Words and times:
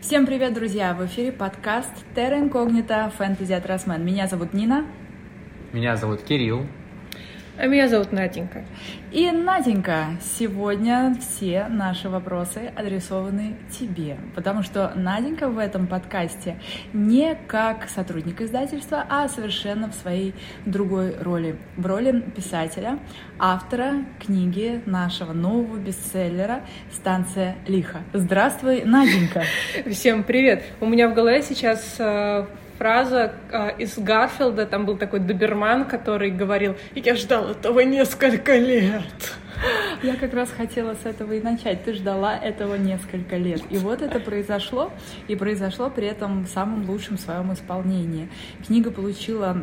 Всем 0.00 0.26
привет, 0.26 0.52
друзья! 0.52 0.94
В 0.94 1.04
эфире 1.06 1.32
подкаст 1.32 1.90
Terra 2.14 2.38
Incognita 2.38 3.10
Fantasy 3.18 3.52
от. 3.54 3.98
Меня 3.98 4.28
зовут 4.28 4.52
Нина. 4.52 4.86
Меня 5.72 5.96
зовут 5.96 6.22
Кирилл. 6.22 6.66
А 7.58 7.68
меня 7.68 7.88
зовут 7.88 8.12
Наденька. 8.12 8.66
И, 9.12 9.30
Наденька, 9.30 10.08
сегодня 10.20 11.16
все 11.18 11.68
наши 11.68 12.10
вопросы 12.10 12.70
адресованы 12.76 13.56
тебе, 13.70 14.18
потому 14.34 14.62
что 14.62 14.92
Наденька 14.94 15.48
в 15.48 15.58
этом 15.58 15.86
подкасте 15.86 16.58
не 16.92 17.34
как 17.46 17.88
сотрудник 17.88 18.42
издательства, 18.42 19.06
а 19.08 19.26
совершенно 19.28 19.88
в 19.90 19.94
своей 19.94 20.34
другой 20.66 21.16
роли. 21.18 21.56
В 21.78 21.86
роли 21.86 22.20
писателя, 22.36 22.98
автора 23.38 24.04
книги 24.20 24.82
нашего 24.84 25.32
нового 25.32 25.78
бестселлера 25.78 26.60
«Станция 26.92 27.56
лиха». 27.66 28.02
Здравствуй, 28.12 28.84
Наденька! 28.84 29.44
Всем 29.90 30.24
привет! 30.24 30.62
У 30.80 30.86
меня 30.86 31.08
в 31.08 31.14
голове 31.14 31.40
сейчас 31.40 31.96
э, 31.98 32.44
фраза 32.78 33.32
э, 33.50 33.78
из 33.78 33.98
Гарфилда, 33.98 34.66
там 34.66 34.86
был 34.86 34.96
такой 34.96 35.20
доберман, 35.20 35.84
который 35.84 36.30
говорил, 36.30 36.76
я 36.94 37.14
ждал 37.16 37.50
этого 37.50 37.80
несколько 37.80 38.56
лет. 38.56 39.36
Я 40.02 40.16
как 40.16 40.34
раз 40.34 40.50
хотела 40.50 40.94
с 40.94 41.06
этого 41.06 41.32
и 41.32 41.40
начать. 41.40 41.84
Ты 41.84 41.94
ждала 41.94 42.36
этого 42.36 42.74
несколько 42.74 43.36
лет. 43.36 43.62
И 43.70 43.78
вот 43.78 44.02
это 44.02 44.20
произошло, 44.20 44.92
и 45.28 45.36
произошло 45.36 45.88
при 45.90 46.06
этом 46.06 46.44
в 46.44 46.48
самом 46.48 46.88
лучшем 46.88 47.16
своем 47.16 47.52
исполнении. 47.52 48.28
Книга 48.66 48.90
получила 48.90 49.56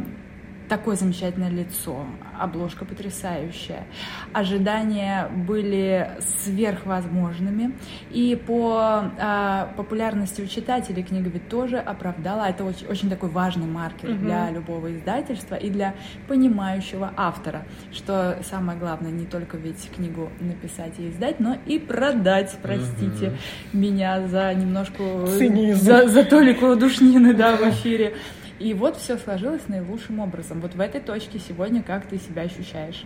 такое 0.69 0.95
замечательное 0.95 1.49
лицо, 1.49 2.05
обложка 2.39 2.85
потрясающая. 2.85 3.85
Ожидания 4.33 5.29
были 5.35 6.11
сверхвозможными, 6.19 7.73
и 8.11 8.35
по 8.35 9.03
э, 9.17 9.67
популярности 9.75 10.41
у 10.41 10.47
читателей 10.47 11.03
книга 11.03 11.29
ведь 11.29 11.49
тоже 11.49 11.77
оправдала. 11.77 12.45
Это 12.49 12.63
очень, 12.63 12.87
очень 12.87 13.09
такой 13.09 13.29
важный 13.29 13.67
маркер 13.67 14.11
угу. 14.11 14.19
для 14.19 14.49
любого 14.49 14.95
издательства 14.95 15.55
и 15.55 15.69
для 15.69 15.95
понимающего 16.27 17.13
автора, 17.15 17.63
что 17.91 18.37
самое 18.43 18.77
главное 18.77 19.11
не 19.11 19.25
только 19.25 19.57
ведь 19.57 19.89
книгу 19.95 20.29
написать 20.39 20.93
и 20.97 21.09
издать, 21.09 21.39
но 21.39 21.57
и 21.65 21.79
продать. 21.79 22.57
Простите 22.61 23.27
угу. 23.27 23.37
меня 23.73 24.27
за 24.27 24.53
немножко 24.53 25.03
за, 25.25 26.07
за 26.07 26.23
толику 26.23 26.75
душнины, 26.75 27.33
да, 27.33 27.55
в 27.55 27.61
эфире. 27.69 28.15
И 28.63 28.73
вот 28.73 28.95
все 28.95 29.17
сложилось 29.17 29.67
наилучшим 29.67 30.21
образом. 30.21 30.61
Вот 30.61 30.73
в 30.73 30.79
этой 30.79 31.01
точке 31.01 31.37
сегодня 31.37 31.83
как 31.83 32.05
ты 32.05 32.17
себя 32.17 32.43
ощущаешь? 32.43 33.03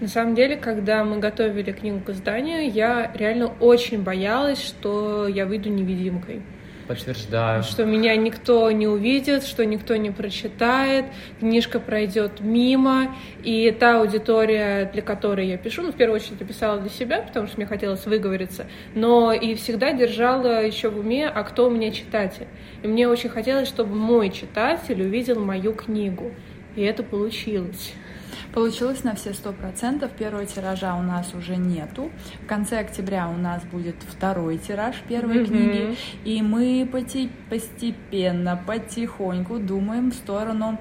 На 0.00 0.08
самом 0.08 0.34
деле, 0.34 0.56
когда 0.56 1.04
мы 1.04 1.18
готовили 1.18 1.72
книгу 1.72 2.00
к 2.00 2.08
изданию, 2.08 2.72
я 2.72 3.12
реально 3.14 3.48
очень 3.60 4.02
боялась, 4.02 4.64
что 4.64 5.28
я 5.28 5.44
выйду 5.44 5.68
невидимкой. 5.68 6.40
Подтверждаю. 6.86 7.62
Что 7.62 7.84
меня 7.84 8.14
никто 8.16 8.70
не 8.70 8.86
увидит, 8.86 9.44
что 9.44 9.64
никто 9.64 9.96
не 9.96 10.10
прочитает, 10.10 11.06
книжка 11.40 11.80
пройдет 11.80 12.40
мимо, 12.40 13.14
и 13.42 13.70
та 13.70 14.00
аудитория, 14.00 14.90
для 14.92 15.00
которой 15.00 15.48
я 15.48 15.56
пишу, 15.56 15.82
ну, 15.82 15.92
в 15.92 15.96
первую 15.96 16.20
очередь 16.20 16.40
я 16.40 16.46
писала 16.46 16.78
для 16.78 16.90
себя, 16.90 17.22
потому 17.22 17.46
что 17.46 17.56
мне 17.56 17.66
хотелось 17.66 18.04
выговориться, 18.04 18.66
но 18.94 19.32
и 19.32 19.54
всегда 19.54 19.92
держала 19.92 20.64
еще 20.64 20.90
в 20.90 20.98
уме, 20.98 21.26
а 21.26 21.42
кто 21.42 21.68
у 21.68 21.70
меня 21.70 21.90
читатель. 21.90 22.46
И 22.82 22.86
мне 22.86 23.08
очень 23.08 23.30
хотелось, 23.30 23.68
чтобы 23.68 23.94
мой 23.94 24.30
читатель 24.30 25.00
увидел 25.00 25.40
мою 25.40 25.72
книгу. 25.72 26.32
И 26.76 26.82
это 26.82 27.02
получилось. 27.02 27.94
Получилось 28.54 29.02
на 29.02 29.16
все 29.16 29.34
сто 29.34 29.52
процентов. 29.52 30.12
Первого 30.12 30.46
тиража 30.46 30.94
у 30.94 31.02
нас 31.02 31.34
уже 31.34 31.56
нету. 31.56 32.12
В 32.44 32.46
конце 32.46 32.78
октября 32.78 33.28
у 33.28 33.36
нас 33.36 33.64
будет 33.64 33.96
второй 34.06 34.58
тираж 34.58 34.94
первой 35.08 35.38
mm-hmm. 35.38 35.46
книги. 35.46 35.96
И 36.24 36.40
мы 36.40 36.88
постепенно, 37.50 38.62
потихоньку 38.64 39.58
думаем 39.58 40.12
в 40.12 40.14
сторону, 40.14 40.78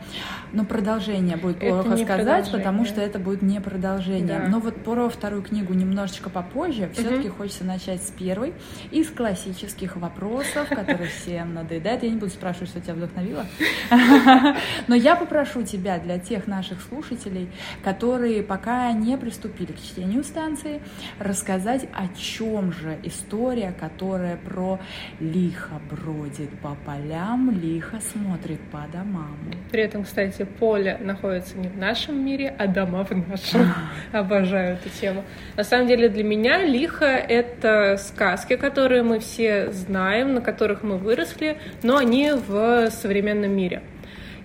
ну, 0.52 0.66
продолжения 0.66 1.36
будет 1.36 1.60
плохо 1.60 1.98
сказать, 1.98 2.52
потому 2.52 2.86
что 2.86 3.02
это 3.02 3.18
будет 3.18 3.42
не 3.42 3.59
продолжение. 3.59 4.40
Да. 4.42 4.47
Но 4.50 4.59
вот 4.59 4.84
про 4.84 5.09
вторую 5.09 5.42
книгу 5.42 5.74
немножечко 5.74 6.30
попозже. 6.30 6.92
Все-таки 6.94 7.30
mm-hmm. 7.30 7.38
хочется 7.38 7.64
начать 7.64 8.03
с 8.03 8.12
первой. 8.12 8.53
Из 8.92 9.09
классических 9.09 9.96
вопросов, 9.96 10.70
которые 10.70 11.09
всем 11.09 11.56
надоедают. 11.56 12.03
Я 12.03 12.09
не 12.09 12.18
буду 12.18 12.31
спрашивать, 12.31 12.70
что 12.70 12.81
тебя 12.81 12.94
вдохновило. 12.94 13.47
Но 14.88 14.94
я 14.94 15.16
попрошу 15.16 15.64
тебя 15.64 15.97
для 15.97 16.20
тех 16.20 16.46
наших 16.46 16.80
слушателей, 16.84 17.50
которые 17.84 18.44
пока 18.44 18.91
не 18.91 19.18
приступили 19.18 19.72
к 19.72 19.78
чтению 19.78 20.24
станции, 20.24 20.81
рассказать, 21.19 21.88
о 21.94 22.07
чем 22.16 22.72
же 22.72 22.97
история, 23.03 23.74
которая 23.79 24.38
про 24.38 24.79
лихо 25.19 25.81
бродит 25.90 26.50
по 26.59 26.75
полям, 26.85 27.52
лихо 27.52 28.00
смотрит 28.02 28.59
по 28.72 28.85
домам. 28.91 29.38
При 29.72 29.84
этом, 29.84 30.03
кстати, 30.03 30.44
поле 30.44 30.97
находится 31.02 31.57
не 31.57 31.68
в 31.68 31.78
нашем 31.78 32.23
мире, 32.25 32.56
а 32.57 32.68
дома 32.68 33.03
в 33.03 33.12
нашем. 33.12 33.73
Обожаю 34.12 34.75
эту 34.75 34.90
тему. 34.90 35.23
На 35.56 35.63
самом 35.63 35.88
деле 35.88 36.09
для 36.09 36.23
меня 36.23 36.66
лихо— 36.66 37.06
это 37.06 37.97
сказки, 37.97 38.56
которые 38.56 39.03
мы 39.03 39.19
все 39.19 39.72
знаем, 39.72 40.34
на 40.34 40.41
которых 40.41 40.84
мы 40.84 40.97
выросли, 40.97 41.57
но 41.81 41.97
они 41.97 42.31
в 42.31 42.90
современном 42.90 43.52
мире. 43.52 43.81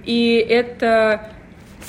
И 0.04 0.34
это 0.48 1.30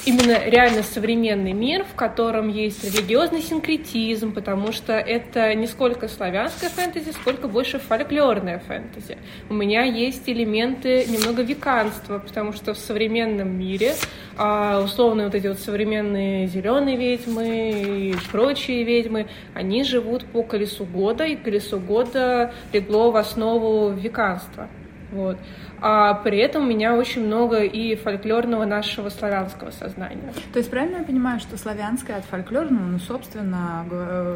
именно 0.05 0.43
реально 0.45 0.83
современный 0.83 1.53
мир, 1.53 1.83
в 1.83 1.95
котором 1.95 2.49
есть 2.49 2.83
религиозный 2.83 3.41
синкретизм, 3.41 4.33
потому 4.33 4.71
что 4.71 4.93
это 4.93 5.53
не 5.55 5.67
сколько 5.67 6.07
славянская 6.07 6.69
фэнтези, 6.69 7.11
сколько 7.11 7.47
больше 7.47 7.79
фольклорная 7.79 8.59
фэнтези. 8.59 9.17
У 9.49 9.53
меня 9.53 9.83
есть 9.83 10.27
элементы 10.27 11.05
немного 11.05 11.41
веканства, 11.41 12.19
потому 12.19 12.53
что 12.53 12.73
в 12.73 12.77
современном 12.77 13.57
мире 13.57 13.95
а 14.41 14.81
условно 14.81 15.25
вот 15.25 15.35
эти 15.35 15.47
вот 15.47 15.59
современные 15.59 16.47
зеленые 16.47 16.95
ведьмы 16.95 17.71
и 17.71 18.15
прочие 18.31 18.85
ведьмы, 18.85 19.27
они 19.53 19.83
живут 19.83 20.25
по 20.25 20.43
колесу 20.43 20.85
года, 20.85 21.25
и 21.25 21.35
колесо 21.35 21.77
года 21.77 22.53
легло 22.71 23.11
в 23.11 23.17
основу 23.17 23.91
веканства. 23.91 24.69
Вот 25.11 25.37
а 25.81 26.13
при 26.15 26.39
этом 26.39 26.63
у 26.63 26.65
меня 26.65 26.95
очень 26.95 27.25
много 27.25 27.63
и 27.63 27.95
фольклорного 27.95 28.65
нашего 28.65 29.09
славянского 29.09 29.71
сознания. 29.71 30.33
То 30.53 30.59
есть 30.59 30.69
правильно 30.69 30.97
я 30.97 31.03
понимаю, 31.03 31.39
что 31.39 31.57
славянское 31.57 32.17
от 32.17 32.25
фольклорного, 32.25 32.85
ну, 32.85 32.99
собственно, 32.99 33.85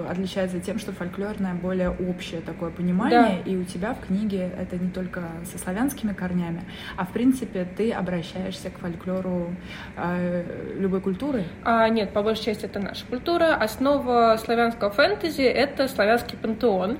отличается 0.09 0.59
тем, 0.59 0.79
что 0.79 0.91
фольклорное 0.91 1.53
более 1.53 1.89
общее 1.89 2.41
такое 2.41 2.69
понимание, 2.71 3.41
да. 3.43 3.51
и 3.51 3.55
у 3.55 3.63
тебя 3.63 3.93
в 3.93 4.05
книге 4.05 4.51
это 4.57 4.77
не 4.77 4.89
только 4.89 5.23
со 5.51 5.57
славянскими 5.57 6.13
корнями, 6.13 6.61
а 6.97 7.05
в 7.05 7.11
принципе 7.11 7.65
ты 7.77 7.91
обращаешься 7.91 8.69
к 8.69 8.79
фольклору 8.79 9.53
э, 9.97 10.75
любой 10.77 11.01
культуры? 11.01 11.43
А, 11.63 11.87
нет, 11.89 12.11
по 12.13 12.21
большей 12.21 12.45
части 12.45 12.65
это 12.65 12.79
наша 12.79 13.05
культура. 13.05 13.55
Основа 13.55 14.37
славянского 14.43 14.89
фэнтези— 14.89 15.41
это 15.41 15.87
славянский 15.87 16.37
пантеон 16.37 16.97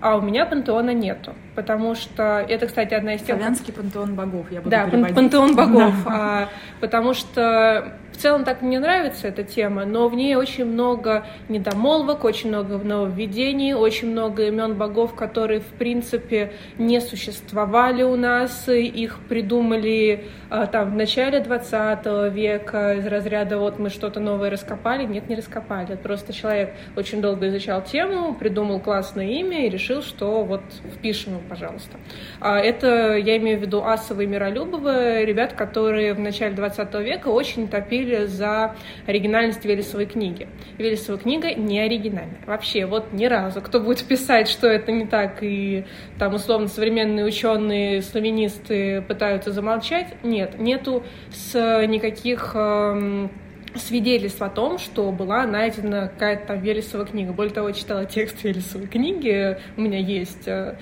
а 0.00 0.16
у 0.16 0.20
меня 0.20 0.44
пантеона 0.46 0.92
нету, 0.92 1.32
потому 1.54 1.94
что 1.94 2.44
это, 2.48 2.66
кстати, 2.66 2.94
одна 2.94 3.14
из 3.14 3.22
тем... 3.22 3.36
Славянский 3.38 3.72
пантеон 3.72 4.14
богов, 4.14 4.46
я 4.50 4.58
буду 4.60 4.70
Да, 4.70 4.84
переводить. 4.86 5.14
пантеон 5.16 5.56
богов, 5.56 5.94
а, 6.06 6.48
потому 6.80 7.14
что 7.14 7.92
в 8.14 8.16
целом 8.16 8.44
так 8.44 8.62
мне 8.62 8.78
нравится 8.78 9.26
эта 9.28 9.42
тема, 9.42 9.84
но 9.84 10.08
в 10.08 10.14
ней 10.14 10.36
очень 10.36 10.64
много 10.64 11.26
недомолвок, 11.48 12.24
очень 12.24 12.48
много 12.48 12.78
нововведений, 12.78 13.74
очень 13.74 14.12
много 14.12 14.46
имен 14.46 14.74
богов, 14.74 15.14
которые, 15.14 15.60
в 15.60 15.66
принципе, 15.78 16.52
не 16.78 17.00
существовали 17.00 18.04
у 18.04 18.14
нас, 18.14 18.68
их 18.68 19.18
придумали 19.28 20.26
а, 20.48 20.66
там 20.66 20.92
в 20.92 20.94
начале 20.94 21.40
20 21.40 22.32
века 22.32 22.94
из 22.94 23.06
разряда 23.06 23.58
вот 23.58 23.80
мы 23.80 23.90
что-то 23.90 24.20
новое 24.20 24.50
раскопали. 24.50 25.04
Нет, 25.04 25.28
не 25.28 25.34
раскопали. 25.34 25.96
Просто 25.96 26.32
человек 26.32 26.74
очень 26.96 27.20
долго 27.20 27.48
изучал 27.48 27.82
тему, 27.82 28.34
придумал 28.34 28.78
классное 28.78 29.26
имя 29.26 29.66
и 29.66 29.68
решил, 29.68 30.02
что 30.02 30.44
вот 30.44 30.62
впишем 30.94 31.32
его, 31.32 31.42
пожалуйста. 31.48 31.98
А, 32.40 32.60
это 32.60 33.16
я 33.16 33.36
имею 33.38 33.58
в 33.58 33.62
виду 33.62 33.82
Асова 33.84 34.20
и 34.20 34.26
ребят, 34.26 35.54
которые 35.54 36.14
в 36.14 36.20
начале 36.20 36.54
20 36.54 36.94
века 37.00 37.28
очень 37.28 37.66
топили 37.66 38.03
топили 38.04 38.26
за 38.26 38.76
оригинальность 39.06 39.64
Велесовой 39.64 40.06
книги. 40.06 40.48
Велесова 40.78 41.18
книга 41.18 41.54
не 41.54 41.80
оригинальная. 41.80 42.40
Вообще, 42.46 42.86
вот 42.86 43.12
ни 43.12 43.26
разу. 43.26 43.60
Кто 43.60 43.80
будет 43.80 44.04
писать, 44.04 44.48
что 44.48 44.66
это 44.66 44.92
не 44.92 45.06
так, 45.06 45.42
и 45.42 45.84
там 46.18 46.34
условно 46.34 46.68
современные 46.68 47.24
ученые, 47.24 48.02
славянисты 48.02 49.02
пытаются 49.02 49.52
замолчать, 49.52 50.22
нет, 50.22 50.58
нету 50.58 51.02
с 51.30 51.86
никаких 51.86 52.52
эм, 52.54 53.30
свидетельств 53.74 54.42
о 54.42 54.48
том, 54.48 54.78
что 54.78 55.10
была 55.10 55.46
найдена 55.46 56.08
какая-то 56.08 56.48
там 56.48 56.60
Велесова 56.60 57.06
книга. 57.06 57.32
Более 57.32 57.54
того, 57.54 57.70
читала 57.72 58.04
текст 58.04 58.42
Велесовой 58.44 58.86
книги, 58.86 59.58
у 59.76 59.80
меня 59.80 59.98
есть. 59.98 60.46
Э, 60.46 60.76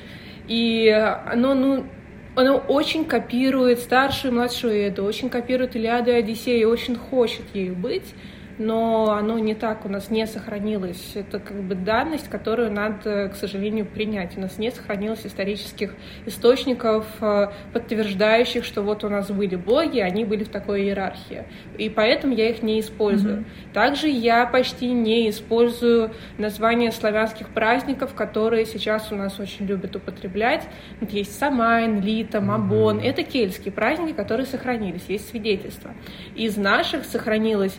и 0.48 0.88
оно, 0.88 1.54
ну, 1.54 1.86
оно 2.34 2.56
очень 2.56 3.04
копирует 3.04 3.80
старшую 3.80 4.32
и 4.32 4.34
младшую 4.34 4.88
Эду, 4.88 5.04
очень 5.04 5.28
копирует 5.28 5.76
Илиаду 5.76 6.10
и 6.10 6.14
Одиссею, 6.14 6.70
очень 6.70 6.96
хочет 6.96 7.44
ею 7.54 7.74
быть, 7.74 8.14
но 8.62 9.12
оно 9.12 9.38
не 9.38 9.54
так 9.54 9.84
у 9.84 9.88
нас 9.88 10.10
не 10.10 10.26
сохранилось. 10.26 11.12
Это 11.14 11.38
как 11.38 11.62
бы 11.62 11.74
данность, 11.74 12.28
которую 12.28 12.70
надо, 12.70 13.28
к 13.28 13.34
сожалению, 13.34 13.86
принять. 13.86 14.36
У 14.36 14.40
нас 14.40 14.58
не 14.58 14.70
сохранилось 14.70 15.26
исторических 15.26 15.94
источников, 16.26 17.06
э, 17.20 17.48
подтверждающих, 17.72 18.64
что 18.64 18.82
вот 18.82 19.04
у 19.04 19.08
нас 19.08 19.30
были 19.30 19.56
боги, 19.56 19.98
они 19.98 20.24
были 20.24 20.44
в 20.44 20.48
такой 20.48 20.82
иерархии. 20.82 21.44
И 21.78 21.88
поэтому 21.90 22.34
я 22.34 22.50
их 22.50 22.62
не 22.62 22.80
использую. 22.80 23.40
Mm-hmm. 23.40 23.72
Также 23.72 24.08
я 24.08 24.46
почти 24.46 24.92
не 24.92 25.28
использую 25.30 26.12
названия 26.38 26.92
славянских 26.92 27.48
праздников, 27.48 28.14
которые 28.14 28.66
сейчас 28.66 29.10
у 29.12 29.16
нас 29.16 29.38
очень 29.40 29.66
любят 29.66 29.96
употреблять. 29.96 30.68
Вот 31.00 31.10
есть 31.10 31.38
Самайн, 31.38 32.00
Лита, 32.00 32.40
Мабон. 32.40 32.98
Mm-hmm. 32.98 33.08
Это 33.08 33.22
кельтские 33.24 33.72
праздники, 33.72 34.12
которые 34.12 34.46
сохранились, 34.46 35.04
есть 35.08 35.28
свидетельства. 35.28 35.92
Из 36.34 36.56
наших 36.56 37.04
сохранилась 37.04 37.76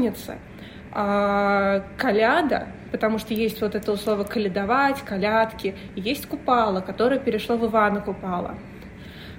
Масленица, 0.00 0.38
а, 0.92 1.84
Коляда, 1.96 2.68
потому 2.90 3.18
что 3.18 3.34
есть 3.34 3.60
вот 3.60 3.74
это 3.74 3.96
слово 3.96 4.24
«калядовать», 4.24 5.00
«колядки», 5.02 5.74
есть 5.94 6.26
Купала, 6.26 6.80
которое 6.80 7.20
перешло 7.20 7.56
в 7.56 7.66
Ивана 7.66 8.00
Купала. 8.00 8.58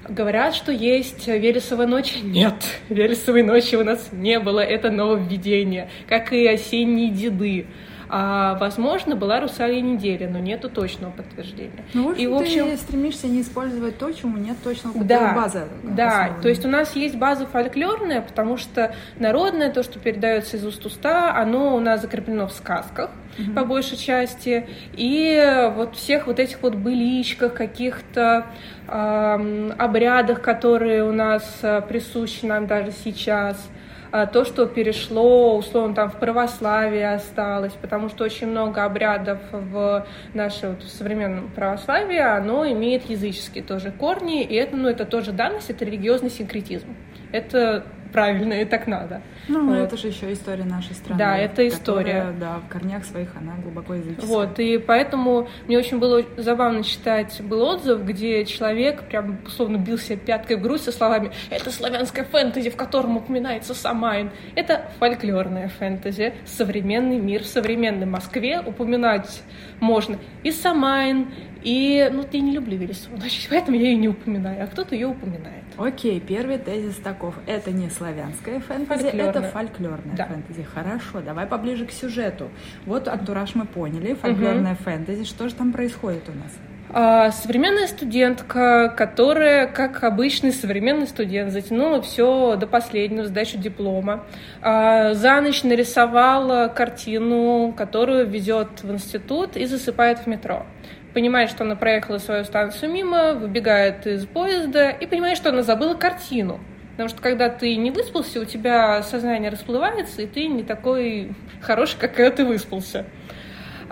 Говорят, 0.07 0.55
что 0.55 0.71
есть 0.71 1.27
Вересовая 1.27 1.87
ночь. 1.87 2.17
Нет, 2.23 2.55
Вересовой 2.89 3.43
ночи 3.43 3.75
у 3.75 3.83
нас 3.83 4.09
не 4.11 4.39
было. 4.39 4.59
Это 4.59 4.89
нововведение, 4.89 5.89
как 6.07 6.33
и 6.33 6.47
осенние 6.47 7.09
деды. 7.09 7.67
А, 8.13 8.55
возможно, 8.55 9.15
была 9.15 9.39
русалия 9.39 9.79
неделя, 9.79 10.29
но 10.29 10.37
нету 10.37 10.69
точного 10.69 11.11
подтверждения. 11.11 11.85
Ну, 11.93 12.09
в 12.09 12.11
общем, 12.11 12.23
и, 12.23 12.27
в 12.27 12.35
общем, 12.35 12.65
ты 12.65 12.75
стремишься 12.75 13.27
не 13.27 13.41
использовать 13.41 13.97
то, 13.97 14.11
чему 14.11 14.35
нет 14.35 14.57
точного 14.61 15.01
да, 15.01 15.33
базы. 15.33 15.63
Да, 15.83 16.31
то 16.41 16.49
есть 16.49 16.65
у 16.65 16.67
нас 16.67 16.93
есть 16.97 17.15
база 17.15 17.45
фольклорная, 17.45 18.19
потому 18.19 18.57
что 18.57 18.93
народное, 19.17 19.71
то, 19.71 19.81
что 19.81 19.97
передается 19.97 20.57
из 20.57 20.65
уст 20.65 20.85
уста, 20.85 21.33
оно 21.33 21.73
у 21.73 21.79
нас 21.79 22.01
закреплено 22.01 22.47
в 22.47 22.51
сказках 22.51 23.11
угу. 23.39 23.53
по 23.53 23.63
большей 23.63 23.97
части, 23.97 24.67
и 24.91 25.71
вот 25.73 25.95
всех 25.95 26.27
вот 26.27 26.39
этих 26.39 26.61
вот 26.63 26.75
быличках, 26.75 27.53
каких-то 27.53 28.47
э, 28.89 29.71
обрядах, 29.77 30.41
которые 30.41 31.05
у 31.05 31.13
нас 31.13 31.59
э, 31.61 31.81
присущи 31.87 32.45
нам 32.45 32.67
даже 32.67 32.91
сейчас– 32.91 33.69
а, 33.77 33.80
то, 34.11 34.43
что 34.43 34.65
перешло, 34.65 35.57
условно, 35.57 35.95
там 35.95 36.09
в 36.09 36.17
православие 36.17 37.13
осталось, 37.13 37.73
потому 37.73 38.09
что 38.09 38.25
очень 38.25 38.47
много 38.47 38.83
обрядов 38.83 39.39
в 39.51 40.05
нашем 40.33 40.75
вот, 40.75 40.83
современном 40.83 41.49
православии, 41.49 42.17
оно 42.19 42.69
имеет 42.69 43.09
языческие 43.09 43.63
тоже 43.63 43.91
корни, 43.91 44.43
и 44.43 44.55
это, 44.55 44.75
ну, 44.75 44.89
это 44.89 45.05
тоже 45.05 45.31
данность, 45.31 45.69
это 45.69 45.85
религиозный 45.85 46.29
синкретизм. 46.29 46.95
Это 47.31 47.85
правильно, 48.11 48.53
и 48.53 48.65
так 48.65 48.87
надо. 48.87 49.21
Ну, 49.47 49.67
вот. 49.67 49.75
это 49.75 49.97
же 49.97 50.07
еще 50.07 50.31
история 50.33 50.63
нашей 50.63 50.93
страны. 50.93 51.17
Да, 51.17 51.37
это 51.37 51.67
история. 51.67 52.21
Которая, 52.21 52.33
да, 52.33 52.59
в 52.59 52.67
корнях 52.69 53.05
своих 53.05 53.35
она 53.35 53.53
глубоко 53.61 53.95
языческая. 53.95 54.27
Вот, 54.27 54.59
и 54.59 54.77
поэтому 54.77 55.47
мне 55.67 55.77
очень 55.77 55.99
было 55.99 56.23
забавно 56.37 56.83
читать 56.83 57.41
был 57.41 57.61
отзыв, 57.61 58.03
где 58.03 58.45
человек 58.45 59.03
прям 59.03 59.39
условно 59.45 59.77
бил 59.77 59.97
себе 59.97 60.17
пяткой 60.17 60.57
в 60.57 60.61
грудь 60.61 60.81
со 60.81 60.91
словами 60.91 61.31
«Это 61.49 61.71
славянское 61.71 62.25
фэнтези, 62.25 62.69
в 62.69 62.75
котором 62.75 63.17
упоминается 63.17 63.73
Самайн». 63.73 64.31
Это 64.55 64.91
фольклорное 64.99 65.69
фэнтези, 65.69 66.33
современный 66.45 67.17
мир 67.17 67.43
в 67.43 67.47
современной 67.47 68.05
Москве 68.05 68.61
упоминать 68.65 69.43
можно 69.79 70.17
и 70.43 70.51
Самайн, 70.51 71.33
и, 71.61 72.09
ну, 72.11 72.25
я 72.31 72.39
не 72.39 72.51
люблю 72.51 72.77
Вересову 72.77 73.17
ночь, 73.21 73.47
поэтому 73.49 73.77
я 73.77 73.89
ее 73.89 73.95
не 73.95 74.09
упоминаю, 74.09 74.63
а 74.63 74.67
кто-то 74.67 74.95
ее 74.95 75.07
упоминает. 75.07 75.63
Окей, 75.77 76.19
первый 76.19 76.57
тезис 76.57 76.95
таков. 76.95 77.35
Это 77.47 77.71
не 77.71 77.89
славянское 77.89 78.59
фэнтези, 78.59 79.03
Фольклорное. 79.03 79.29
это 79.29 79.41
фольклорное 79.43 80.15
да. 80.15 80.25
фэнтези. 80.25 80.63
Хорошо, 80.63 81.21
давай 81.21 81.45
поближе 81.45 81.85
к 81.85 81.91
сюжету. 81.91 82.49
Вот 82.85 83.07
антураж 83.07 83.55
мы 83.55 83.65
поняли, 83.65 84.13
фольклорное 84.13 84.73
угу. 84.73 84.83
фэнтези. 84.83 85.23
Что 85.23 85.49
же 85.49 85.55
там 85.55 85.71
происходит 85.71 86.23
у 86.29 86.33
нас? 86.33 86.51
А, 86.93 87.31
современная 87.31 87.87
студентка, 87.87 88.93
которая, 88.97 89.65
как 89.67 90.03
обычный 90.03 90.51
современный 90.51 91.07
студент, 91.07 91.51
затянула 91.51 92.01
все 92.01 92.57
до 92.57 92.67
последнего, 92.67 93.25
сдачу 93.25 93.57
диплома. 93.57 94.25
А, 94.61 95.13
за 95.13 95.39
ночь 95.39 95.63
нарисовала 95.63 96.67
картину, 96.67 97.73
которую 97.77 98.27
везет 98.27 98.83
в 98.83 98.91
институт 98.91 99.55
и 99.55 99.65
засыпает 99.65 100.19
в 100.19 100.27
метро 100.27 100.65
понимает, 101.13 101.49
что 101.49 101.63
она 101.63 101.75
проехала 101.75 102.17
свою 102.17 102.43
станцию 102.43 102.91
мимо, 102.91 103.33
выбегает 103.33 104.07
из 104.07 104.25
поезда 104.25 104.89
и 104.89 105.05
понимает, 105.05 105.37
что 105.37 105.49
она 105.49 105.63
забыла 105.63 105.95
картину. 105.95 106.59
Потому 106.91 107.09
что 107.09 107.21
когда 107.21 107.49
ты 107.49 107.75
не 107.77 107.91
выспался, 107.91 108.41
у 108.41 108.45
тебя 108.45 109.01
сознание 109.03 109.49
расплывается, 109.49 110.21
и 110.21 110.27
ты 110.27 110.47
не 110.47 110.63
такой 110.63 111.33
хороший, 111.61 111.97
как 111.97 112.13
когда 112.13 112.31
ты 112.31 112.45
выспался. 112.45 113.05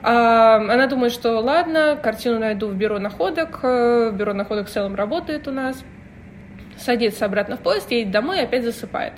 А 0.01 0.55
она 0.55 0.87
думает, 0.87 1.11
что 1.11 1.39
ладно, 1.39 1.99
картину 2.01 2.39
найду 2.39 2.67
в 2.67 2.75
бюро 2.75 2.99
находок. 2.99 3.59
Э, 3.63 4.11
бюро 4.13 4.33
находок 4.33 4.67
в 4.67 4.71
целом 4.71 4.95
работает 4.95 5.47
у 5.47 5.51
нас. 5.51 5.83
Садится 6.77 7.25
обратно 7.25 7.57
в 7.57 7.59
поезд, 7.59 7.91
едет 7.91 8.11
домой 8.11 8.39
и 8.39 8.43
опять 8.43 8.63
засыпает. 8.63 9.13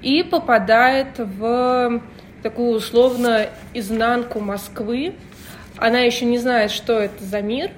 И 0.00 0.22
попадает 0.22 1.18
в 1.18 2.00
такую 2.42 2.76
условно 2.76 3.46
изнанку 3.74 4.40
Москвы, 4.40 5.14
она 5.80 6.00
еще 6.00 6.26
не 6.26 6.38
знает, 6.38 6.70
что 6.70 7.00
это 7.00 7.24
за 7.24 7.40
мир, 7.40 7.70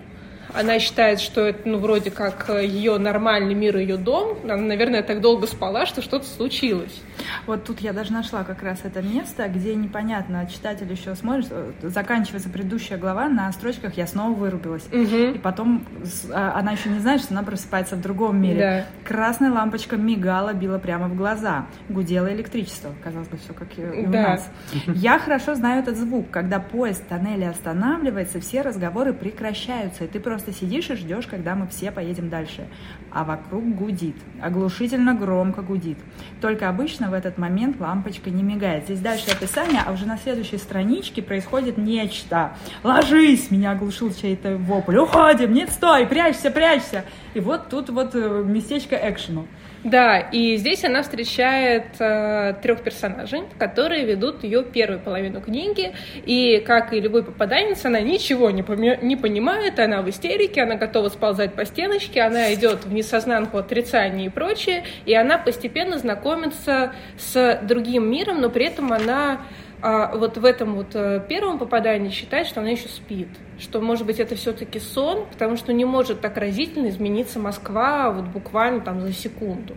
она 0.55 0.79
считает, 0.79 1.21
что 1.21 1.43
это, 1.43 1.69
ну, 1.69 1.79
вроде 1.79 2.11
как 2.11 2.49
э, 2.51 2.67
ее 2.67 2.99
нормальный 2.99 3.55
мир, 3.55 3.77
ее 3.77 3.97
дом. 3.97 4.39
Она, 4.45 4.57
наверное, 4.57 5.03
так 5.03 5.21
долго 5.21 5.47
спала, 5.47 5.87
что 5.87 6.03
что-то 6.03 6.27
случилось. 6.27 7.01
Вот 7.47 7.65
тут 7.65 7.81
я 7.81 7.93
даже 7.93 8.13
нашла 8.13 8.45
как 8.45 8.63
раз 8.63 8.81
это 8.85 9.03
место, 9.03 9.49
где 9.49 9.75
непонятно, 9.75 10.49
читатель 10.53 10.91
еще 10.91 11.15
смотрит, 11.15 11.49
э, 11.51 11.73
заканчивается 11.83 12.49
предыдущая 12.49 12.99
глава, 12.99 13.29
на 13.29 13.51
строчках 13.53 13.97
я 13.97 14.07
снова 14.07 14.35
вырубилась. 14.35 14.87
Угу. 14.87 15.35
И 15.35 15.39
потом 15.39 15.87
а, 16.33 16.59
она 16.59 16.73
еще 16.73 16.89
не 16.89 16.99
знает, 16.99 17.23
что 17.23 17.35
она 17.35 17.43
просыпается 17.43 17.97
в 17.97 18.01
другом 18.01 18.41
мире. 18.41 18.59
Да. 18.59 19.09
Красная 19.09 19.51
лампочка 19.51 19.97
мигала, 19.97 20.53
била 20.53 20.79
прямо 20.79 21.09
в 21.09 21.17
глаза. 21.17 21.67
Гудело 21.89 22.33
электричество. 22.33 22.91
Казалось 23.03 23.29
бы, 23.29 23.39
все 23.39 23.53
как 23.53 23.69
и 23.79 23.83
у 23.83 24.11
да. 24.11 24.23
нас. 24.23 24.51
Я 24.87 25.19
хорошо 25.19 25.55
знаю 25.55 25.83
этот 25.83 25.97
звук. 25.97 26.31
Когда 26.31 26.61
поезд 26.61 27.05
в 27.05 27.09
тоннеле 27.09 27.49
останавливается, 27.49 28.41
все 28.41 28.63
разговоры 28.63 29.13
прекращаются, 29.13 30.05
и 30.05 30.07
ты 30.07 30.21
просто 30.21 30.42
просто 30.43 30.59
сидишь 30.59 30.91
и 30.91 30.97
ждешь, 30.97 31.27
когда 31.27 31.55
мы 31.55 31.67
все 31.69 31.93
поедем 31.93 32.29
дальше. 32.29 32.67
А 33.11 33.25
вокруг 33.25 33.65
гудит, 33.77 34.17
оглушительно 34.43 35.15
громко 35.15 35.63
гудит. 35.63 35.99
Только 36.41 36.69
обычно 36.69 37.11
в 37.11 37.15
этот 37.15 37.39
момент 37.39 37.81
лампочка 37.81 38.31
не 38.31 38.43
мигает. 38.43 38.85
Здесь 38.85 39.01
дальше 39.01 39.31
описание, 39.31 39.83
а 39.87 39.93
уже 39.93 40.07
на 40.07 40.19
следующей 40.19 40.59
страничке 40.59 41.23
происходит 41.23 41.79
нечто. 41.79 42.55
«Ложись!»— 42.83 43.51
меня 43.51 43.73
оглушил 43.73 44.13
чей-то 44.13 44.57
вопль. 44.57 44.97
«Уходим! 44.97 45.53
Нет, 45.53 45.71
стой! 45.71 46.07
Прячься, 46.07 46.51
прячься!» 46.51 47.05
И 47.35 47.41
вот 47.41 47.69
тут 47.69 47.91
вот 47.91 48.15
э, 48.15 48.43
местечко 48.45 48.97
экшену. 48.97 49.47
Да, 49.85 50.19
и 50.19 50.57
здесь 50.57 50.85
она 50.85 51.03
встречает 51.03 51.87
э, 51.99 52.55
трех 52.63 52.83
персонажей, 52.83 53.43
которые 53.59 54.05
ведут 54.05 54.45
ее 54.45 54.63
первую 54.63 55.01
половину 55.01 55.41
книги. 55.41 55.93
И, 56.25 56.63
как 56.65 56.93
и 56.93 57.01
любой 57.01 57.25
попаданец, 57.25 57.85
она 57.85 58.01
ничего 58.01 58.51
не, 58.51 58.63
поми- 58.63 58.99
не 59.03 59.17
понимает, 59.17 59.81
она 59.81 60.03
в 60.03 60.09
истерике, 60.09 60.63
она 60.63 60.77
готова 60.77 61.09
сползать 61.09 61.55
по 61.55 61.65
стеночке, 61.65 62.23
она 62.23 62.55
идет 62.55 62.85
в 62.85 62.93
несознанку 62.93 63.59
отрицания 63.59 64.27
и 64.27 64.29
прочее, 64.29 64.85
и 65.05 65.15
она 65.15 65.37
постепенно 65.37 65.99
знакомится 65.99 66.93
с 67.19 67.61
другим 67.63 68.09
миром, 68.09 68.41
но 68.41 68.51
при 68.51 68.67
этом 68.67 68.93
она 68.93 69.41
а 69.83 70.17
вот 70.17 70.39
в 70.39 70.45
этом 70.45 70.77
вот 70.77 70.95
э, 70.95 71.21
первом 71.29 71.59
попадании 71.59 72.11
считает, 72.11 72.47
что 72.47 72.61
она 72.61 72.71
еще 72.71 72.87
спит, 72.87 73.29
что, 73.59 73.81
может 73.81 74.07
быть, 74.07 74.21
это 74.21 74.37
все-таки 74.37 74.79
сон, 74.79 75.27
потому 75.33 75.57
что 75.57 75.73
не 75.73 75.85
может 75.85 76.21
так 76.21 76.37
разительно 76.37 76.89
измениться 76.89 77.41
Москва 77.41 78.13
вот 78.13 78.27
буквально 78.27 78.81
там 78.81 79.01
за 79.01 79.13
секунду. 79.13 79.75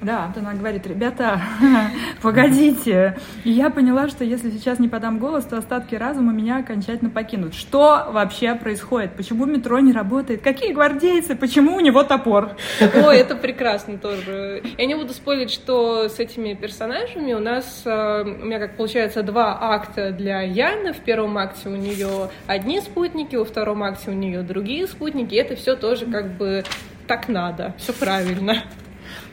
Да, 0.00 0.32
она 0.36 0.52
говорит, 0.54 0.86
ребята, 0.86 1.40
погодите. 2.22 3.18
И 3.44 3.50
я 3.50 3.70
поняла, 3.70 4.08
что 4.08 4.24
если 4.24 4.50
сейчас 4.50 4.78
не 4.78 4.88
подам 4.88 5.18
голос, 5.18 5.44
то 5.44 5.56
остатки 5.56 5.94
разума 5.94 6.32
меня 6.32 6.58
окончательно 6.58 7.10
покинут. 7.10 7.54
Что 7.54 8.08
вообще 8.10 8.54
происходит? 8.54 9.12
Почему 9.16 9.46
метро 9.46 9.78
не 9.80 9.92
работает? 9.92 10.42
Какие 10.42 10.72
гвардейцы? 10.72 11.34
Почему 11.34 11.76
у 11.76 11.80
него 11.80 12.02
топор? 12.02 12.56
Ой, 12.80 13.18
это 13.18 13.36
прекрасно 13.36 13.98
тоже. 13.98 14.62
Я 14.76 14.86
не 14.86 14.94
буду 14.94 15.12
спорить, 15.12 15.50
что 15.50 16.08
с 16.08 16.18
этими 16.18 16.54
персонажами 16.54 17.32
у 17.32 17.40
нас, 17.40 17.82
э, 17.84 18.22
у 18.22 18.44
меня 18.44 18.58
как 18.58 18.76
получается, 18.76 19.22
два 19.22 19.58
акта 19.60 20.10
для 20.10 20.42
Яны. 20.42 20.92
В 20.92 21.00
первом 21.00 21.38
акте 21.38 21.68
у 21.68 21.76
нее 21.76 22.30
одни 22.46 22.80
спутники, 22.80 23.36
во 23.36 23.44
втором 23.44 23.82
акте 23.82 24.10
у 24.10 24.14
нее 24.14 24.42
другие 24.42 24.86
спутники. 24.86 25.34
Это 25.34 25.56
все 25.56 25.74
тоже 25.74 26.06
как 26.06 26.36
бы 26.36 26.64
так 27.06 27.28
надо, 27.28 27.74
все 27.78 27.92
правильно. 27.92 28.62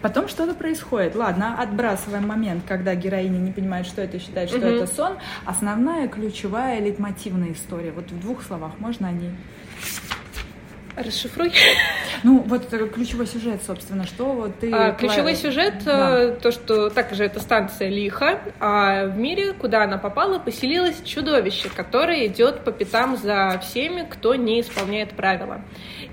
Потом 0.03 0.27
что-то 0.27 0.53
происходит. 0.53 1.15
Ладно, 1.15 1.55
отбрасываем 1.57 2.27
момент, 2.27 2.65
когда 2.67 2.93
героиня 2.93 3.37
не 3.37 3.53
понимает, 3.53 3.85
что 3.85 4.01
это, 4.01 4.19
считает, 4.19 4.49
что 4.49 4.57
угу. 4.57 4.65
это 4.65 4.85
сон. 4.85 5.13
Основная, 5.45 6.09
ключевая, 6.09 6.81
лейтмотивная 6.81 7.53
история. 7.53 7.93
Вот 7.93 8.11
в 8.11 8.19
двух 8.19 8.43
словах 8.43 8.73
можно 8.79 9.07
о 9.07 9.11
ней? 9.13 9.31
Расшифруй. 10.95 11.51
Ну, 12.23 12.39
вот 12.47 12.67
ключевой 12.93 13.25
сюжет, 13.25 13.61
собственно, 13.65 14.05
что 14.05 14.25
вот 14.25 14.59
ты... 14.59 14.71
А, 14.71 14.91
ключевой 14.91 15.35
сюжет, 15.35 15.83
Да. 15.83 16.19
э, 16.19 16.31
то, 16.41 16.51
что 16.51 16.89
также 16.89 17.25
это 17.25 17.39
станция 17.39 17.89
Лиха, 17.89 18.39
а 18.59 19.07
в 19.07 19.17
мире, 19.17 19.53
куда 19.53 19.83
она 19.83 19.97
попала, 19.97 20.37
поселилось 20.37 21.01
чудовище, 21.03 21.69
которое 21.75 22.27
идет 22.27 22.63
по 22.63 22.71
пятам 22.71 23.17
за 23.17 23.59
всеми, 23.63 24.07
кто 24.09 24.35
не 24.35 24.61
исполняет 24.61 25.11
правила. 25.11 25.61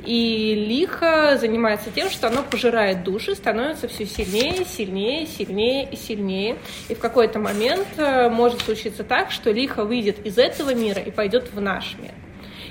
И 0.04 0.54
Лиха 0.68 1.36
занимается 1.38 1.90
тем, 1.90 2.08
что 2.08 2.28
оно 2.28 2.42
пожирает 2.42 3.04
души, 3.04 3.34
становится 3.34 3.86
все 3.86 4.06
сильнее, 4.06 4.64
сильнее, 4.64 5.26
сильнее 5.26 5.88
и 5.90 5.96
сильнее. 5.96 6.56
И 6.88 6.94
в 6.94 6.98
какой-то 6.98 7.38
момент 7.38 7.86
э, 7.98 8.30
может 8.30 8.62
случиться 8.62 9.04
так, 9.04 9.30
что 9.30 9.50
Лиха 9.52 9.84
выйдет 9.84 10.24
из 10.24 10.38
этого 10.38 10.74
мира 10.74 11.02
и 11.02 11.10
пойдет 11.10 11.52
в 11.52 11.60
наш 11.60 11.96
мир. 12.00 12.12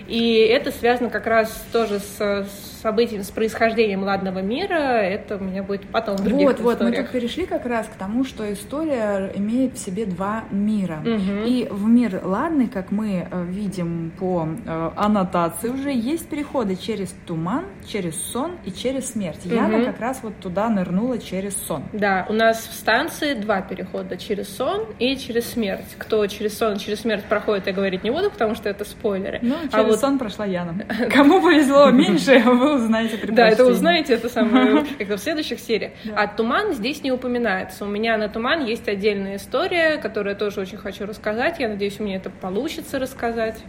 И 0.09 0.37
это 0.39 0.71
связано 0.71 1.11
как 1.11 1.27
раз 1.27 1.63
тоже 1.71 1.99
с, 1.99 2.17
с 2.19 2.68
событием, 2.79 3.23
с 3.23 3.29
происхождением 3.29 4.03
ладного 4.03 4.39
мира. 4.39 4.73
Это 4.73 5.37
у 5.37 5.43
меня 5.43 5.63
будет 5.63 5.83
потом 5.89 6.15
в 6.17 6.23
других 6.23 6.47
Вот, 6.47 6.59
вот, 6.59 6.81
мы 6.81 6.91
тут 6.91 7.09
перешли 7.09 7.45
как 7.45 7.65
раз 7.65 7.87
к 7.87 7.97
тому, 7.97 8.23
что 8.23 8.51
история 8.51 9.31
имеет 9.35 9.75
в 9.75 9.77
себе 9.79 10.05
два 10.05 10.43
мира. 10.51 10.97
Мгм. 11.03 11.43
И 11.45 11.67
в 11.69 11.87
мир 11.87 12.21
ладный, 12.23 12.67
как 12.67 12.91
мы 12.91 13.27
э, 13.29 13.45
видим 13.45 14.11
по 14.19 14.47
э, 14.65 14.91
аннотации 14.95 15.69
уже, 15.69 15.91
есть 15.91 16.27
переходы 16.29 16.75
через 16.75 17.13
туман, 17.25 17.65
через 17.87 18.15
сон 18.31 18.51
и 18.65 18.71
через 18.71 19.11
смерть. 19.11 19.39
Яна 19.45 19.77
Мгм. 19.77 19.85
как 19.85 19.99
раз 19.99 20.19
вот 20.23 20.33
туда 20.39 20.69
нырнула 20.69 21.17
через 21.19 21.55
сон. 21.65 21.83
Да, 21.93 22.25
у 22.29 22.33
нас 22.33 22.57
в 22.67 22.73
станции 22.73 23.33
два 23.33 23.61
перехода 23.61 24.17
через 24.17 24.49
сон 24.55 24.85
и 24.99 25.15
через 25.17 25.51
смерть. 25.51 25.85
Кто 25.97 26.25
через 26.27 26.57
сон 26.57 26.73
и 26.73 26.79
через 26.79 27.01
смерть 27.01 27.25
проходит, 27.25 27.67
я 27.67 27.73
говорить 27.73 28.03
не 28.03 28.11
буду, 28.11 28.29
потому 28.29 28.55
что 28.55 28.69
это 28.69 28.85
спойлеры. 28.85 29.39
Ну, 29.41 29.55
А 29.71 29.75
через 29.77 29.85
вот- 29.91 29.99
сон 29.99 30.17
прошла 30.19 30.45
Яна. 30.45 30.75
Кому 31.11 31.41
повезло 31.41 31.89
меньше, 31.91 32.39
вы 32.39 32.68
узнаете 32.75 33.17
при 33.17 33.31
Да, 33.31 33.47
это 33.47 33.65
узнаете, 33.65 34.13
это 34.13 34.29
самое, 34.29 34.85
как 34.97 35.09
в 35.09 35.17
следующих 35.17 35.59
сериях. 35.59 35.91
А 36.15 36.27
туман 36.27 36.73
здесь 36.73 37.03
не 37.03 37.11
упоминается. 37.11 37.85
У 37.85 37.87
меня 37.87 38.17
на 38.17 38.29
туман 38.29 38.65
есть 38.65 38.87
отдельная 38.87 39.37
история, 39.37 39.97
которую 39.97 40.33
я 40.33 40.39
тоже 40.39 40.61
очень 40.61 40.77
хочу 40.77 41.05
рассказать. 41.05 41.59
Я 41.59 41.69
надеюсь, 41.69 41.99
у 41.99 42.03
меня 42.03 42.17
это 42.17 42.29
получится 42.29 42.99
рассказать. 42.99 43.63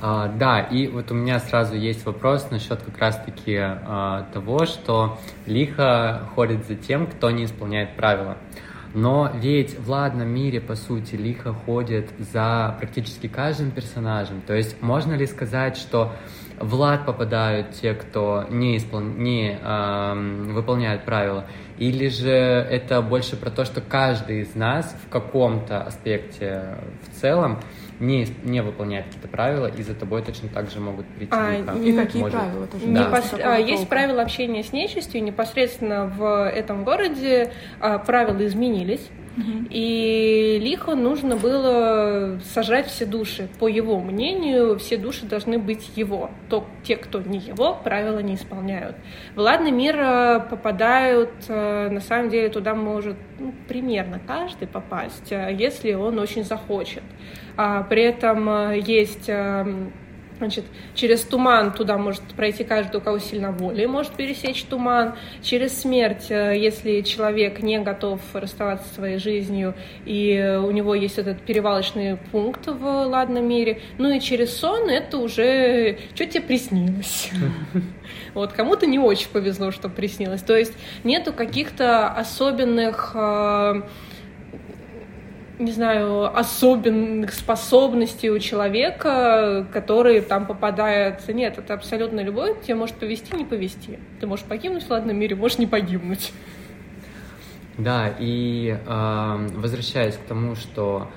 А, 0.00 0.28
да, 0.28 0.60
и 0.60 0.88
вот 0.88 1.10
у 1.10 1.14
меня 1.14 1.38
сразу 1.38 1.74
есть 1.74 2.04
вопрос 2.04 2.50
насчет 2.50 2.82
как 2.82 2.98
раз-таки 2.98 3.56
а, 3.58 4.26
того, 4.32 4.66
что 4.66 5.18
лихо 5.46 6.28
ходит 6.34 6.66
за 6.66 6.74
тем, 6.74 7.06
кто 7.06 7.30
не 7.30 7.44
исполняет 7.44 7.96
правила. 7.96 8.36
Но 8.94 9.30
ведь 9.34 9.78
в 9.78 9.90
ладном 9.90 10.28
мире, 10.28 10.60
по 10.60 10.74
сути, 10.74 11.16
лихо 11.16 11.52
ходит 11.52 12.08
за 12.18 12.74
практически 12.78 13.26
каждым 13.26 13.70
персонажем. 13.70 14.40
То 14.46 14.54
есть 14.54 14.80
можно 14.80 15.14
ли 15.14 15.26
сказать, 15.26 15.76
что 15.76 16.12
в 16.58 16.74
лад 16.74 17.04
попадают 17.06 17.72
те, 17.72 17.94
кто 17.94 18.44
не, 18.48 18.76
испол... 18.78 19.00
не 19.00 19.58
ам, 19.62 20.54
выполняет 20.54 21.04
правила? 21.04 21.46
Или 21.78 22.08
же 22.08 22.30
это 22.30 23.02
больше 23.02 23.36
про 23.36 23.50
то, 23.50 23.64
что 23.64 23.80
каждый 23.80 24.40
из 24.40 24.54
нас 24.54 24.96
в 25.06 25.10
каком-то 25.10 25.82
аспекте 25.82 26.78
в 27.02 27.20
целом 27.20 27.60
не, 28.00 28.26
не 28.44 28.62
выполняет 28.62 29.06
какие-то 29.06 29.28
правила, 29.28 29.66
и 29.66 29.82
за 29.82 29.94
тобой 29.94 30.22
точно 30.22 30.48
так 30.48 30.70
же 30.70 30.80
могут 30.80 31.06
прийти 31.06 31.32
А? 31.32 31.54
И 31.54 31.92
какие 31.92 32.22
Может. 32.22 32.38
правила 32.38 32.66
тоже? 32.66 32.86
Да. 32.86 33.10
Непос- 33.10 33.40
а, 33.42 33.58
Есть 33.58 33.88
правила 33.88 34.22
общения 34.22 34.62
с 34.62 34.72
нечистью, 34.72 35.22
непосредственно 35.22 36.06
в 36.06 36.48
этом 36.48 36.84
городе 36.84 37.52
а, 37.80 37.98
правила 37.98 38.46
изменились. 38.46 39.08
И 39.70 40.58
Лиху 40.62 40.94
нужно 40.94 41.36
было 41.36 42.38
сожрать 42.54 42.86
все 42.86 43.04
души. 43.04 43.48
По 43.58 43.68
его 43.68 44.00
мнению, 44.00 44.78
все 44.78 44.96
души 44.96 45.26
должны 45.26 45.58
быть 45.58 45.90
его. 45.96 46.30
То 46.48 46.66
те, 46.82 46.96
кто 46.96 47.20
не 47.20 47.38
его, 47.38 47.74
правила 47.74 48.20
не 48.20 48.34
исполняют. 48.34 48.96
В 49.34 49.40
мир 49.70 49.96
попадают, 50.48 51.30
э, 51.48 51.88
на 51.90 52.00
самом 52.00 52.30
деле, 52.30 52.48
туда 52.48 52.74
может 52.74 53.16
ну, 53.38 53.52
примерно 53.68 54.20
каждый 54.26 54.68
попасть, 54.68 55.30
э, 55.30 55.54
если 55.58 55.92
он 55.92 56.18
очень 56.18 56.44
захочет. 56.44 57.02
А, 57.56 57.82
При 57.82 58.02
этом 58.02 58.48
э, 58.48 58.80
есть 58.80 59.28
эм, 59.28 59.92
Значит, 60.38 60.64
через 60.94 61.22
туман 61.22 61.72
туда 61.72 61.96
может 61.96 62.22
пройти 62.36 62.64
каждый, 62.64 62.98
у 62.98 63.00
кого 63.00 63.18
сильно 63.18 63.52
воли, 63.52 63.86
может 63.86 64.12
пересечь 64.12 64.64
туман. 64.64 65.14
Через 65.42 65.80
смерть, 65.80 66.26
э, 66.30 66.58
если 66.58 67.00
человек 67.00 67.60
не 67.60 67.78
готов 67.78 68.20
расставаться 68.34 68.88
со 68.88 68.94
своей 68.96 69.18
жизнью, 69.18 69.74
и 70.04 70.32
э, 70.32 70.58
у 70.58 70.70
него 70.70 70.94
есть 70.94 71.18
этот 71.18 71.40
перевалочный 71.40 72.18
пункт 72.32 72.66
в 72.66 72.84
ладном 73.06 73.48
мире. 73.48 73.80
Ну 73.98 74.10
и 74.14 74.20
через 74.20 74.56
сон 74.56 74.90
это 74.90 75.18
уже 75.18 75.98
что 76.14 76.26
тебе 76.26 76.42
приснилось. 76.42 77.30
Вот 78.34 78.52
кому-то 78.52 78.86
не 78.86 78.98
очень 78.98 79.28
повезло, 79.30 79.70
что 79.70 79.88
приснилось. 79.88 80.42
То 80.42 80.56
есть 80.56 80.74
нету 81.04 81.32
каких-то 81.32 82.08
особенных 82.08 83.12
э, 83.14 83.82
не 85.58 85.72
знаю, 85.72 86.36
особенных 86.36 87.32
способностей 87.32 88.30
у 88.30 88.38
человека, 88.38 89.66
которые 89.72 90.20
там 90.20 90.46
попадают. 90.46 91.26
Нет, 91.28 91.58
это 91.58 91.74
абсолютно 91.74 92.20
любой. 92.20 92.54
Тебе 92.62 92.74
может 92.74 92.96
повести, 92.96 93.34
не 93.34 93.44
повести. 93.44 93.98
Ты 94.20 94.26
можешь 94.26 94.44
погибнуть 94.44 94.84
в 94.84 94.90
ладном 94.90 95.16
мире, 95.16 95.34
можешь 95.36 95.58
не 95.58 95.66
погибнуть. 95.66 96.32
Да, 97.78 98.14
и 98.18 98.78
э, 98.86 99.48
возвращаясь 99.54 100.16
к 100.16 100.22
тому, 100.28 100.54
что 100.56 101.10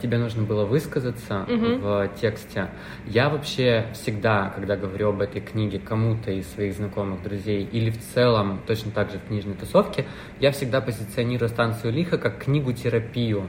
тебе 0.00 0.18
нужно 0.18 0.44
было 0.44 0.64
высказаться 0.64 1.44
Мгм. 1.48 1.80
в 1.80 2.10
тексте, 2.20 2.68
я 3.06 3.28
вообще 3.28 3.86
всегда, 3.92 4.50
когда 4.54 4.76
говорю 4.76 5.10
об 5.10 5.20
этой 5.20 5.40
книге 5.42 5.78
кому-то 5.78 6.30
из 6.30 6.50
своих 6.52 6.74
знакомых, 6.74 7.22
друзей, 7.22 7.68
или 7.70 7.90
в 7.90 7.98
целом 7.98 8.60
точно 8.66 8.90
так 8.92 9.10
же 9.10 9.18
в 9.18 9.28
книжной 9.28 9.54
тусовке, 9.54 10.06
я 10.40 10.52
всегда 10.52 10.80
позиционирую 10.80 11.48
станцию 11.48 11.92
Лиха 11.92 12.16
как 12.16 12.38
книгу-терапию, 12.44 13.46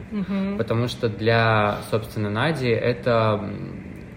потому 0.58 0.88
что 0.88 1.08
для, 1.08 1.78
собственно, 1.90 2.30
Нади 2.30 2.68
это 2.68 3.50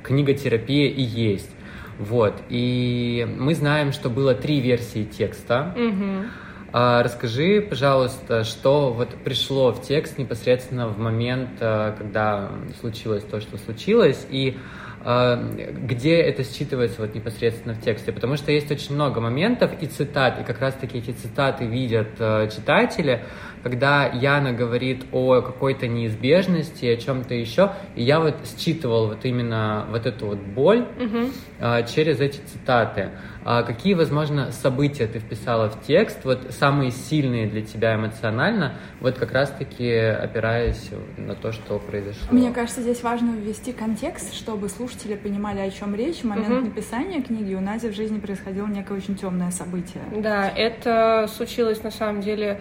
книга-терапия 0.02 0.88
и 0.88 1.02
есть. 1.02 1.50
Вот, 1.98 2.34
и 2.48 3.26
мы 3.38 3.54
знаем, 3.54 3.92
что 3.92 4.08
было 4.08 4.32
три 4.34 4.60
версии 4.60 5.04
текста. 5.04 5.74
Мгм. 5.76 6.26
А, 6.70 7.02
Расскажи, 7.02 7.62
пожалуйста, 7.62 8.44
что 8.44 8.92
вот 8.92 9.14
пришло 9.24 9.72
в 9.72 9.80
текст 9.80 10.18
непосредственно 10.18 10.86
в 10.88 10.98
момент, 10.98 11.50
а, 11.60 11.96
когда 11.96 12.50
случилось 12.80 13.24
то, 13.24 13.40
что 13.40 13.56
случилось, 13.56 14.26
и 14.28 14.58
а, 15.00 15.36
где 15.36 16.16
это 16.16 16.42
считывается 16.42 16.98
вот 16.98 17.14
непосредственно 17.14 17.74
в 17.74 17.80
тексте, 17.80 18.12
потому 18.12 18.36
что 18.36 18.52
есть 18.52 18.70
очень 18.70 18.94
много 18.94 19.20
моментов 19.20 19.70
и 19.80 19.86
цитат, 19.86 20.40
и 20.40 20.44
как 20.44 20.60
раз-таки 20.60 20.98
эти 20.98 21.12
цитаты 21.12 21.64
видят 21.64 22.08
а, 22.18 22.46
читатели, 22.48 23.24
когда 23.62 24.06
Яна 24.06 24.52
говорит 24.52 25.04
о 25.12 25.40
какой-то 25.42 25.86
неизбежности, 25.88 26.86
о 26.86 26.96
чем-то 26.96 27.34
еще, 27.34 27.72
и 27.94 28.02
я 28.02 28.20
вот 28.20 28.34
считывал 28.58 29.08
вот 29.08 29.24
именно 29.24 29.86
вот 29.90 30.06
эту 30.06 30.26
вот 30.26 30.38
боль 30.38 30.86
Мгм. 30.98 31.32
а, 31.60 31.82
через 31.82 32.20
эти 32.20 32.40
цитаты. 32.40 33.10
А 33.44 33.62
Какие, 33.62 33.94
возможно, 33.94 34.52
события 34.52 35.06
ты 35.06 35.20
вписала 35.20 35.70
в 35.70 35.82
текст, 35.86 36.24
вот 36.24 36.48
самые 36.50 36.90
сильные 36.90 37.46
для 37.46 37.62
тебя 37.62 37.94
эмоционально, 37.94 38.74
вот 39.00 39.16
как 39.18 39.32
раз-таки 39.32 39.90
опираясь 39.90 40.90
на 41.16 41.34
то, 41.34 41.52
что 41.52 41.78
произошло? 41.78 42.26
Мне 42.30 42.50
кажется, 42.52 42.82
здесь 42.82 43.02
важно 43.02 43.30
ввести 43.36 43.72
контекст, 43.72 44.34
чтобы 44.34 44.68
слушатели 44.68 45.14
понимали, 45.14 45.60
о 45.60 45.70
чем 45.70 45.94
речь. 45.94 46.18
В 46.18 46.24
момент 46.24 46.48
Мгм. 46.48 46.64
написания 46.64 47.22
книги 47.22 47.54
у 47.54 47.60
Нади 47.60 47.88
в 47.88 47.94
жизни 47.94 48.18
происходило 48.18 48.66
некое 48.66 48.96
очень 48.98 49.14
темное 49.16 49.50
событие. 49.50 50.02
Да, 50.14 50.48
это 50.48 51.26
случилось 51.34 51.82
на 51.82 51.90
самом 51.90 52.20
деле, 52.20 52.60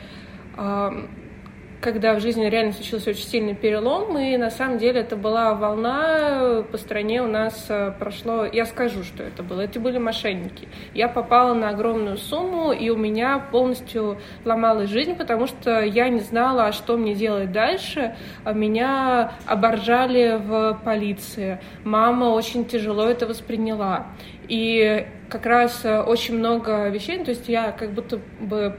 когда 1.79 2.15
в 2.15 2.21
жизни 2.21 2.45
реально 2.45 2.73
случился 2.73 3.11
очень 3.11 3.27
сильный 3.27 3.55
перелом, 3.55 4.17
и 4.17 4.35
на 4.37 4.49
самом 4.49 4.77
деле 4.77 5.01
это 5.01 5.15
была 5.15 5.53
волна 5.53 6.63
по 6.71 6.77
стране 6.77 7.21
у 7.21 7.27
нас 7.27 7.67
э, 7.69 7.93
прошло, 7.99 8.45
я 8.45 8.65
скажу, 8.65 9.03
что 9.03 9.23
это 9.23 9.43
было, 9.43 9.61
это 9.61 9.79
были 9.79 9.99
мошенники. 9.99 10.67
Я 10.93 11.07
попала 11.07 11.53
на 11.53 11.69
огромную 11.69 12.17
сумму, 12.17 12.71
и 12.71 12.89
у 12.89 12.97
меня 12.97 13.39
полностью 13.39 14.17
ломалась 14.43 14.89
жизнь, 14.89 15.15
потому 15.15 15.45
что 15.45 15.81
я 15.81 16.09
не 16.09 16.19
знала, 16.19 16.65
а 16.65 16.71
что 16.71 16.97
мне 16.97 17.13
делать 17.13 17.51
дальше. 17.51 18.15
А 18.43 18.53
Меня 18.53 19.33
оборжали 19.45 20.41
в 20.43 20.81
полиции. 20.83 21.59
Мама 21.83 22.25
очень 22.25 22.65
тяжело 22.65 23.07
это 23.07 23.27
восприняла. 23.27 24.07
И 24.47 25.05
как 25.29 25.45
раз 25.45 25.85
э, 25.85 26.01
очень 26.01 26.37
много 26.37 26.89
вещей, 26.89 27.23
то 27.23 27.31
есть 27.31 27.47
я 27.47 27.71
как 27.71 27.91
будто 27.91 28.19
бы 28.39 28.77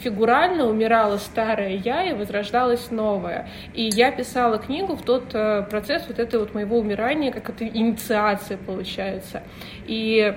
фигурально 0.00 0.66
умирала 0.66 1.18
старая 1.18 1.76
я 1.76 2.04
и 2.04 2.12
возрождалась 2.12 2.90
новая. 2.90 3.48
И 3.74 3.82
я 3.92 4.10
писала 4.10 4.58
книгу 4.58 4.94
в 4.94 5.02
тот 5.02 5.34
э, 5.34 5.62
процесс 5.68 6.04
вот 6.08 6.18
этой 6.18 6.40
вот 6.40 6.54
моего 6.54 6.78
умирания, 6.78 7.32
как 7.32 7.50
это 7.50 7.66
инициация 7.66 8.56
получается. 8.56 9.42
И 9.86 10.34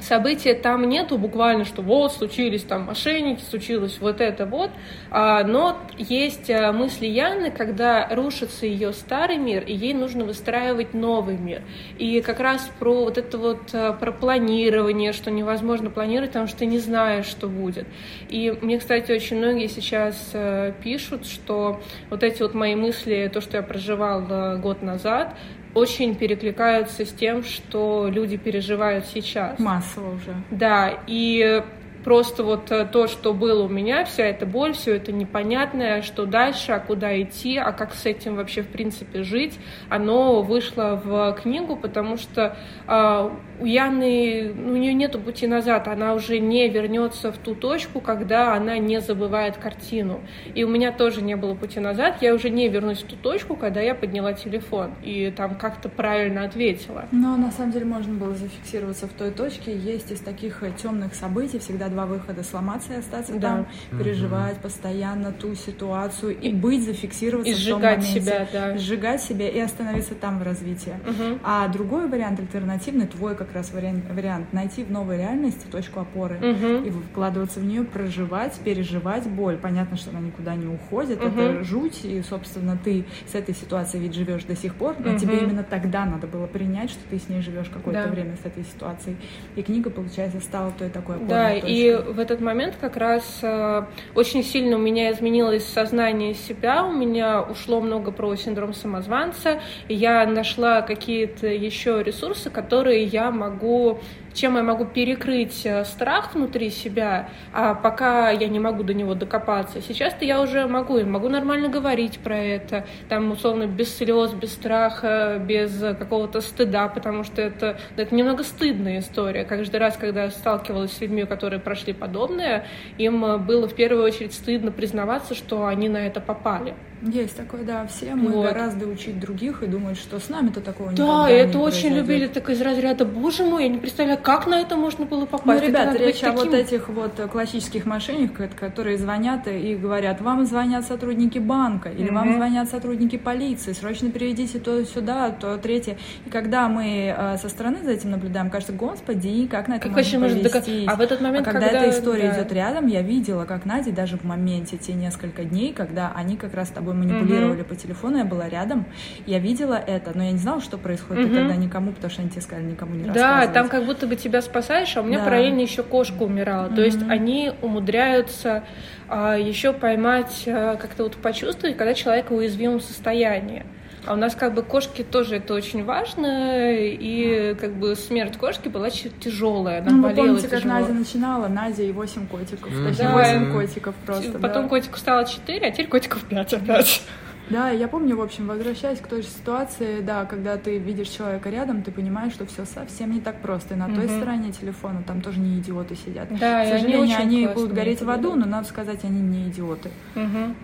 события 0.00 0.54
там 0.54 0.88
нету 0.88 1.18
буквально, 1.18 1.64
что 1.64 1.82
вот 1.82 2.12
случились 2.12 2.62
там 2.62 2.86
мошенники, 2.86 3.42
случилось 3.42 3.98
вот 4.00 4.20
это 4.20 4.46
вот, 4.46 4.70
а, 5.10 5.44
но 5.44 5.78
есть 5.98 6.50
а, 6.50 6.72
мысли 6.72 7.06
Яны, 7.06 7.50
когда 7.50 8.08
рушится 8.10 8.66
ее 8.66 8.92
старый 8.92 9.38
мир, 9.38 9.64
и 9.64 9.74
ей 9.74 9.94
нужно 9.94 10.24
выстраивать 10.24 10.94
новый 10.94 11.36
мир. 11.36 11.62
И 11.98 12.20
как 12.20 12.40
раз 12.40 12.70
про 12.78 13.04
вот 13.04 13.18
это 13.18 13.38
вот 13.38 13.70
а, 13.72 13.92
про 13.92 14.12
планирование, 14.12 15.12
что 15.12 15.30
невозможно 15.30 15.90
планировать, 15.90 16.30
потому 16.30 16.46
что 16.46 16.58
ты 16.58 16.66
не 16.66 16.78
знаешь, 16.78 17.26
что 17.26 17.48
будет. 17.48 17.86
И 18.28 18.50
мне, 18.62 18.78
кстати, 18.78 19.12
очень 19.12 19.38
многие 19.38 19.68
сейчас 19.68 20.34
пишут, 20.82 21.26
что 21.26 21.80
вот 22.08 22.22
эти 22.22 22.42
вот 22.42 22.54
мои 22.54 22.74
мысли, 22.74 23.30
то, 23.32 23.40
что 23.40 23.56
я 23.56 23.62
проживала 23.62 24.56
год 24.56 24.82
назад, 24.82 25.36
очень 25.74 26.14
перекликаются 26.14 27.04
с 27.04 27.12
тем, 27.12 27.42
что 27.42 28.08
люди 28.10 28.36
переживают 28.36 29.06
сейчас. 29.06 29.58
Массово 29.58 30.14
уже. 30.14 30.34
Да, 30.50 30.98
и 31.06 31.62
просто 32.04 32.42
вот 32.42 32.70
э, 32.72 32.86
то, 32.86 33.06
что 33.06 33.34
было 33.34 33.64
у 33.64 33.68
меня, 33.68 34.04
вся 34.04 34.24
эта 34.24 34.46
боль, 34.46 34.72
все 34.72 34.96
это 34.96 35.12
непонятное, 35.12 36.02
что 36.02 36.26
дальше, 36.26 36.72
а 36.72 36.80
куда 36.80 37.20
идти, 37.20 37.56
а 37.58 37.72
как 37.72 37.94
с 37.94 38.06
этим 38.06 38.36
вообще 38.36 38.62
в 38.62 38.68
принципе 38.68 39.22
жить, 39.22 39.58
оно 39.88 40.42
вышло 40.42 41.00
в 41.02 41.38
книгу, 41.40 41.76
потому 41.76 42.16
что 42.16 42.56
э, 42.86 43.30
у 43.60 43.66
Яны, 43.66 44.52
ну, 44.54 44.72
у 44.72 44.76
нее 44.76 44.94
нету 44.94 45.20
пути 45.20 45.46
назад, 45.46 45.86
она 45.86 46.14
уже 46.14 46.38
не 46.38 46.68
вернется 46.68 47.30
в 47.30 47.38
ту 47.38 47.54
точку, 47.54 48.00
когда 48.00 48.54
она 48.54 48.78
не 48.78 49.00
забывает 49.00 49.56
картину. 49.58 50.20
И 50.54 50.64
у 50.64 50.68
меня 50.68 50.92
тоже 50.92 51.22
не 51.22 51.36
было 51.36 51.54
пути 51.54 51.78
назад, 51.78 52.16
я 52.20 52.34
уже 52.34 52.50
не 52.50 52.68
вернусь 52.68 53.02
в 53.02 53.06
ту 53.06 53.16
точку, 53.16 53.56
когда 53.56 53.80
я 53.80 53.94
подняла 53.94 54.32
телефон 54.32 54.92
и 55.02 55.32
там 55.36 55.56
как-то 55.56 55.88
правильно 55.88 56.44
ответила. 56.44 57.04
Но 57.12 57.36
на 57.36 57.50
самом 57.52 57.72
деле 57.72 57.84
можно 57.84 58.14
было 58.14 58.34
зафиксироваться 58.34 59.06
в 59.06 59.12
той 59.12 59.30
точке. 59.30 59.76
Есть 59.76 60.10
из 60.10 60.20
таких 60.20 60.62
темных 60.82 61.14
событий 61.14 61.58
всегда 61.58 61.88
два 61.88 62.06
выхода: 62.06 62.42
сломаться 62.42 62.94
и 62.94 62.96
остаться 62.96 63.34
да. 63.34 63.40
там, 63.40 63.98
переживать 63.98 64.54
угу. 64.54 64.62
постоянно 64.62 65.32
ту 65.32 65.54
ситуацию 65.54 66.38
и 66.38 66.50
быть, 66.52 66.84
зафиксироваться 66.84 67.52
и 67.52 67.54
в 67.54 67.68
том 67.68 67.82
моменте, 67.82 68.20
себя, 68.20 68.48
да. 68.52 68.78
сжигать 68.78 69.22
себя 69.22 69.48
и 69.48 69.58
остановиться 69.58 70.14
там 70.14 70.38
в 70.38 70.42
развитии. 70.42 70.94
Угу. 71.06 71.40
А 71.44 71.68
другой 71.68 72.08
вариант 72.08 72.40
альтернативный, 72.40 73.06
твой 73.06 73.36
как 73.36 73.49
раз 73.54 73.72
вариант, 73.72 74.04
вариант 74.10 74.52
найти 74.52 74.84
в 74.84 74.90
новой 74.90 75.18
реальности 75.18 75.66
точку 75.70 76.00
опоры 76.00 76.36
угу. 76.36 76.86
и 76.86 76.90
вкладываться 76.90 77.60
в 77.60 77.64
нее, 77.64 77.84
проживать, 77.84 78.58
переживать 78.64 79.28
боль. 79.28 79.56
Понятно, 79.56 79.96
что 79.96 80.10
она 80.10 80.20
никуда 80.20 80.54
не 80.54 80.66
уходит, 80.66 81.22
угу. 81.22 81.40
это 81.40 81.64
жуть, 81.64 82.04
и, 82.04 82.22
собственно, 82.22 82.78
ты 82.82 83.04
с 83.26 83.34
этой 83.34 83.54
ситуацией 83.54 84.04
ведь 84.04 84.14
живешь 84.14 84.44
до 84.44 84.56
сих 84.56 84.74
пор, 84.74 84.96
но 84.98 85.12
угу. 85.12 85.18
тебе 85.18 85.38
именно 85.38 85.62
тогда 85.62 86.04
надо 86.04 86.26
было 86.26 86.46
принять, 86.46 86.90
что 86.90 87.00
ты 87.08 87.18
с 87.18 87.28
ней 87.28 87.40
живешь 87.40 87.68
какое-то 87.68 88.04
да. 88.04 88.10
время 88.10 88.36
с 88.42 88.46
этой 88.46 88.64
ситуацией. 88.64 89.16
И 89.56 89.62
книга, 89.62 89.90
получается, 89.90 90.40
стала 90.40 90.72
той 90.78 90.88
такой 90.90 91.16
опорой. 91.16 91.28
Да, 91.28 91.50
точкой. 91.52 91.70
и 91.70 91.96
в 91.96 92.18
этот 92.18 92.40
момент 92.40 92.76
как 92.80 92.96
раз 92.96 93.40
э, 93.42 93.82
очень 94.14 94.42
сильно 94.42 94.76
у 94.76 94.80
меня 94.80 95.12
изменилось 95.12 95.66
сознание 95.66 96.34
себя, 96.34 96.84
у 96.84 96.92
меня 96.92 97.42
ушло 97.42 97.80
много 97.80 98.10
про 98.12 98.34
синдром 98.36 98.74
самозванца, 98.74 99.60
я 99.88 100.26
нашла 100.26 100.82
какие-то 100.82 101.46
еще 101.46 102.02
ресурсы, 102.02 102.50
которые 102.50 103.04
я 103.04 103.30
могу 103.40 104.00
чем 104.32 104.56
я 104.56 104.62
могу 104.62 104.84
перекрыть 104.84 105.64
э, 105.64 105.84
страх 105.84 106.34
внутри 106.34 106.70
себя, 106.70 107.28
а 107.52 107.74
пока 107.74 108.30
я 108.30 108.48
не 108.48 108.58
могу 108.58 108.82
до 108.82 108.94
него 108.94 109.14
докопаться. 109.14 109.80
Сейчас-то 109.80 110.24
я 110.24 110.40
уже 110.40 110.66
могу, 110.66 110.98
и 110.98 111.04
могу 111.04 111.28
нормально 111.28 111.68
говорить 111.68 112.18
про 112.18 112.38
это, 112.38 112.86
там, 113.08 113.30
условно, 113.32 113.66
без 113.66 113.96
слез, 113.96 114.32
без 114.32 114.52
страха, 114.52 115.40
без 115.44 115.78
какого-то 115.98 116.40
стыда, 116.40 116.88
потому 116.88 117.24
что 117.24 117.42
это, 117.42 117.78
это 117.96 118.14
немного 118.14 118.44
стыдная 118.44 119.00
история. 119.00 119.44
Каждый 119.44 119.76
раз, 119.76 119.96
когда 119.96 120.24
я 120.24 120.30
сталкивалась 120.30 120.92
с 120.92 121.00
людьми, 121.00 121.24
которые 121.24 121.60
прошли 121.60 121.92
подобное, 121.92 122.66
им 122.98 123.24
э, 123.24 123.38
было 123.38 123.68
в 123.68 123.74
первую 123.74 124.04
очередь 124.04 124.34
стыдно 124.34 124.70
признаваться, 124.70 125.34
что 125.34 125.66
они 125.66 125.88
на 125.88 125.98
это 125.98 126.20
попали. 126.20 126.74
Есть 127.02 127.36
такое, 127.36 127.62
да. 127.62 127.86
Все 127.86 128.14
мы 128.14 128.30
вот. 128.30 128.44
гораздо 128.44 128.86
учить 128.86 129.18
других 129.18 129.62
и 129.62 129.66
думать, 129.66 129.96
что 129.96 130.18
с 130.18 130.28
нами-то 130.28 130.60
такого 130.60 130.92
Да, 130.92 131.30
и 131.30 131.32
это 131.32 131.58
очень 131.58 131.94
любили 131.94 132.26
так 132.26 132.50
из 132.50 132.60
разряда, 132.60 133.04
боже 133.04 133.44
мой, 133.44 133.64
я 133.64 133.68
не 133.68 133.78
представляю, 133.78 134.19
как 134.20 134.46
на 134.46 134.60
это 134.60 134.76
можно 134.76 135.06
было 135.06 135.26
попасть. 135.26 135.60
Ну, 135.62 135.66
ребята, 135.66 135.96
речь 135.98 136.22
о 136.22 136.32
вот 136.32 136.54
этих 136.54 136.88
вот 136.88 137.20
классических 137.30 137.86
мошенниках, 137.86 138.54
которые 138.54 138.98
звонят 138.98 139.46
и 139.48 139.74
говорят, 139.74 140.20
вам 140.20 140.46
звонят 140.46 140.84
сотрудники 140.84 141.38
банка, 141.38 141.90
или 141.90 142.08
mm-hmm. 142.08 142.14
вам 142.14 142.34
звонят 142.34 142.68
сотрудники 142.68 143.16
полиции, 143.16 143.72
срочно 143.72 144.10
переведите 144.10 144.58
то 144.58 144.84
сюда, 144.84 145.30
то 145.30 145.56
третье. 145.58 145.96
И 146.26 146.30
когда 146.30 146.68
мы 146.68 147.14
э, 147.16 147.36
со 147.38 147.48
стороны 147.48 147.82
за 147.82 147.92
этим 147.92 148.10
наблюдаем, 148.10 148.50
кажется, 148.50 148.72
господи, 148.72 149.46
как 149.46 149.68
на 149.68 149.74
это 149.74 149.88
как 149.88 149.96
можно 149.96 150.20
повестись. 150.20 150.84
А 150.86 150.96
в 150.96 151.00
этот 151.00 151.20
момент, 151.20 151.46
а 151.46 151.52
когда, 151.52 151.68
когда 151.68 151.82
эта 151.86 151.98
история 151.98 152.30
да. 152.30 152.40
идет 152.40 152.52
рядом, 152.52 152.86
я 152.86 153.02
видела, 153.02 153.44
как 153.44 153.64
Надя 153.64 153.92
даже 153.92 154.16
в 154.16 154.24
моменте, 154.24 154.76
те 154.76 154.92
несколько 154.92 155.44
дней, 155.44 155.72
когда 155.72 156.12
они 156.14 156.36
как 156.36 156.54
раз 156.54 156.68
с 156.68 156.72
тобой 156.72 156.94
манипулировали 156.94 157.62
mm-hmm. 157.62 157.64
по 157.64 157.76
телефону, 157.76 158.18
я 158.18 158.24
была 158.24 158.48
рядом, 158.48 158.86
я 159.26 159.38
видела 159.38 159.74
это, 159.74 160.12
но 160.14 160.24
я 160.24 160.32
не 160.32 160.38
знала, 160.38 160.60
что 160.60 160.78
происходит 160.78 161.28
mm-hmm. 161.28 161.34
тогда 161.34 161.56
никому, 161.56 161.92
потому 161.92 162.10
что 162.10 162.22
они 162.22 162.30
тебе 162.30 162.42
сказали 162.42 162.66
никому 162.66 162.94
не 162.94 163.04
Да, 163.04 163.46
там 163.48 163.68
как 163.68 163.86
будто 163.86 164.06
бы 164.10 164.16
тебя 164.16 164.42
спасаешь, 164.42 164.94
а 164.96 165.00
у 165.00 165.04
меня 165.04 165.18
да. 165.18 165.24
параллельно 165.24 165.60
еще 165.60 165.82
кошка 165.82 166.24
умирала. 166.24 166.66
Mm-hmm. 166.66 166.74
То 166.74 166.82
есть 166.82 167.02
они 167.08 167.52
умудряются 167.62 168.64
а, 169.08 169.36
еще 169.36 169.72
поймать, 169.72 170.44
а, 170.46 170.76
как-то 170.76 171.04
вот 171.04 171.16
почувствовать, 171.16 171.76
когда 171.76 171.94
человек 171.94 172.30
в 172.30 172.34
уязвимом 172.34 172.80
состоянии. 172.80 173.64
А 174.06 174.14
у 174.14 174.16
нас 174.16 174.34
как 174.34 174.54
бы 174.54 174.62
кошки 174.62 175.02
тоже 175.02 175.36
это 175.36 175.54
очень 175.54 175.84
важно, 175.84 176.72
и 176.72 177.54
как 177.60 177.74
бы 177.74 177.94
смерть 177.96 178.38
кошки 178.38 178.68
была 178.68 178.88
тяжелая, 178.90 179.80
она 179.80 179.90
ну, 179.90 180.02
болела 180.02 180.26
помните, 180.26 180.48
тяжело. 180.48 180.62
как 180.62 180.80
Надя 180.80 180.92
начинала, 180.94 181.48
Надя 181.48 181.82
и 181.82 181.92
8 181.92 182.26
котиков, 182.26 182.72
mm-hmm. 182.72 182.88
точнее 182.88 183.08
8 183.08 183.52
котиков 183.52 183.94
просто. 184.06 184.38
Потом 184.38 184.62
да. 184.64 184.68
котику 184.68 184.98
стало 184.98 185.26
4, 185.26 185.66
а 185.66 185.70
теперь 185.70 185.88
котиков 185.88 186.24
5 186.24 186.54
опять. 186.54 187.02
Да, 187.50 187.70
я 187.70 187.88
помню, 187.88 188.16
в 188.16 188.20
общем, 188.20 188.46
возвращаясь 188.46 189.00
к 189.00 189.06
той 189.08 189.22
же 189.22 189.28
ситуации, 189.28 190.00
да, 190.00 190.24
когда 190.24 190.56
ты 190.56 190.78
видишь 190.78 191.08
человека 191.08 191.50
рядом, 191.50 191.82
ты 191.82 191.90
понимаешь, 191.90 192.32
что 192.32 192.46
все 192.46 192.64
совсем 192.64 193.12
не 193.12 193.20
так 193.20 193.40
просто. 193.42 193.74
И 193.74 193.76
на 193.76 193.86
угу. 193.86 193.96
той 193.96 194.08
стороне 194.08 194.52
телефона 194.52 195.02
там 195.06 195.20
тоже 195.20 195.40
не 195.40 195.58
идиоты 195.58 195.96
сидят. 195.96 196.28
Да, 196.38 196.64
К 196.64 196.68
сожалению, 196.68 197.02
они, 197.02 197.14
они 197.14 197.46
будут 197.48 197.72
гореть 197.72 198.02
в 198.02 198.08
аду, 198.08 198.34
но 198.36 198.46
надо 198.46 198.68
сказать, 198.68 199.00
они 199.04 199.20
не 199.20 199.48
идиоты. 199.48 199.90
Угу. 200.14 200.54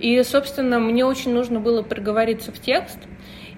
И, 0.00 0.22
собственно, 0.24 0.80
мне 0.80 1.04
очень 1.04 1.32
нужно 1.32 1.60
было 1.60 1.82
проговориться 1.82 2.50
в 2.52 2.58
текст. 2.58 2.98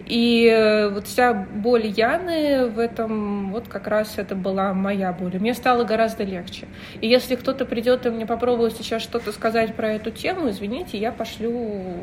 И 0.06 0.46
э, 0.46 0.90
вот 0.90 1.06
вся 1.06 1.32
боль 1.32 1.86
Яны 1.86 2.66
в 2.66 2.78
этом, 2.78 3.50
вот 3.52 3.68
как 3.68 3.86
раз 3.86 4.18
это 4.18 4.34
была 4.34 4.74
моя 4.74 5.12
боль. 5.12 5.38
Мне 5.38 5.54
стало 5.54 5.84
гораздо 5.84 6.24
легче. 6.24 6.68
И 7.00 7.08
если 7.08 7.36
кто-то 7.36 7.64
придет 7.64 8.04
и 8.04 8.10
мне 8.10 8.26
попробует 8.26 8.74
сейчас 8.76 9.02
что-то 9.02 9.32
сказать 9.32 9.74
про 9.74 9.92
эту 9.92 10.10
тему, 10.10 10.50
извините, 10.50 10.98
я 10.98 11.10
пошлю 11.10 11.94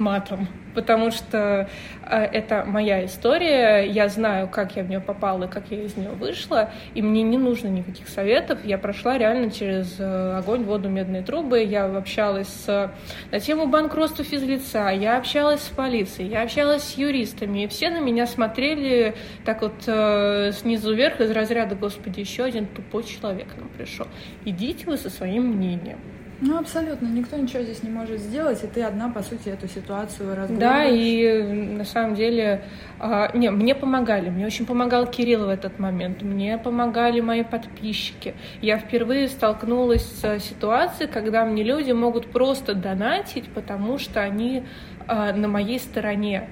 матом, 0.00 0.48
потому 0.74 1.10
что 1.10 1.68
э, 2.04 2.16
это 2.16 2.64
моя 2.64 3.04
история, 3.04 3.84
я 3.84 4.08
знаю, 4.08 4.48
как 4.48 4.76
я 4.76 4.82
в 4.82 4.88
нее 4.88 5.00
попала, 5.00 5.46
как 5.46 5.70
я 5.70 5.82
из 5.82 5.96
нее 5.96 6.10
вышла, 6.10 6.70
и 6.94 7.02
мне 7.02 7.22
не 7.22 7.38
нужно 7.38 7.68
никаких 7.68 8.08
советов. 8.08 8.64
Я 8.64 8.78
прошла 8.78 9.18
реально 9.18 9.50
через 9.50 9.96
э, 9.98 10.38
огонь, 10.38 10.64
воду, 10.64 10.88
медные 10.88 11.22
трубы, 11.22 11.62
я 11.62 11.84
общалась 11.84 12.48
с, 12.48 12.92
на 13.30 13.40
тему 13.40 13.66
банкротства 13.66 14.24
физлица, 14.24 14.88
я 14.88 15.18
общалась 15.18 15.62
с 15.62 15.68
полицией, 15.68 16.30
я 16.30 16.42
общалась 16.42 16.82
с 16.82 16.96
юристами, 16.96 17.64
и 17.64 17.68
все 17.68 17.90
на 17.90 18.00
меня 18.00 18.26
смотрели 18.26 19.14
так 19.44 19.62
вот 19.62 19.74
э, 19.86 20.52
снизу 20.52 20.94
вверх 20.94 21.20
из 21.20 21.30
разряда, 21.30 21.74
господи, 21.74 22.20
еще 22.20 22.44
один 22.44 22.66
тупой 22.66 23.04
человек 23.04 23.48
нам 23.56 23.68
пришел. 23.68 24.06
Идите 24.44 24.86
вы 24.86 24.96
со 24.96 25.10
своим 25.10 25.46
мнением. 25.56 25.98
Ну, 26.40 26.56
абсолютно. 26.56 27.06
Никто 27.06 27.36
ничего 27.36 27.62
здесь 27.62 27.82
не 27.82 27.90
может 27.90 28.20
сделать, 28.20 28.62
и 28.62 28.66
ты 28.68 28.82
одна, 28.82 29.08
по 29.08 29.22
сути, 29.22 29.48
эту 29.48 29.66
ситуацию 29.66 30.36
разговариваешь. 30.36 30.60
Да, 30.60 30.84
и 30.84 31.42
на 31.42 31.84
самом 31.84 32.14
деле... 32.14 32.62
А, 33.00 33.36
не, 33.36 33.50
мне 33.50 33.74
помогали. 33.74 34.30
Мне 34.30 34.46
очень 34.46 34.64
помогал 34.64 35.06
Кирилл 35.06 35.46
в 35.46 35.48
этот 35.48 35.80
момент. 35.80 36.22
Мне 36.22 36.56
помогали 36.58 37.20
мои 37.20 37.42
подписчики. 37.42 38.34
Я 38.60 38.78
впервые 38.78 39.28
столкнулась 39.28 40.04
с 40.04 40.38
ситуацией, 40.38 41.08
когда 41.08 41.44
мне 41.44 41.64
люди 41.64 41.90
могут 41.90 42.26
просто 42.30 42.74
донатить, 42.74 43.48
потому 43.48 43.98
что 43.98 44.20
они 44.20 44.62
а, 45.08 45.32
на 45.32 45.48
моей 45.48 45.80
стороне. 45.80 46.48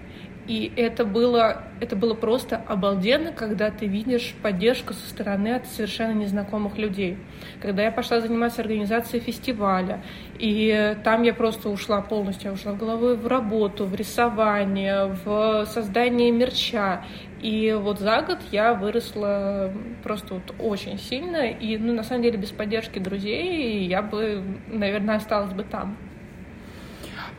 И 0.47 0.73
это 0.77 1.05
было, 1.05 1.65
это 1.81 1.97
было 1.97 2.15
просто 2.15 2.57
обалденно, 2.69 3.33
когда 3.33 3.71
ты 3.71 3.87
видишь 3.87 4.35
поддержку 4.43 4.95
со 4.95 5.09
стороны 5.09 5.57
от 5.57 5.67
совершенно 5.67 6.13
незнакомых 6.13 6.79
людей. 6.79 7.19
Когда 7.61 7.83
я 7.83 7.91
пошла 7.91 8.21
заниматься 8.21 8.63
организацией 8.63 9.23
фестиваля, 9.23 10.03
и 10.39 10.97
там 11.03 11.23
я 11.23 11.35
просто 11.35 11.69
ушла 11.69 12.01
полностью, 12.01 12.51
я 12.51 12.55
ушла 12.55 12.75
головой 12.75 13.17
в 13.17 13.27
работу, 13.27 13.87
в 13.87 13.95
рисование, 13.95 15.17
в 15.25 15.67
создание 15.67 16.31
мерча. 16.31 17.05
И 17.43 17.73
вот 17.73 17.99
за 17.99 18.23
год 18.23 18.39
я 18.53 18.75
выросла 18.75 19.73
просто 20.05 20.35
вот 20.35 20.55
очень 20.61 20.99
сильно, 20.99 21.51
и 21.51 21.77
ну, 21.77 21.93
на 21.93 22.03
самом 22.05 22.23
деле 22.23 22.39
без 22.39 22.51
поддержки 22.51 22.99
друзей 22.99 23.85
я 23.87 24.01
бы, 24.01 24.43
наверное, 24.69 25.17
осталась 25.17 25.53
бы 25.53 25.65
там. 25.65 25.97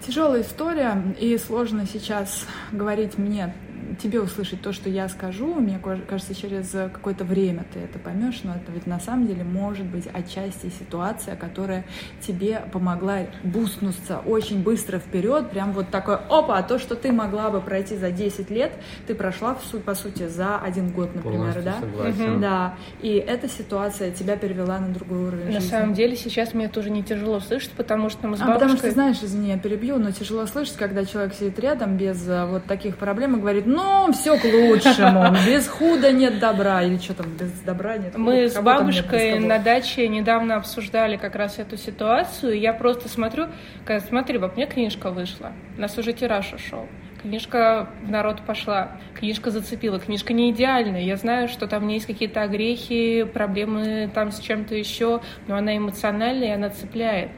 Тяжелая 0.05 0.41
история, 0.41 1.15
и 1.19 1.37
сложно 1.37 1.85
сейчас 1.85 2.45
говорить 2.71 3.17
мне 3.17 3.53
тебе 4.01 4.21
услышать 4.21 4.61
то, 4.61 4.73
что 4.73 4.89
я 4.89 5.07
скажу, 5.09 5.55
мне 5.55 5.79
кажется, 6.07 6.35
через 6.35 6.69
какое-то 6.71 7.23
время 7.23 7.65
ты 7.73 7.79
это 7.79 7.99
поймешь, 7.99 8.41
но 8.43 8.53
это 8.55 8.71
ведь 8.71 8.87
на 8.87 8.99
самом 8.99 9.27
деле 9.27 9.43
может 9.43 9.85
быть 9.85 10.07
отчасти 10.11 10.69
ситуация, 10.79 11.35
которая 11.35 11.85
тебе 12.21 12.61
помогла 12.71 13.19
буснуться 13.43 14.19
очень 14.25 14.61
быстро 14.63 14.99
вперед, 14.99 15.49
прям 15.51 15.71
вот 15.73 15.89
такое, 15.89 16.17
опа, 16.29 16.57
а 16.57 16.63
то, 16.63 16.79
что 16.79 16.95
ты 16.95 17.11
могла 17.11 17.49
бы 17.49 17.61
пройти 17.61 17.95
за 17.95 18.11
10 18.11 18.49
лет, 18.49 18.71
ты 19.07 19.15
прошла, 19.15 19.57
по 19.85 19.95
сути, 19.95 20.27
за 20.27 20.57
один 20.59 20.89
год, 20.91 21.15
например, 21.15 21.37
Полностью 21.37 21.63
да? 21.63 21.73
согласен. 21.79 22.41
Да, 22.41 22.75
и 23.01 23.09
эта 23.13 23.47
ситуация 23.47 24.11
тебя 24.11 24.37
перевела 24.37 24.79
на 24.79 24.89
другой 24.89 25.27
уровень 25.27 25.45
На 25.45 25.51
жизни. 25.53 25.69
самом 25.69 25.93
деле 25.93 26.15
сейчас 26.15 26.53
мне 26.53 26.67
тоже 26.67 26.89
не 26.89 27.03
тяжело 27.03 27.39
слышать, 27.39 27.71
потому 27.71 28.09
что 28.09 28.27
мы 28.27 28.37
с 28.37 28.41
А, 28.41 28.45
бабушкой... 28.45 28.59
потому 28.61 28.77
что, 28.77 28.91
знаешь, 28.91 29.17
извини, 29.21 29.49
я 29.49 29.57
перебью, 29.57 29.97
но 29.97 30.11
тяжело 30.11 30.45
слышать, 30.45 30.75
когда 30.77 31.05
человек 31.05 31.33
сидит 31.33 31.59
рядом 31.59 31.97
без 31.97 32.23
а, 32.27 32.45
вот 32.45 32.65
таких 32.65 32.97
проблем 32.97 33.35
и 33.35 33.39
говорит, 33.39 33.65
ну, 33.65 33.76
все 34.11 34.37
к 34.37 34.43
лучшему, 34.43 35.35
без 35.45 35.67
худа 35.67 36.11
нет 36.11 36.39
добра, 36.39 36.83
или 36.83 36.97
что 36.97 37.13
там, 37.13 37.27
без 37.39 37.51
добра 37.61 37.97
нет 37.97 38.13
худа, 38.13 38.19
Мы 38.19 38.49
с 38.49 38.55
нет 38.55 38.63
бабушкой 38.63 39.39
на 39.39 39.59
даче 39.59 40.07
недавно 40.07 40.55
обсуждали 40.55 41.17
как 41.17 41.35
раз 41.35 41.59
эту 41.59 41.77
ситуацию, 41.77 42.53
и 42.53 42.59
я 42.59 42.73
просто 42.73 43.09
смотрю, 43.09 43.47
говорю, 43.85 44.03
смотри, 44.07 44.37
баб, 44.37 44.55
мне 44.55 44.65
книжка 44.65 45.11
вышла, 45.11 45.51
у 45.77 45.81
нас 45.81 45.97
уже 45.97 46.13
тираж 46.13 46.53
ушел. 46.53 46.87
Книжка 47.21 47.89
в 48.03 48.11
народ 48.11 48.41
пошла, 48.45 48.91
книжка 49.15 49.49
зацепила, 49.49 49.99
книжка 49.99 50.33
не 50.33 50.51
идеальная. 50.51 51.01
Я 51.01 51.15
знаю, 51.15 51.47
что 51.47 51.67
там 51.67 51.87
есть 51.87 52.05
какие-то 52.05 52.43
огрехи, 52.43 53.23
проблемы 53.23 54.09
там 54.13 54.31
с 54.31 54.39
чем-то 54.39 54.75
еще, 54.75 55.21
но 55.47 55.55
она 55.55 55.75
эмоциональная 55.75 56.49
и 56.49 56.51
она 56.51 56.69
цепляет. 56.69 57.31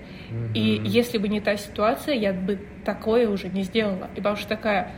И 0.54 0.82
если 0.84 1.18
бы 1.18 1.28
не 1.28 1.42
та 1.42 1.56
ситуация, 1.58 2.16
я 2.16 2.34
бы 2.34 2.60
такое 2.86 3.30
уже 3.30 3.48
не 3.48 3.64
сделала. 3.64 4.10
И 4.16 4.22
бабушка 4.22 4.50
такая, 4.50 4.92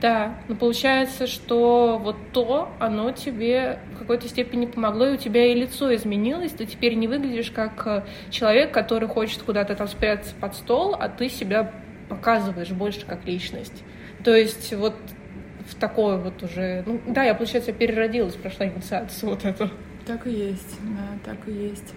да, 0.00 0.38
но 0.48 0.54
получается, 0.54 1.26
что 1.26 1.98
вот 2.02 2.16
то, 2.32 2.70
оно 2.78 3.12
тебе 3.12 3.80
в 3.94 3.98
какой-то 3.98 4.28
степени 4.28 4.66
помогло, 4.66 5.06
и 5.08 5.14
у 5.14 5.16
тебя 5.16 5.46
и 5.46 5.54
лицо 5.54 5.94
изменилось, 5.94 6.52
ты 6.52 6.64
теперь 6.64 6.94
не 6.94 7.06
выглядишь 7.06 7.50
как 7.50 7.86
э, 7.86 8.04
человек, 8.30 8.72
который 8.72 9.08
хочет 9.08 9.42
куда-то 9.42 9.74
там 9.74 9.88
спрятаться 9.88 10.34
под 10.40 10.54
стол, 10.54 10.96
а 10.98 11.08
ты 11.08 11.28
себя 11.28 11.72
показываешь 12.08 12.70
больше 12.70 13.04
как 13.04 13.26
личность. 13.26 13.84
То 14.24 14.34
есть 14.34 14.72
вот 14.74 14.94
в 15.68 15.74
такое 15.74 16.16
вот 16.16 16.42
уже... 16.42 16.82
Ну, 16.86 17.00
да, 17.06 17.24
я, 17.24 17.34
получается, 17.34 17.72
переродилась, 17.72 18.34
прошла 18.34 18.66
инициацию 18.66 19.30
вот 19.30 19.44
эту. 19.44 19.70
Так 20.06 20.26
и 20.26 20.30
есть, 20.30 20.78
да, 20.82 21.32
так 21.32 21.46
и 21.46 21.52
есть. 21.52 21.94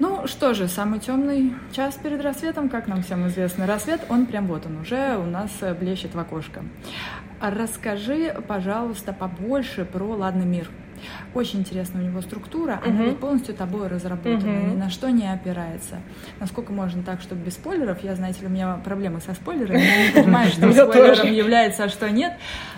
Ну 0.00 0.26
что 0.26 0.54
же, 0.54 0.66
самый 0.66 0.98
темный 0.98 1.52
час 1.72 1.96
перед 2.02 2.22
рассветом, 2.22 2.68
как 2.70 2.88
нам 2.88 3.02
всем 3.02 3.26
известно. 3.28 3.66
Рассвет, 3.66 4.00
он 4.08 4.24
прям 4.24 4.46
вот 4.46 4.64
он 4.64 4.78
уже 4.80 5.18
у 5.18 5.24
нас 5.26 5.50
э, 5.60 5.74
блещет 5.74 6.14
в 6.14 6.18
окошко. 6.18 6.62
Расскажи, 7.40 8.34
пожалуйста, 8.48 9.12
побольше 9.12 9.84
про 9.84 10.04
«Ладный 10.16 10.46
мир». 10.46 10.70
Очень 11.34 11.60
интересна 11.60 12.00
у 12.00 12.02
него 12.02 12.20
структура, 12.22 12.80
она 12.84 12.94
Мгм. 12.94 13.04
ведь 13.04 13.18
полностью 13.18 13.54
тобой 13.54 13.88
разработана, 13.88 14.52
Мгм. 14.52 14.70
ни 14.70 14.74
на 14.76 14.90
что 14.90 15.10
не 15.10 15.30
опирается. 15.30 16.00
Насколько 16.40 16.72
можно 16.72 17.02
так, 17.02 17.20
чтобы 17.22 17.42
без 17.42 17.54
спойлеров? 17.54 18.02
Я, 18.02 18.14
знаете 18.16 18.40
ли, 18.40 18.46
у 18.46 18.50
меня 18.50 18.78
проблемы 18.84 19.20
со 19.20 19.34
спойлерами, 19.34 19.80
я 19.80 20.06
не 20.06 20.12
понимаю, 20.22 20.50
что 20.50 20.70
спойлером 20.72 21.32
является, 21.32 21.84
а 21.84 21.88
что 21.90 22.10
нет. 22.10 22.34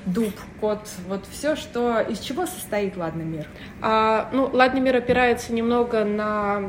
Дуб, 0.07 0.35
кот, 0.61 0.89
вот 1.09 1.25
все, 1.31 1.55
что... 1.57 2.01
Из 2.01 2.19
чего 2.21 2.47
состоит 2.47 2.97
«Ладный 2.97 3.25
мир»? 3.25 3.47
А, 3.81 4.29
ну, 4.33 4.49
«Ладный 4.53 4.81
мир» 4.81 4.97
опирается 4.97 5.53
немного 5.53 6.05
на 6.05 6.63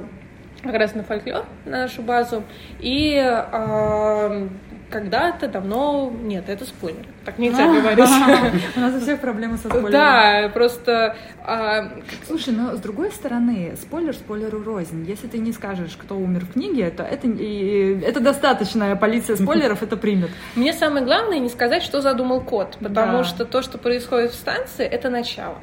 как 0.63 0.75
раз 0.75 0.95
на 0.95 1.03
фольклор, 1.03 1.45
на 1.65 1.79
нашу 1.79 2.01
базу. 2.01 2.43
И 2.79 3.17
а, 3.19 4.47
когда-то 4.89 5.47
давно... 5.47 6.13
Нет, 6.21 6.45
это 6.47 6.65
спойлер. 6.65 7.05
Так 7.25 7.37
нельзя 7.37 7.65
говорить. 7.67 7.99
У 8.75 8.79
нас 8.79 8.95
у 8.95 8.99
всех 9.01 9.19
проблемы 9.19 9.57
со 9.57 9.67
спойлером. 9.67 9.91
Да, 9.91 10.51
просто... 10.53 11.15
а, 11.43 11.91
Слушай, 12.25 12.53
но 12.53 12.75
с 12.75 12.79
другой 12.79 13.11
стороны, 13.11 13.75
спойлер 13.75 14.13
спойлеру 14.13 14.63
рознь. 14.63 15.05
Если 15.05 15.27
ты 15.27 15.39
не 15.39 15.51
скажешь, 15.51 15.97
кто 16.01 16.15
умер 16.15 16.45
в 16.45 16.53
книге, 16.53 16.89
то 16.91 17.03
это, 17.03 17.27
это 17.27 18.19
достаточно. 18.19 18.95
Полиция 18.95 19.35
спойлеров 19.35 19.83
это 19.83 19.97
примет. 19.97 20.29
Мне 20.55 20.71
самое 20.73 21.03
главное 21.03 21.39
не 21.39 21.49
сказать, 21.49 21.83
что 21.83 22.01
задумал 22.01 22.41
кот, 22.41 22.77
потому 22.79 23.23
что 23.23 23.45
то, 23.45 23.61
что 23.61 23.77
происходит 23.77 24.31
в 24.31 24.35
станции, 24.35 24.85
это 24.85 25.09
начало. 25.09 25.57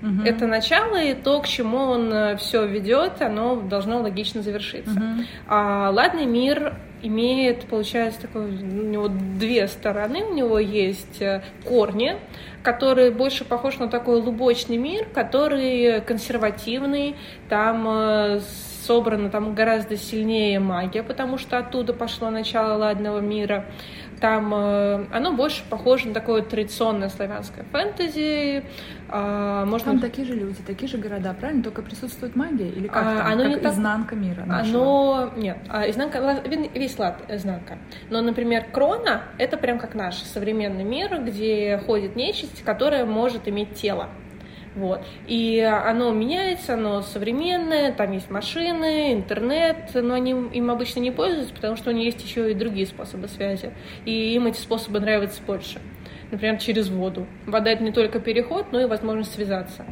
Мгм. 0.00 0.24
Это 0.24 0.46
начало, 0.46 1.02
и 1.02 1.14
то, 1.14 1.40
к 1.40 1.48
чему 1.48 1.78
он 1.78 2.36
все 2.38 2.66
ведет, 2.66 3.20
оно 3.20 3.56
должно 3.56 4.00
логично 4.00 4.42
завершиться. 4.42 4.98
Мгм. 4.98 5.26
А 5.46 5.90
«Ладный 5.90 6.26
мир» 6.26 6.74
имеет, 7.02 7.66
получается, 7.66 8.22
такой, 8.22 8.46
у 8.46 8.50
него 8.50 9.08
две 9.08 9.68
стороны. 9.68 10.24
У 10.24 10.34
него 10.34 10.58
есть 10.58 11.20
э, 11.20 11.42
корни, 11.64 12.16
которые 12.62 13.10
больше 13.10 13.44
похож 13.44 13.78
на 13.78 13.88
такой 13.88 14.20
лубочный 14.20 14.76
мир, 14.76 15.06
который 15.06 16.00
консервативный, 16.02 17.16
там 17.48 17.86
э, 17.88 18.40
собрана 18.86 19.30
там 19.30 19.54
гораздо 19.54 19.96
сильнее 19.96 20.58
магия, 20.60 21.02
потому 21.02 21.38
что 21.38 21.58
оттуда 21.58 21.92
пошло 21.92 22.30
начало 22.30 22.76
ладного 22.76 23.20
мира. 23.20 23.66
Там 24.20 24.52
э, 24.54 25.06
оно 25.12 25.32
больше 25.32 25.62
похоже 25.70 26.08
на 26.08 26.14
такое 26.14 26.42
традиционное 26.42 27.08
славянское 27.08 27.64
фэнтези. 27.72 28.62
А, 29.08 29.64
можно 29.64 29.92
Там 29.92 30.00
такие 30.00 30.26
же 30.26 30.34
люди, 30.34 30.58
такие 30.66 30.88
же 30.88 30.98
города, 30.98 31.32
правильно? 31.32 31.62
Только 31.62 31.80
присутствует 31.80 32.36
магия 32.36 32.68
или 32.68 32.86
как 32.86 33.02
А, 33.02 33.16
там? 33.16 33.26
оно 33.32 33.42
Как 33.44 33.48
не 33.48 33.56
так- 33.56 33.72
изнанка 33.72 34.14
мира 34.16 34.42
нашего? 34.44 35.22
Оно... 35.22 35.32
Нет, 35.36 35.58
а, 35.70 35.88
изнанка... 35.88 36.42
весь 36.74 36.98
лад 36.98 37.22
изнанка. 37.28 37.78
Но, 38.10 38.20
например, 38.20 38.66
крона— 38.70 39.22
это 39.38 39.56
прям 39.56 39.78
как 39.78 39.94
наш 39.94 40.16
современный 40.16 40.84
мир, 40.84 41.18
где 41.24 41.78
ходит 41.86 42.14
нечисть, 42.14 42.62
которая 42.62 43.06
может 43.06 43.48
иметь 43.48 43.74
тело. 43.74 44.08
Вот. 44.76 45.02
И 45.26 45.60
оно 45.60 46.12
меняется, 46.12 46.74
оно 46.74 47.02
современное, 47.02 47.92
там 47.92 48.12
есть 48.12 48.30
машины, 48.30 49.12
интернет, 49.12 49.90
но 49.94 50.14
они 50.14 50.30
им 50.30 50.70
обычно 50.70 51.00
не 51.00 51.10
пользуются, 51.10 51.54
потому 51.54 51.76
что 51.76 51.90
у 51.90 51.92
них 51.92 52.04
есть 52.04 52.22
еще 52.22 52.50
и 52.50 52.54
другие 52.54 52.86
способы 52.86 53.26
связи. 53.28 53.72
И 54.04 54.34
им 54.34 54.46
эти 54.46 54.58
способы 54.58 55.00
нравятся 55.00 55.42
больше. 55.42 55.80
Например, 56.30 56.58
через 56.58 56.88
воду. 56.88 57.26
Вода— 57.46 57.70
это 57.72 57.82
не 57.82 57.90
только 57.90 58.20
переход, 58.20 58.66
но 58.70 58.80
и 58.80 58.84
возможность 58.84 59.34
связаться. 59.34 59.84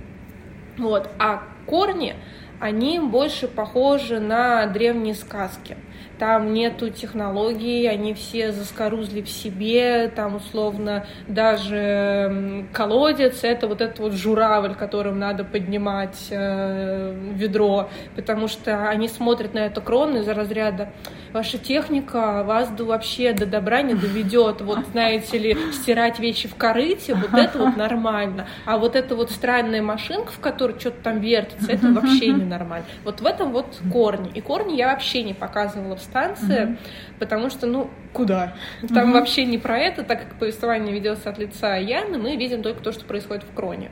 Вот. 0.77 1.11
А 1.19 1.43
корни, 1.67 2.15
они 2.61 3.01
больше 3.01 3.49
похожи 3.49 4.21
на 4.21 4.67
древние 4.67 5.15
сказки. 5.15 5.77
Там 6.19 6.53
нету 6.53 6.91
технологий, 6.91 7.87
они 7.87 8.15
все 8.15 8.53
заскорузли 8.53 9.23
в 9.23 9.29
себе, 9.29 10.09
там 10.09 10.37
условно 10.37 11.07
даже 11.29 12.67
колодец, 12.73 13.45
это 13.45 13.69
вот 13.69 13.81
этот 13.81 13.99
вот 13.99 14.13
журавль, 14.13 14.75
которым 14.75 15.19
надо 15.19 15.45
поднимать 15.45 16.27
э, 16.31 17.15
ведро, 17.35 17.89
потому 18.17 18.49
что 18.49 18.89
они 18.89 19.09
смотрят 19.09 19.55
на 19.55 19.61
эту 19.61 19.81
крону 19.81 20.19
из 20.19 20.29
разряда 20.29 20.93
ваша 21.33 21.59
техника 21.59 22.43
вас 22.45 22.71
до, 22.71 22.85
вообще 22.85 23.33
до 23.33 23.47
добра 23.47 23.83
не 23.83 23.95
доведет. 23.95 24.61
Вот, 24.61 24.87
знаете 24.93 25.39
ли, 25.39 25.57
стирать 25.73 26.19
вещи 26.19 26.49
в 26.49 26.55
корыте, 26.55 27.15
вот 27.15 27.33
это 27.39 27.59
вот 27.59 27.77
нормально. 27.77 28.47
А 28.65 28.79
вот 28.79 28.97
эта 28.97 29.15
вот 29.15 29.31
странная 29.31 29.83
машинка, 29.83 30.33
в 30.33 30.41
которой 30.41 30.79
что-то 30.79 31.03
там 31.03 31.21
вертится, 31.21 31.73
это 31.73 31.89
вообще 31.89 32.29
ненормально. 32.29 32.87
Вот 33.05 33.21
в 33.21 33.27
этом 33.27 33.53
вот 33.53 33.79
корни. 33.93 34.31
И 34.35 34.41
корни 34.41 34.75
я 34.77 34.89
вообще 34.89 35.23
не 35.23 35.35
показывала 35.35 35.97
в 35.97 36.03
станции, 36.09 36.77
потому 37.19 37.51
что, 37.51 37.67
ну, 37.67 37.91
куда? 38.13 38.55
Там 38.95 39.13
вообще 39.13 39.45
не 39.45 39.59
про 39.59 39.79
это, 39.79 40.03
так 40.03 40.23
как 40.23 40.39
повествование 40.39 40.95
ведется 40.95 41.31
от 41.31 41.39
лица 41.39 41.77
Яны, 41.77 42.19
мы 42.19 42.37
видим 42.37 42.63
только 42.63 42.83
то, 42.83 42.93
что 42.93 43.05
происходит 43.05 43.45
в 43.45 43.55
кроне. 43.55 43.91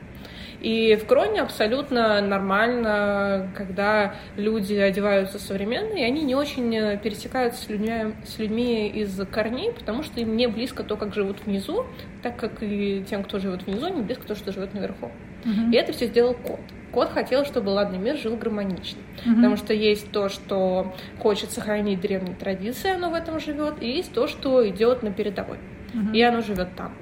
И 0.60 0.96
в 0.96 1.06
Кроне 1.06 1.42
абсолютно 1.42 2.20
нормально, 2.20 3.50
когда 3.54 4.14
люди 4.36 4.74
одеваются 4.74 5.38
современно, 5.38 5.94
и 5.94 6.02
они 6.02 6.22
не 6.22 6.34
очень 6.34 6.74
э, 6.74 6.98
пересекаются 6.98 7.62
с 7.62 7.68
людьми, 7.68 8.14
с 8.24 8.38
людьми 8.38 8.88
из 8.88 9.20
корней, 9.30 9.72
потому 9.72 10.02
что 10.02 10.20
им 10.20 10.36
не 10.36 10.46
близко 10.48 10.82
то, 10.82 10.96
как 10.96 11.14
живут 11.14 11.44
внизу, 11.44 11.84
так 12.22 12.36
как 12.36 12.62
и 12.62 13.04
тем, 13.08 13.22
кто 13.22 13.38
живет 13.38 13.66
внизу, 13.66 13.88
не 13.88 14.02
близко 14.02 14.26
то, 14.26 14.34
что 14.34 14.52
живет 14.52 14.74
наверху. 14.74 15.10
Мгм. 15.44 15.70
И 15.70 15.76
это 15.76 15.92
все 15.92 16.06
сделал 16.06 16.34
кот. 16.34 16.60
Кот 16.96 17.10
хотел, 17.10 17.44
чтобы 17.44 17.68
ладный 17.68 17.98
мир 17.98 18.16
жил 18.16 18.38
гармонично. 18.38 18.98
Мгм. 19.26 19.34
Потому 19.34 19.56
что 19.56 19.74
есть 19.74 20.10
то, 20.12 20.30
что 20.30 20.94
хочет 21.18 21.50
сохранить 21.50 22.00
древние 22.00 22.34
традиции, 22.34 22.90
оно 22.90 23.10
в 23.10 23.14
этом 23.14 23.38
живет, 23.38 23.82
и 23.82 23.86
есть 23.86 24.14
то, 24.14 24.26
что 24.26 24.66
идет 24.66 25.02
на 25.02 25.12
передовой. 25.12 25.58
Мгм. 25.92 26.14
И 26.14 26.22
оно 26.22 26.40
живет 26.40 26.74
там. 26.74 26.94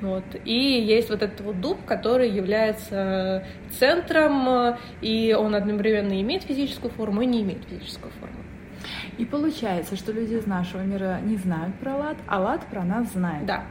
Вот. 0.00 0.24
И 0.46 0.54
есть 0.54 1.10
вот 1.10 1.22
этот 1.22 1.42
вот 1.42 1.60
дуб, 1.60 1.84
который 1.84 2.30
является 2.30 3.44
центром, 3.78 4.78
и 5.02 5.36
он 5.38 5.54
одновременно 5.54 6.18
имеет 6.22 6.44
физическую 6.44 6.90
форму 6.90 7.20
и 7.20 7.26
не 7.26 7.42
имеет 7.42 7.64
физическую 7.64 8.12
форму. 8.12 8.38
И 9.18 9.26
получается, 9.26 9.94
что 9.94 10.10
люди 10.12 10.36
из 10.36 10.46
нашего 10.46 10.80
мира 10.80 11.18
не 11.22 11.36
знают 11.36 11.74
про 11.74 11.96
лад, 11.96 12.16
а 12.26 12.40
лад 12.40 12.64
про 12.70 12.82
нас 12.82 13.12
знает. 13.12 13.44
Да. 13.44 13.64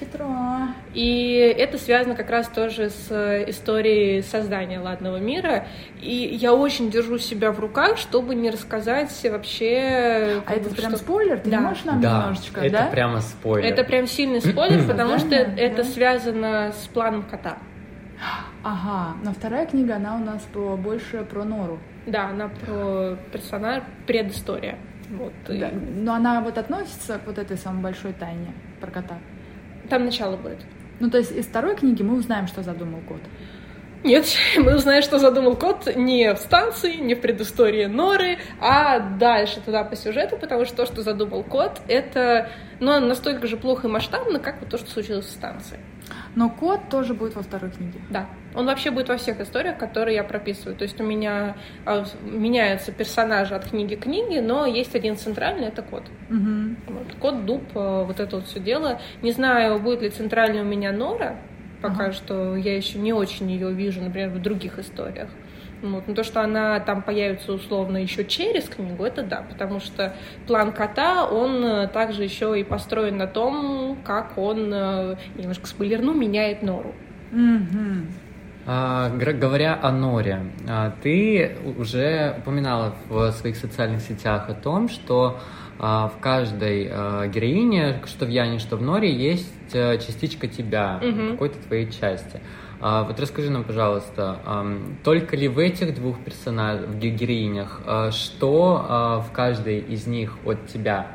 Хитро. 0.00 0.68
И 0.94 1.54
это 1.58 1.76
связано 1.76 2.14
как 2.14 2.30
раз 2.30 2.48
тоже 2.48 2.88
с 2.88 3.44
историей 3.48 4.22
создания 4.22 4.80
«Ладного 4.80 5.18
мира». 5.18 5.66
И 6.00 6.14
я 6.14 6.54
очень 6.54 6.90
держу 6.90 7.18
себя 7.18 7.52
в 7.52 7.60
руках, 7.60 7.98
чтобы 7.98 8.34
не 8.34 8.50
рассказать 8.50 9.10
вообще... 9.30 10.42
А 10.46 10.54
это 10.54 10.70
что... 10.70 10.76
прям 10.76 10.96
спойлер? 10.96 11.38
Ты 11.40 11.50
да. 11.50 11.56
не 11.58 11.62
можешь 11.62 11.84
нам 11.84 12.00
да, 12.00 12.20
немножечко, 12.22 12.60
это 12.60 12.72
да? 12.72 12.86
прямо 12.86 13.20
спойлер. 13.20 13.70
Это 13.70 13.84
прям 13.84 14.06
сильный 14.06 14.40
спойлер, 14.40 14.84
потому 14.88 15.18
что 15.18 15.34
это 15.34 15.84
связано 15.84 16.72
с 16.72 16.88
планом 16.88 17.22
кота. 17.22 17.58
Ага, 18.62 19.16
но 19.22 19.32
вторая 19.32 19.66
книга, 19.66 19.96
она 19.96 20.16
у 20.16 20.18
нас 20.18 20.42
про, 20.52 20.76
больше 20.76 21.24
про 21.24 21.44
Нору. 21.44 21.78
Да, 22.06 22.28
она 22.28 22.48
про 22.48 23.16
персонаж, 23.32 23.82
предыстория. 24.06 24.76
Вот. 25.10 25.32
и 25.48 25.58
Да. 25.58 25.70
Но 25.72 26.14
она 26.14 26.40
вот 26.40 26.56
относится 26.58 27.18
к 27.18 27.26
вот 27.26 27.38
этой 27.38 27.56
самой 27.56 27.82
большой 27.82 28.12
тайне 28.12 28.52
про 28.80 28.90
кота. 28.90 29.18
Там 29.90 30.04
начало 30.04 30.36
будет. 30.36 30.58
Ну, 31.00 31.10
то 31.10 31.18
есть 31.18 31.32
из 31.32 31.46
второй 31.46 31.76
книги 31.76 32.02
мы 32.02 32.16
узнаем, 32.16 32.46
что 32.46 32.62
задумал 32.62 33.00
кот. 33.08 33.20
Нет, 34.04 34.26
мы 34.56 34.76
узнаем, 34.76 35.02
что 35.02 35.18
задумал 35.18 35.56
кот 35.56 35.94
не 35.94 36.32
в 36.32 36.38
станции, 36.38 36.94
не 36.94 37.14
в 37.14 37.20
предыстории 37.20 37.86
Норы, 37.86 38.38
а 38.60 39.00
дальше 39.00 39.60
туда 39.60 39.84
по 39.84 39.96
сюжету, 39.96 40.38
потому 40.38 40.64
что 40.64 40.76
то, 40.76 40.86
что 40.86 41.02
задумал 41.02 41.42
кот, 41.42 41.80
это 41.88 42.50
ну, 42.78 42.98
настолько 43.00 43.46
же 43.46 43.56
плохо 43.56 43.88
и 43.88 43.90
масштабно, 43.90 44.38
как 44.38 44.60
вот 44.60 44.70
то, 44.70 44.78
что 44.78 44.90
случилось 44.90 45.26
в 45.26 45.30
станции. 45.30 45.78
Но 46.36 46.48
кот 46.48 46.88
тоже 46.88 47.14
будет 47.14 47.34
во 47.34 47.42
второй 47.42 47.70
книге. 47.70 48.00
Да, 48.08 48.26
он 48.54 48.66
вообще 48.66 48.90
будет 48.90 49.08
во 49.08 49.16
всех 49.16 49.40
историях, 49.40 49.78
которые 49.78 50.14
я 50.16 50.24
прописываю. 50.24 50.76
То 50.76 50.84
есть 50.84 51.00
у 51.00 51.04
меня 51.04 51.56
а, 51.84 52.04
меняются 52.22 52.92
персонажи 52.92 53.54
от 53.54 53.68
книги 53.68 53.96
к 53.96 54.02
книге, 54.02 54.40
но 54.40 54.64
есть 54.66 54.94
один 54.94 55.16
центральный, 55.16 55.66
это 55.68 55.82
кот. 55.82 56.04
Мгм. 56.28 56.76
Вот, 56.86 57.14
кот, 57.18 57.46
дуб, 57.46 57.62
э, 57.74 58.04
вот 58.04 58.20
это 58.20 58.36
вот 58.36 58.46
все 58.46 58.60
дело. 58.60 59.00
Не 59.22 59.32
знаю, 59.32 59.80
будет 59.80 60.02
ли 60.02 60.10
центральный 60.10 60.60
у 60.62 60.64
меня 60.64 60.92
Нора, 60.92 61.36
пока 61.82 62.04
Ага. 62.04 62.12
что 62.12 62.56
я 62.56 62.76
еще 62.76 62.98
не 62.98 63.12
очень 63.12 63.50
ее 63.50 63.72
вижу, 63.72 64.00
например, 64.00 64.30
в 64.30 64.40
других 64.40 64.78
историях. 64.78 65.30
Вот. 65.82 66.06
Но 66.06 66.14
то, 66.14 66.22
что 66.24 66.42
она 66.42 66.78
там 66.80 67.02
появится 67.02 67.52
условно 67.52 67.96
еще 67.98 68.24
через 68.24 68.68
книгу, 68.68 69.04
это 69.04 69.22
да, 69.22 69.44
потому 69.48 69.80
что 69.80 70.14
план 70.46 70.72
кота, 70.72 71.26
он 71.26 71.64
э, 71.64 71.88
также 71.88 72.22
еще 72.24 72.58
и 72.58 72.64
построен 72.64 73.16
на 73.16 73.26
том, 73.26 73.98
как 74.04 74.36
он, 74.36 74.70
э, 74.72 75.16
немножко 75.36 75.66
спойлерну, 75.66 76.12
меняет 76.14 76.62
Нору. 76.62 76.94
А, 78.66 79.10
говоря 79.16 79.78
о 79.82 79.90
Норе, 79.90 80.42
а, 80.68 80.92
ты 81.02 81.56
уже 81.78 82.36
упоминала 82.38 82.94
в 83.08 83.32
своих 83.32 83.56
социальных 83.56 84.02
сетях 84.02 84.48
о 84.50 84.54
том, 84.54 84.88
что 84.88 85.40
а, 85.78 86.08
в 86.08 86.20
каждой 86.20 86.88
а, 86.92 87.26
героине, 87.26 88.02
что 88.04 88.26
в 88.26 88.28
Яне, 88.28 88.58
что 88.58 88.76
в 88.76 88.82
Норе, 88.82 89.10
есть 89.10 89.74
а, 89.74 89.96
частичка 89.96 90.46
тебя, 90.46 91.00
Мгм. 91.02 91.30
какой-то 91.32 91.58
твоей 91.66 91.90
части. 91.90 92.40
А, 92.82 93.04
вот 93.04 93.20
расскажи 93.20 93.50
нам, 93.50 93.64
пожалуйста, 93.64 94.38
только 95.04 95.36
ли 95.36 95.48
в 95.48 95.58
этих 95.58 95.94
двух 95.94 96.18
персонажах, 96.20 96.88
в 96.88 96.98
ге- 96.98 97.10
героинях, 97.10 97.80
а, 97.86 98.10
что 98.10 98.86
а, 98.88 99.20
в 99.20 99.32
каждой 99.32 99.80
из 99.80 100.06
них 100.06 100.36
от 100.46 100.66
тебя? 100.66 101.06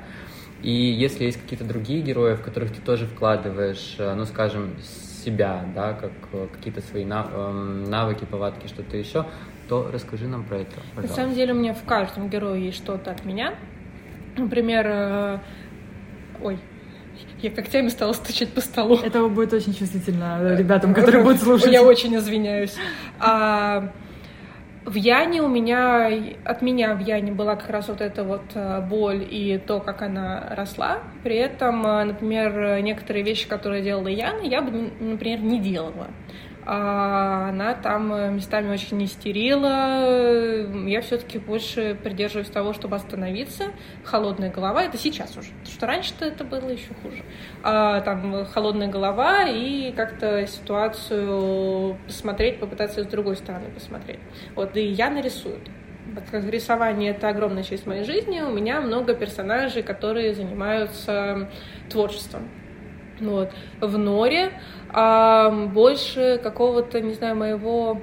И 0.62 0.72
если 0.72 1.26
есть 1.26 1.42
какие-то 1.42 1.66
другие 1.66 2.02
герои, 2.02 2.36
в 2.36 2.42
которых 2.42 2.72
ты 2.74 2.82
тоже 2.82 3.06
вкладываешь, 3.08 3.96
ну, 4.00 4.26
скажем, 4.26 4.76
себя, 5.24 5.66
да, 5.76 5.94
как 5.94 6.12
какие-то 6.54 6.82
свои 6.82 7.04
нав- 7.04 7.32
навыки, 7.88 8.26
повадки, 8.26 8.68
что-то 8.68 8.96
еще, 8.96 9.26
то 9.68 9.90
расскажи 9.92 10.28
нам 10.28 10.44
про 10.44 10.58
это, 10.60 10.76
На 10.78 10.84
пожалуйста. 11.02 11.16
самом 11.16 11.34
деле 11.36 11.54
у 11.54 11.56
меня 11.58 11.74
в 11.74 11.84
каждом 11.84 12.30
герое 12.30 12.60
есть 12.60 12.78
что-то 12.78 13.12
от 13.12 13.26
меня. 13.26 13.56
Например, 14.38 14.86
э, 14.88 15.40
ой, 16.44 16.60
я 17.46 17.52
когтями 17.52 17.90
стала 17.90 18.14
стучать 18.14 18.50
по 18.50 18.62
столу. 18.62 18.98
Это 18.98 19.28
будет 19.28 19.54
очень 19.54 19.74
чувствительно 19.74 20.40
э, 20.42 20.58
ребятам, 20.58 20.94
которые 20.94 21.24
будут 21.24 21.42
слушать. 21.42 21.72
Я 21.72 21.84
очень 21.84 22.16
извиняюсь. 22.16 22.76
А, 23.20 23.92
в 24.84 24.96
Яне 24.96 25.42
у 25.42 25.48
меня, 25.48 26.10
от 26.44 26.62
меня 26.62 26.96
в 26.96 27.00
Яне 27.02 27.32
была 27.32 27.56
как 27.56 27.70
раз 27.70 27.88
вот 27.88 28.02
эта 28.02 28.24
вот 28.24 28.44
э, 28.56 28.82
боль 28.82 29.26
и 29.30 29.60
то, 29.60 29.80
как 29.80 30.02
она 30.02 30.48
росла. 30.56 31.00
При 31.24 31.36
этом, 31.36 31.86
э, 31.86 32.04
например, 32.06 32.82
некоторые 32.82 33.24
вещи, 33.24 33.48
которые 33.48 33.84
делала 33.84 34.08
Яна, 34.08 34.42
я 34.42 34.62
бы, 34.62 34.92
например, 35.00 35.42
не 35.42 35.60
делала. 35.60 36.08
А 36.68 37.50
она 37.50 37.76
там 37.76 38.12
э, 38.12 38.32
местами 38.32 38.72
очень 38.72 39.04
истерила. 39.04 40.88
Я 40.88 41.02
все-таки 41.02 41.38
больше 41.38 41.96
придерживаюсь 42.04 42.50
того, 42.50 42.74
чтобы 42.74 42.96
остановиться. 42.96 43.66
Холодная 44.04 44.52
голова, 44.52 44.84
это 44.84 44.98
сейчас 44.98 45.38
уже. 45.38 45.50
Потому 45.50 45.68
что 45.68 45.86
раньше-то 45.86 46.26
это 46.26 46.44
было 46.44 46.70
еще 46.70 46.94
хуже. 47.04 47.24
А, 47.62 48.02
там 48.02 48.46
холодная 48.46 48.88
голова 48.88 49.44
и 49.44 49.92
как-то 49.92 50.48
ситуацию 50.48 51.98
посмотреть, 52.08 52.60
попытаться 52.60 53.04
с 53.04 53.08
другой 53.08 53.36
стороны 53.36 53.70
посмотреть. 53.70 54.20
Вот, 54.56 54.76
и 54.76 54.88
я 54.88 55.12
нарисую. 55.12 55.60
Рисование 56.32 57.12
это 57.12 57.30
огромная 57.30 57.64
часть 57.64 57.86
моей 57.86 58.04
жизни, 58.04 58.40
у 58.40 58.52
меня 58.52 58.80
много 58.80 59.16
персонажей, 59.16 59.82
которые 59.82 60.34
занимаются 60.36 61.50
творчеством. 61.90 62.50
Вот. 63.20 63.52
В 63.82 63.98
Норе 63.98 64.52
а, 64.90 65.50
больше 65.50 66.40
какого-то, 66.42 67.00
не 67.02 67.14
знаю, 67.14 67.36
моего, 67.36 68.02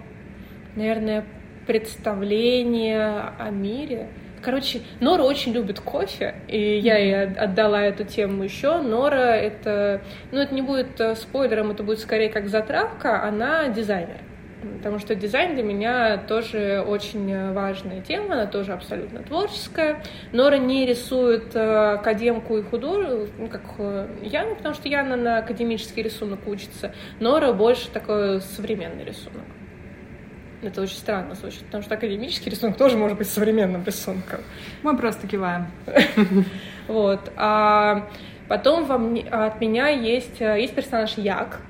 наверное, 0.77 1.25
представления 1.67 3.33
о 3.39 3.51
мире. 3.51 4.09
Короче, 4.43 4.81
Нора 5.01 5.23
очень 5.23 5.53
любит 5.53 5.79
кофе, 5.79 6.35
и 6.49 6.79
я 6.79 6.97
ей 6.99 7.25
от- 7.25 7.39
отдала 7.39 7.83
эту 7.83 8.05
тему 8.05 8.43
еще. 8.43 8.81
Нора 8.83 9.37
это, 9.37 10.03
ну 10.33 10.39
это 10.41 10.53
не 10.53 10.63
будет 10.63 11.01
э, 11.01 11.15
спойлером, 11.15 11.71
это 11.71 11.85
будет 11.85 12.01
скорее 12.01 12.29
как 12.29 12.49
затравка, 12.49 13.23
она 13.23 13.69
дизайнер. 13.69 14.17
Потому 14.79 14.99
что 14.99 15.15
дизайн 15.15 15.55
для 15.55 15.63
меня 15.63 16.17
тоже 16.17 16.85
очень 16.87 17.53
важная 17.53 18.01
тема, 18.01 18.35
она 18.35 18.47
тоже 18.47 18.73
абсолютно 18.73 19.23
творческая. 19.23 20.03
Нора 20.33 20.59
не 20.59 20.87
рисует 20.87 21.55
э, 21.55 21.95
академку 21.95 22.59
и 22.59 22.63
художник, 22.63 23.31
ну, 23.39 23.49
как 23.49 23.63
э, 23.79 24.09
Яна, 24.23 24.55
потому 24.55 24.75
что 24.75 24.89
Яна 24.89 25.17
на 25.17 25.39
академический 25.39 26.03
рисунок 26.03 26.47
учится. 26.47 26.95
Нора 27.21 27.53
больше 27.53 27.91
такой 27.91 28.41
современный 28.41 29.05
рисунок. 29.05 29.45
Это 30.63 30.81
очень 30.81 30.97
странно 30.97 31.35
звучит, 31.35 31.65
потому 31.65 31.83
что 31.83 31.95
академический 31.95 32.51
рисунок 32.51 32.77
тоже 32.77 32.97
может 32.97 33.19
быть 33.19 33.29
современным 33.29 33.85
рисунком. 33.85 34.41
Мы 34.83 34.97
просто 34.97 35.27
киваем. 35.27 35.67
Вот. 36.89 37.31
А 37.37 38.09
потом 38.49 39.17
от 39.31 39.61
меня 39.61 39.89
есть, 39.89 40.41
э, 40.41 40.61
есть 40.61 40.75
персонаж 40.75 41.17
Як. 41.17 41.61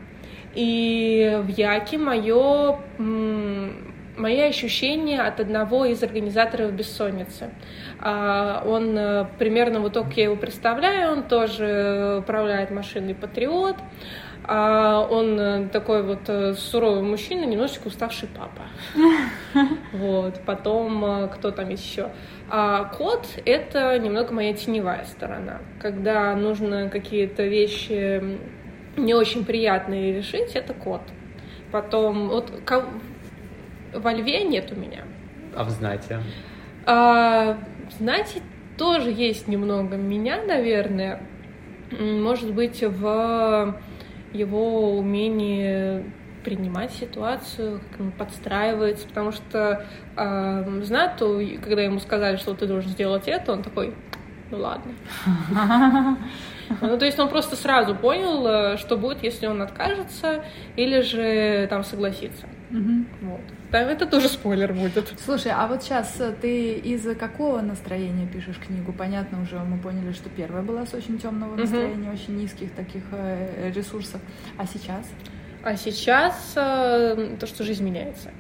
И 0.55 1.41
в 1.43 1.49
Яке 1.49 1.99
мое, 1.99 2.79
мои 4.17 4.41
ощущения 4.41 5.21
от 5.21 5.41
одного 5.41 5.85
из 5.87 6.03
организаторов 6.03 6.73
«Бессонницы». 6.73 7.51
А, 8.01 8.63
Он 8.67 8.97
э, 8.97 9.27
примерно 9.39 9.81
вот 9.81 9.95
так 9.95 10.13
я 10.17 10.25
его 10.25 10.37
представляю, 10.37 11.13
он 11.13 11.23
тоже 11.25 12.19
управляет 12.21 12.71
машиной 12.71 13.15
«Патриот». 13.15 13.77
А 14.45 15.07
он 15.09 15.39
э, 15.39 15.69
такой 15.69 16.03
вот 16.03 16.29
э, 16.29 16.55
суровый 16.55 17.03
мужчина, 17.03 17.45
немножечко 17.45 17.87
уставший 17.87 18.29
папа. 18.29 18.63
Вот. 19.93 20.41
Потом 20.45 21.29
кто 21.29 21.51
там 21.51 21.69
еще? 21.69 22.11
А 22.51 22.85
кот— 22.85 23.27
это 23.45 23.99
немного 23.99 24.33
моя 24.35 24.53
теневая 24.53 25.05
сторона. 25.05 25.61
Когда 25.81 26.35
нужно 26.35 26.89
какие-то 26.89 27.45
вещи 27.45 28.41
не 28.97 29.15
очень 29.15 29.45
приятные 29.45 30.13
решить, 30.17 30.55
это 30.55 30.75
кот. 30.75 31.03
Потом 31.71 32.29
вот 32.29 32.51
ко- 32.65 32.87
во 33.95 34.13
льве 34.13 34.45
нет 34.45 34.73
у 34.73 34.77
меня. 34.77 35.05
А 35.55 35.65
в 35.65 35.71
знате? 35.71 36.21
А, 36.87 37.59
знаете, 37.99 38.41
тоже 38.79 39.11
есть 39.11 39.49
немного 39.49 39.97
меня, 39.97 40.43
наверное. 40.43 41.21
Может 41.99 42.53
быть, 42.55 42.83
в 42.83 43.77
его 44.33 44.97
умении 44.99 46.05
принимать 46.43 46.91
ситуацию, 46.93 47.81
как 47.91 48.01
он 48.01 48.11
подстраивается, 48.13 49.07
потому 49.07 49.31
что 49.31 49.87
э, 50.17 50.81
Знату, 50.83 51.41
когда 51.63 51.83
ему 51.83 52.01
сказали, 52.01 52.37
что 52.37 52.55
ты 52.55 52.67
должен 52.67 52.91
сделать 52.91 53.29
это, 53.29 53.53
он 53.53 53.63
такой, 53.63 53.95
ну 54.51 54.59
ладно. 54.59 54.93
Ну, 56.81 56.99
то 56.99 57.05
есть 57.05 57.19
он 57.19 57.29
просто 57.29 57.57
сразу 57.57 57.95
понял, 57.95 58.47
э, 58.47 58.77
что 58.77 58.97
будет, 58.97 59.23
если 59.23 59.47
он 59.47 59.63
откажется 59.63 60.45
или 60.77 61.01
же 61.01 61.67
там 61.69 61.85
согласится. 61.85 62.47
Мгм. 62.71 63.07
Вот. 63.21 63.41
Там 63.71 63.89
это 63.89 64.07
тоже 64.07 64.29
спойлер 64.29 64.73
будет. 64.73 65.13
Слушай, 65.25 65.53
а 65.55 65.67
вот 65.67 65.83
сейчас 65.83 66.21
ты 66.41 66.73
из 66.75 67.05
какого 67.17 67.61
настроения 67.61 68.27
пишешь 68.27 68.59
книгу? 68.59 68.93
Понятно, 68.93 69.43
уже 69.43 69.59
мы 69.59 69.79
поняли, 69.79 70.13
что 70.13 70.29
первая 70.29 70.63
была 70.63 70.87
с 70.87 70.95
очень 70.95 71.19
темного 71.19 71.57
настроения, 71.57 72.11
очень 72.11 72.37
низких 72.37 72.73
таких 72.73 73.03
э, 73.13 73.71
ресурсов. 73.75 74.21
А 74.59 74.67
сейчас? 74.67 75.09
А 75.63 75.77
сейчас 75.77 76.53
э, 76.57 77.37
то, 77.39 77.47
что 77.47 77.65
жизнь 77.65 77.85
меняется. 77.85 78.31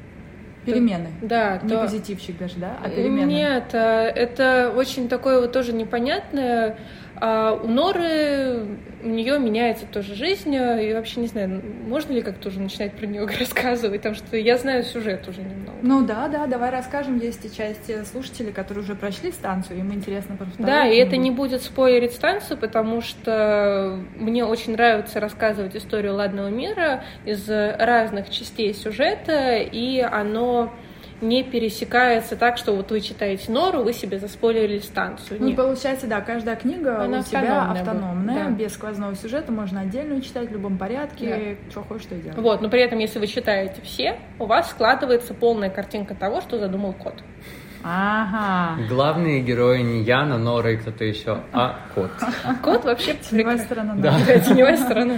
Перемены. 0.65 1.09
Да. 1.23 1.59
Не 1.63 1.71
то... 1.71 1.81
позитивчик 1.81 2.39
даже, 2.39 2.57
да? 2.57 2.79
А 2.83 2.89
перемены. 2.89 3.29
Нет, 3.29 3.75
это 3.75 4.73
очень 4.75 5.09
такое 5.09 5.41
вот 5.41 5.53
тоже 5.53 5.73
непонятное. 5.73 6.79
А 7.17 7.53
у 7.53 7.69
Норы, 7.69 8.67
у 9.03 9.09
нее 9.09 9.39
меняется 9.39 9.87
тоже 9.87 10.15
жизнь, 10.15 10.55
и 10.55 10.93
вообще 10.93 11.21
не 11.21 11.27
знаю, 11.27 11.63
можно 11.87 12.13
ли 12.13 12.23
как-то 12.23 12.49
уже 12.49 12.61
начинать 12.61 12.93
про 12.95 13.07
нее 13.07 13.27
рассказывать, 13.41 14.01
потому 14.01 14.15
что 14.15 14.37
я 14.37 14.59
знаю 14.59 14.85
сюжет 14.85 15.27
уже 15.29 15.43
немного. 15.43 15.77
Ну 15.83 16.05
да, 16.05 16.29
да, 16.29 16.47
давай 16.47 16.71
расскажем. 16.71 17.19
Есть 17.19 17.45
и 17.45 17.55
часть 17.55 17.91
слушателей, 18.11 18.53
которые 18.53 18.85
уже 18.85 18.95
прошли 18.95 19.31
станцию, 19.33 19.81
им 19.81 19.93
интересно 19.93 20.37
просто. 20.37 20.63
Да, 20.63 20.87
и 20.87 20.97
это 20.97 21.17
не 21.17 21.31
будет 21.31 21.63
спойлерить 21.63 22.13
станцию, 22.13 22.59
потому 22.59 23.01
что 23.01 23.99
мне 24.17 24.45
очень 24.45 24.73
нравится 24.73 25.21
рассказывать 25.21 25.77
историю 25.77 26.15
Ладного 26.15 26.49
мира 26.49 27.05
из 27.25 27.49
разных 27.49 28.31
частей 28.31 28.75
сюжета, 28.75 29.57
и 29.57 30.01
оно 30.01 30.73
не 31.23 31.43
пересекается 31.43 32.37
так, 32.37 32.59
что 32.59 32.75
вот 32.75 32.91
вы 32.91 33.01
читаете 33.01 33.51
Нору, 33.51 33.83
вы 33.83 33.93
себе 33.93 34.19
заспойлерили 34.19 34.81
станцию. 34.81 35.41
Ну, 35.41 35.55
получается, 35.55 36.07
да, 36.07 36.21
каждая 36.21 36.57
книга 36.57 37.01
Она 37.03 37.21
у 37.21 37.23
тебя 37.23 37.41
автономная, 37.41 37.81
автономная, 37.81 38.45
да. 38.45 38.51
без 38.51 38.73
сквозного 38.75 39.15
сюжета, 39.15 39.53
можно 39.53 39.81
отдельно 39.81 40.21
читать 40.21 40.49
в 40.49 40.53
любом 40.53 40.77
порядке, 40.77 41.57
что 41.71 41.83
хочешь, 41.83 42.07
то 42.07 42.15
и 42.17 42.21
делать. 42.21 42.39
Вот, 42.39 42.61
но 42.61 42.69
при 42.69 42.83
этом, 42.83 42.99
если 42.99 43.19
вы 43.19 43.27
читаете 43.27 43.81
все, 43.83 44.19
у 44.39 44.47
вас 44.47 44.71
складывается 44.71 45.33
полная 45.33 45.71
картинка 45.71 46.15
того, 46.15 46.41
что 46.41 46.59
задумал 46.59 46.93
кот. 46.93 47.15
Ага. 47.85 48.83
Главные 48.89 49.41
герои 49.41 49.83
не 49.83 50.03
Яна, 50.03 50.39
Нора 50.39 50.71
и 50.71 50.77
кто-то 50.77 51.05
еще, 51.05 51.41
а 51.53 51.81
кот. 51.95 52.11
Кот 52.63 52.85
вообще 52.85 53.15
Теневая 53.15 53.59
сторона. 53.59 53.95
Да. 53.97 54.19
Теневая 54.39 54.77
сторона. 54.77 55.15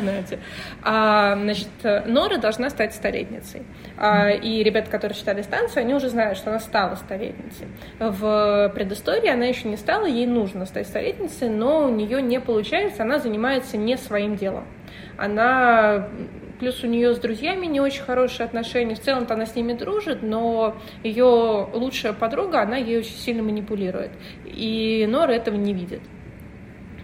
А, 0.82 1.36
значит, 1.36 1.68
Нора 2.06 2.38
должна 2.38 2.70
стать 2.70 2.94
столетницей. 2.94 3.62
А, 3.96 4.30
и 4.30 4.62
ребята, 4.62 4.90
которые 4.90 5.16
читали 5.16 5.42
станцию, 5.42 5.82
они 5.82 5.94
уже 5.94 6.08
знают, 6.08 6.38
что 6.38 6.50
она 6.50 6.60
стала 6.60 6.94
столетницей. 6.94 7.68
В 7.98 8.72
предыстории 8.74 9.28
она 9.28 9.44
еще 9.44 9.68
не 9.68 9.76
стала, 9.76 10.06
ей 10.06 10.26
нужно 10.26 10.66
стать 10.66 10.86
столетницей, 10.86 11.48
но 11.48 11.86
у 11.86 11.88
нее 11.90 12.22
не 12.22 12.40
получается, 12.40 13.02
она 13.02 13.18
занимается 13.18 13.76
не 13.76 13.96
своим 13.96 14.36
делом. 14.36 14.64
Она 15.16 16.08
плюс 16.64 16.82
у 16.82 16.86
нее 16.86 17.14
с 17.14 17.18
друзьями 17.18 17.66
не 17.66 17.78
очень 17.78 18.02
хорошие 18.02 18.46
отношения. 18.46 18.94
В 18.94 19.00
целом-то 19.00 19.34
она 19.34 19.44
с 19.44 19.54
ними 19.54 19.74
дружит, 19.74 20.22
но 20.22 20.74
ее 21.02 21.68
лучшая 21.74 22.14
подруга, 22.14 22.62
она 22.62 22.78
ей 22.78 22.96
очень 22.96 23.16
сильно 23.16 23.42
манипулирует. 23.42 24.12
И 24.46 25.06
Нора 25.06 25.34
этого 25.34 25.56
не 25.56 25.74
видит. 25.74 26.00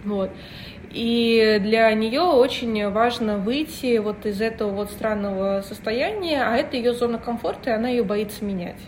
Вот. 0.03 0.31
И 0.89 1.59
для 1.61 1.93
нее 1.93 2.21
очень 2.21 2.89
важно 2.89 3.37
выйти 3.37 3.99
вот 3.99 4.25
из 4.25 4.41
этого 4.41 4.71
вот 4.71 4.89
странного 4.89 5.61
состояния, 5.61 6.41
а 6.41 6.57
это 6.57 6.75
ее 6.75 6.93
зона 6.93 7.19
комфорта, 7.19 7.69
и 7.69 7.73
она 7.73 7.89
ее 7.89 8.03
боится 8.03 8.43
менять. 8.43 8.81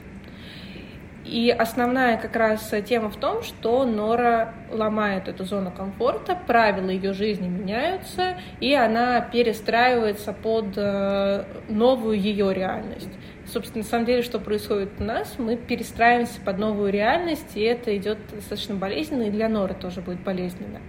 И 1.25 1.49
основная 1.49 2.17
как 2.17 2.35
раз 2.35 2.73
тема 2.85 3.09
в 3.09 3.15
том, 3.15 3.43
что 3.43 3.85
Нора 3.85 4.53
ломает 4.71 5.27
эту 5.27 5.45
зону 5.45 5.71
комфорта, 5.71 6.37
правила 6.47 6.89
ее 6.89 7.13
жизни 7.13 7.47
меняются, 7.47 8.37
и 8.59 8.73
она 8.73 9.21
перестраивается 9.21 10.33
под 10.33 10.77
э, 10.77 11.45
новую 11.69 12.19
ее 12.19 12.53
реальность. 12.53 13.09
Собственно, 13.45 13.83
на 13.83 13.89
самом 13.89 14.05
деле, 14.05 14.21
что 14.21 14.39
происходит 14.39 14.89
у 14.99 15.03
нас, 15.03 15.35
мы 15.37 15.55
перестраиваемся 15.55 16.41
под 16.41 16.57
новую 16.57 16.91
реальность, 16.91 17.55
и 17.55 17.61
это 17.61 17.95
идет 17.95 18.17
достаточно 18.33 18.75
болезненно, 18.75 19.23
и 19.23 19.31
для 19.31 19.47
Норы 19.47 19.75
тоже 19.75 20.01
будет 20.01 20.21
болезненно. 20.21 20.79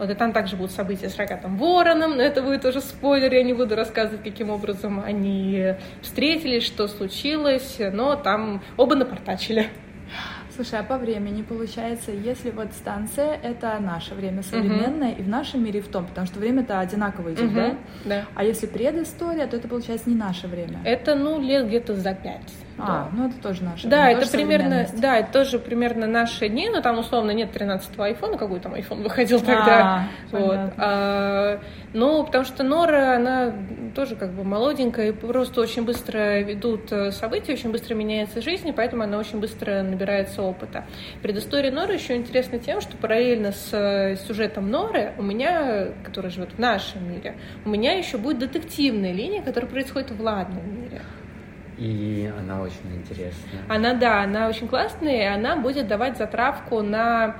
Вот 0.00 0.08
и 0.08 0.14
там 0.14 0.32
также 0.32 0.56
будут 0.56 0.72
события 0.72 1.10
с 1.10 1.18
рогатым 1.18 1.58
вороном, 1.58 2.16
но 2.16 2.22
это 2.22 2.40
будет 2.40 2.64
уже 2.64 2.80
спойлер, 2.80 3.34
я 3.34 3.42
не 3.42 3.52
буду 3.52 3.76
рассказывать, 3.76 4.22
каким 4.24 4.48
образом 4.48 4.98
они 4.98 5.74
встретились, 6.00 6.64
что 6.64 6.88
случилось, 6.88 7.76
но 7.92 8.16
там 8.16 8.62
оба 8.78 8.94
напортачили. 8.94 9.68
Слушай, 10.56 10.80
а 10.80 10.82
по 10.84 10.96
времени 10.96 11.42
получается, 11.42 12.12
если 12.12 12.50
вот 12.50 12.72
станция 12.72 13.38
это 13.42 13.78
наше 13.78 14.14
время 14.14 14.42
современное, 14.42 15.12
и 15.12 15.22
в 15.22 15.28
нашем 15.28 15.64
мире 15.64 15.80
и 15.80 15.82
в 15.82 15.88
том, 15.88 16.06
потому 16.06 16.26
что 16.26 16.38
время-то 16.38 16.80
одинаково 16.80 17.34
идет, 17.34 17.54
да? 17.54 17.76
Да. 18.06 18.24
А 18.34 18.42
если 18.42 18.66
предыстория, 18.66 19.46
то 19.46 19.56
это 19.56 19.68
получается 19.68 20.08
не 20.08 20.16
наше 20.16 20.48
время. 20.48 20.80
Это, 20.84 21.14
ну, 21.14 21.40
лет 21.40 21.66
где-то 21.66 21.94
за 21.94 22.14
пять. 22.14 22.52
А, 22.78 23.08
ну 23.12 23.28
это 23.28 23.36
тоже 23.36 23.62
наше. 23.62 23.88
Да, 23.88 24.10
это 24.10 24.28
примерно, 24.30 24.86
да, 24.96 25.18
это 25.18 25.32
тоже 25.32 25.58
примерно 25.58 26.06
наши 26.06 26.48
дни, 26.48 26.68
но 26.68 26.80
там 26.80 26.98
условно 26.98 27.30
нет 27.32 27.54
13-го 27.54 28.02
айфона, 28.02 28.38
какой 28.38 28.60
там 28.60 28.74
айфон 28.74 29.02
выходил 29.02 29.40
тогда. 29.40 30.08
А, 30.32 30.36
вот. 30.36 30.58
А, 30.78 31.60
ну, 31.92 32.24
потому 32.24 32.44
что 32.44 32.62
Нора, 32.62 33.16
она 33.16 33.52
тоже 33.94 34.16
как 34.16 34.32
бы 34.32 34.44
молоденькая, 34.44 35.08
и 35.08 35.12
просто 35.12 35.60
очень 35.60 35.84
быстро 35.84 36.40
ведут 36.40 36.92
э, 36.92 37.10
события, 37.10 37.52
очень 37.52 37.72
быстро 37.72 37.94
меняется 37.94 38.40
жизнь, 38.40 38.68
и 38.68 38.72
поэтому 38.72 39.02
она 39.02 39.18
очень 39.18 39.40
быстро 39.40 39.82
набирается 39.82 40.42
опыта. 40.42 40.84
Предыстория 41.22 41.72
Норы 41.72 41.94
еще 41.94 42.16
интересна 42.16 42.58
тем, 42.58 42.80
что 42.80 42.96
параллельно 42.96 43.52
с 43.52 43.70
э, 43.72 44.16
сюжетом 44.26 44.70
Норы 44.70 45.12
у 45.18 45.22
меня, 45.22 45.88
которая 46.04 46.30
живет 46.30 46.52
в 46.52 46.58
нашем 46.58 47.10
мире, 47.12 47.36
у 47.64 47.68
меня 47.68 47.92
еще 47.92 48.16
будет 48.16 48.38
детективная 48.38 49.12
линия, 49.12 49.42
которая 49.42 49.70
происходит 49.70 50.12
в 50.12 50.20
ладном 50.20 50.82
мире. 50.82 51.02
И 51.80 52.30
она 52.38 52.60
очень 52.60 52.94
интересная. 52.94 53.62
Она, 53.68 53.94
да, 53.94 54.22
она 54.22 54.48
очень 54.48 54.68
классная, 54.68 55.22
и 55.22 55.34
она 55.34 55.56
будет 55.56 55.88
давать 55.88 56.18
затравку 56.18 56.82
на 56.82 57.38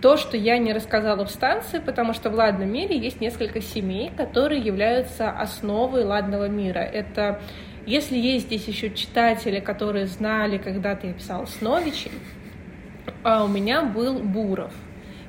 то, 0.00 0.16
что 0.16 0.36
я 0.36 0.58
не 0.58 0.72
рассказала 0.72 1.24
в 1.24 1.30
станции, 1.30 1.80
потому 1.80 2.12
что 2.12 2.30
в 2.30 2.34
ладном 2.34 2.72
мире 2.72 2.96
есть 2.96 3.20
несколько 3.20 3.60
семей, 3.60 4.10
которые 4.16 4.60
являются 4.60 5.30
основой 5.30 6.04
ладного 6.04 6.48
мира. 6.48 6.78
Это 6.78 7.40
если 7.84 8.16
есть 8.16 8.46
здесь 8.46 8.68
еще 8.68 8.90
читатели, 8.90 9.58
которые 9.58 10.06
знали, 10.06 10.58
когда-то 10.58 11.08
я 11.08 11.12
писала 11.14 11.46
Сновичи, 11.46 12.12
а 13.24 13.44
у 13.44 13.48
меня 13.48 13.82
был 13.82 14.20
Буров. 14.20 14.72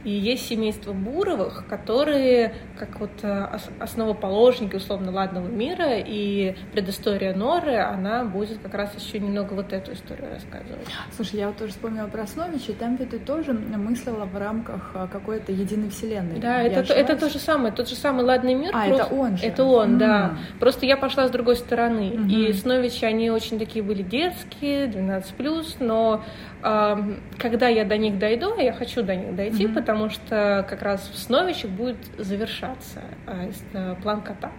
И 0.03 0.09
есть 0.11 0.47
семейство 0.47 0.91
Буровых, 0.93 1.65
которые 1.67 2.53
как 2.77 2.99
вот 2.99 3.11
э, 3.21 3.47
ос- 3.55 3.69
основоположники 3.79 4.75
условно 4.75 5.11
ладного 5.11 5.47
мира, 5.47 5.97
и 5.97 6.55
предыстория 6.73 7.33
Норы, 7.33 7.77
она 7.77 8.25
будет 8.25 8.59
как 8.59 8.73
раз 8.73 8.93
еще 9.01 9.19
немного 9.19 9.53
вот 9.53 9.71
эту 9.71 9.93
историю 9.93 10.29
рассказывать. 10.33 10.85
Слушай, 11.15 11.39
я 11.39 11.47
вот 11.47 11.57
тоже 11.57 11.71
вспомнила 11.71 12.07
про 12.07 12.27
Сновича, 12.27 12.71
и 12.73 12.75
там 12.75 12.95
ведь 12.97 13.11
ты 13.11 13.19
тоже 13.19 13.53
мыслила 13.53 14.25
в 14.25 14.37
рамках 14.37 14.91
а, 14.93 15.07
какой-то 15.07 15.51
единой 15.51 15.89
вселенной. 15.89 16.39
Да, 16.39 16.61
Я 16.61 16.67
это, 16.67 16.83
то- 16.87 16.93
это 16.93 17.13
ошибаюсь? 17.13 17.19
то 17.33 17.39
же 17.39 17.45
самое, 17.45 17.73
тот 17.73 17.87
же 17.89 17.95
самый 17.95 18.25
ладный 18.25 18.55
мир. 18.55 18.71
А, 18.73 18.87
просто- 18.87 19.05
это 19.05 19.15
он 19.15 19.37
же. 19.37 19.45
Это 19.45 19.63
он, 19.63 19.97
да. 19.97 20.25
М. 20.29 20.37
Просто 20.59 20.85
я 20.85 20.97
пошла 20.97 21.27
с 21.27 21.31
другой 21.31 21.55
стороны. 21.55 22.11
Мгм. 22.15 22.27
И 22.29 22.51
Сновичи, 22.53 23.05
они 23.05 23.29
очень 23.29 23.59
такие 23.59 23.83
были 23.83 24.01
детские, 24.03 24.87
12+, 24.87 25.77
но 25.79 26.23
ам, 26.61 27.17
когда 27.37 27.67
я 27.67 27.85
до 27.85 27.97
них 27.97 28.17
дойду, 28.19 28.53
а 28.57 28.61
я 28.61 28.73
хочу 28.73 29.03
до 29.03 29.15
них 29.15 29.35
дойти, 29.35 29.65
Мгм. 29.65 29.75
потому 29.75 29.92
что 30.09 30.65
как 30.69 30.81
раз 30.81 31.09
в 31.13 31.17
Сновичах 31.17 31.71
будет 31.71 31.97
завершаться 32.17 33.01
а, 33.27 33.49
э, 33.73 33.95
план 34.01 34.21
кота. 34.21 34.51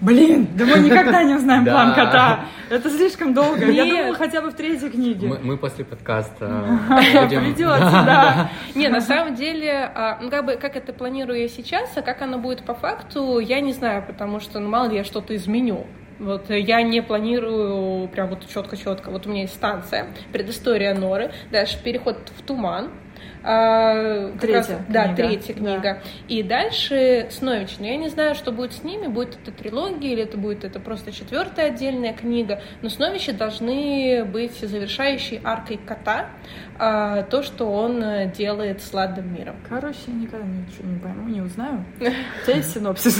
Блин, 0.00 0.48
да 0.54 0.64
мы 0.64 0.78
никогда 0.78 1.22
не 1.24 1.34
узнаем 1.34 1.64
план 1.64 1.94
кота. 1.94 2.46
Это 2.70 2.88
слишком 2.88 3.34
долго. 3.34 3.70
Я 3.70 3.84
думала, 3.84 4.14
хотя 4.14 4.40
бы 4.40 4.50
в 4.50 4.54
третьей 4.54 4.90
книге. 4.90 5.26
Мы, 5.26 5.38
мы 5.40 5.56
после 5.56 5.84
подкаста 5.84 6.46
будем... 6.88 7.40
Придется, 7.44 8.02
да. 8.06 8.50
Не, 8.74 8.88
на 8.88 9.00
самом 9.00 9.34
деле, 9.34 9.90
а, 9.94 10.18
ну 10.20 10.30
как 10.30 10.44
бы 10.46 10.56
как 10.56 10.76
это 10.76 10.92
планирую 10.92 11.40
я 11.40 11.48
сейчас, 11.48 11.96
а 11.96 12.02
как 12.02 12.22
оно 12.22 12.38
будет 12.38 12.62
по 12.62 12.74
факту, 12.74 13.38
я 13.40 13.60
не 13.60 13.72
знаю, 13.72 14.04
потому 14.06 14.40
что, 14.40 14.60
ну 14.60 14.68
мало 14.68 14.88
ли 14.88 14.96
я 14.96 15.04
что-то 15.04 15.34
изменю. 15.34 15.86
Вот 16.18 16.50
э, 16.50 16.60
я 16.60 16.82
не 16.82 17.00
планирую 17.00 18.08
прям 18.08 18.28
вот 18.28 18.46
четко-четко. 18.48 19.10
Вот 19.10 19.26
у 19.26 19.30
меня 19.30 19.42
есть 19.42 19.54
станция, 19.54 20.06
предыстория 20.32 20.94
Норы, 20.94 21.32
дальше 21.50 21.82
переход 21.82 22.30
в 22.36 22.42
туман. 22.42 22.90
А, 23.50 24.30
Третья 24.38 24.56
раз- 24.58 24.80
да, 24.90 25.04
книга. 25.04 25.16
третья 25.16 25.54
Да. 25.54 25.58
книга. 25.60 26.02
И 26.28 26.42
дальше 26.42 27.28
Снович. 27.30 27.76
Но 27.78 27.86
я 27.86 27.96
не 27.96 28.08
знаю, 28.08 28.34
что 28.34 28.52
будет 28.52 28.74
с 28.74 28.84
ними, 28.84 29.06
будет 29.06 29.38
это 29.42 29.52
трилогия 29.52 30.12
или 30.12 30.22
это 30.24 30.36
будет 30.36 30.64
это 30.64 30.78
просто 30.80 31.12
четвертая 31.12 31.68
отдельная 31.68 32.12
книга. 32.12 32.60
Но 32.82 32.90
Сновичи 32.90 33.32
должны 33.32 34.22
быть 34.26 34.58
завершающей 34.58 35.40
аркой 35.42 35.78
кота, 35.78 36.28
а, 36.78 37.22
то, 37.24 37.42
что 37.42 37.70
он 37.70 38.02
э, 38.02 38.32
делает 38.32 38.80
с 38.80 38.92
ладным 38.94 39.34
миром. 39.34 39.56
Короче, 39.68 39.98
я 40.06 40.14
никогда 40.14 40.46
ничего 40.46 40.88
не 40.88 40.98
пойму, 40.98 41.28
не 41.28 41.40
узнаю. 41.40 41.84
У 42.00 42.04
тебя 42.44 42.56
есть 42.56 42.72
синопсис? 42.72 43.18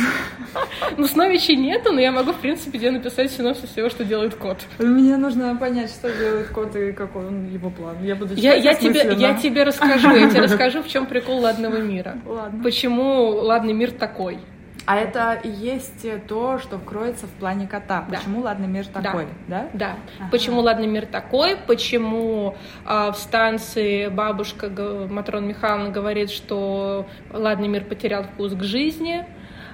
Ну, 0.97 1.07
Сновичей 1.07 1.57
нету, 1.57 1.93
но 1.93 2.01
я 2.01 2.13
могу, 2.13 2.33
в 2.33 2.39
принципе, 2.39 2.79
тебе 2.79 2.93
написать 2.93 3.33
синопсис 3.33 3.71
всего, 3.71 3.89
что 3.89 4.05
делает 4.05 4.37
кот. 4.37 4.59
Мне 4.79 5.17
нужно 5.17 5.57
понять, 5.57 5.91
что 5.91 6.09
делает 6.11 6.49
кот 6.49 6.77
и 6.77 6.93
какой 6.93 7.27
он 7.27 7.49
его 7.49 7.71
план. 7.71 7.97
Я 8.03 8.15
буду 8.15 8.35
Я, 8.35 8.55
я, 8.55 8.75
тебе, 8.75 9.15
я 9.17 9.35
тебе 9.35 9.65
расскажу, 9.65 10.15
я 10.15 10.31
тебе 10.31 10.41
расскажу, 10.43 10.83
в 10.83 10.89
чем 10.89 11.07
прикол 11.07 11.41
ладного 11.41 11.79
мира. 11.79 12.17
Ладно. 12.27 12.63
Почему 12.63 13.31
ладный 13.31 13.73
мир 13.73 13.91
такой. 13.91 14.39
А 14.89 14.97
это 14.97 15.35
и 15.35 15.51
есть 15.51 16.07
то, 16.29 16.59
что 16.59 16.79
кроется 16.79 17.27
в 17.27 17.31
плане 17.33 17.67
кота. 17.67 18.07
Да. 18.09 18.17
Почему 18.17 18.41
ладный 18.41 18.69
мир 18.69 18.87
Да. 18.95 19.03
такой, 19.03 19.27
да? 19.47 19.69
Да. 19.75 19.97
Ага. 20.19 20.31
Почему 20.31 20.63
ладный 20.63 20.87
мир 20.87 21.05
такой? 21.05 21.57
Почему 21.67 22.57
а, 22.87 23.13
в 23.13 23.19
станции 23.19 24.09
бабушка 24.09 24.71
Матрона 25.11 25.45
Михайловна 25.45 25.91
говорит, 25.91 26.31
что 26.31 27.07
ладный 27.31 27.69
мир 27.69 27.85
потерял 27.85 28.23
вкус 28.23 28.55
к 28.55 28.63
жизни? 28.63 29.27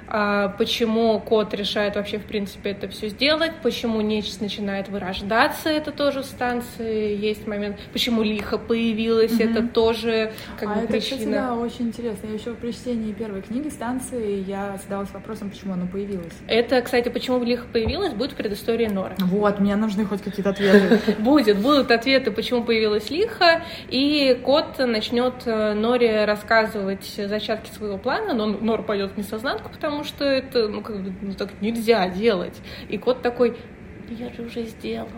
А, 0.08 0.48
почему 0.48 1.18
кот 1.20 1.54
решает 1.54 1.96
вообще, 1.96 2.18
в 2.18 2.24
принципе, 2.24 2.70
это 2.70 2.88
все 2.88 3.08
сделать, 3.08 3.52
почему 3.62 4.00
нечисть 4.00 4.40
начинает 4.40 4.88
вырождаться, 4.88 5.68
это 5.68 5.92
тоже 5.92 6.22
в 6.22 6.26
станции 6.26 7.16
есть 7.16 7.46
момент, 7.46 7.78
почему 7.92 8.22
лихо 8.22 8.58
появилась, 8.58 9.32
mm-hmm. 9.32 9.50
это 9.50 9.68
тоже 9.68 10.32
как 10.58 10.70
а 10.70 10.74
бы 10.74 10.80
это, 10.80 10.92
причина. 10.92 11.18
Кстати, 11.18 11.32
да, 11.32 11.54
очень 11.54 11.86
интересно. 11.88 12.26
Я 12.26 12.34
еще 12.34 12.54
при 12.54 12.72
чтении 12.72 13.12
первой 13.12 13.42
книги 13.42 13.68
станции 13.68 14.44
я 14.46 14.78
задалась 14.82 15.10
вопросом, 15.12 15.50
почему 15.50 15.74
оно 15.74 15.86
появилось. 15.86 16.32
Это, 16.46 16.80
кстати, 16.82 17.08
почему 17.08 17.42
лихо 17.42 17.66
появилась, 17.72 18.12
будет 18.12 18.32
в 18.32 18.36
предыстории 18.36 18.86
Нора. 18.86 19.14
Вот, 19.18 19.60
мне 19.60 19.76
нужны 19.76 20.04
хоть 20.04 20.22
какие-то 20.22 20.50
ответы. 20.50 21.00
Будет, 21.18 21.58
будут 21.58 21.90
ответы, 21.90 22.30
почему 22.30 22.64
появилась 22.64 23.10
лихо, 23.10 23.62
и 23.88 24.38
кот 24.42 24.78
начнет 24.78 25.34
э, 25.46 25.74
Норе 25.74 26.24
рассказывать 26.24 27.04
зачатки 27.16 27.70
своего 27.70 27.98
плана, 27.98 28.34
но 28.34 28.46
Нор 28.46 28.82
пойдет 28.82 29.12
в 29.12 29.16
несознанку, 29.16 29.70
потому 29.70 29.93
что 30.02 30.24
это, 30.24 30.66
ну, 30.66 30.80
как 30.82 31.02
бы, 31.02 31.12
ну, 31.22 31.34
так 31.34 31.60
нельзя 31.60 32.08
делать. 32.08 32.60
И 32.88 32.98
кот 32.98 33.22
такой, 33.22 33.56
я 34.08 34.32
же 34.32 34.42
уже 34.42 34.64
сделал. 34.64 35.08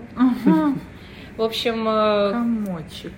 В 1.36 1.42
общем... 1.42 1.88
Э, 1.88 2.32
Комочек 2.32 3.12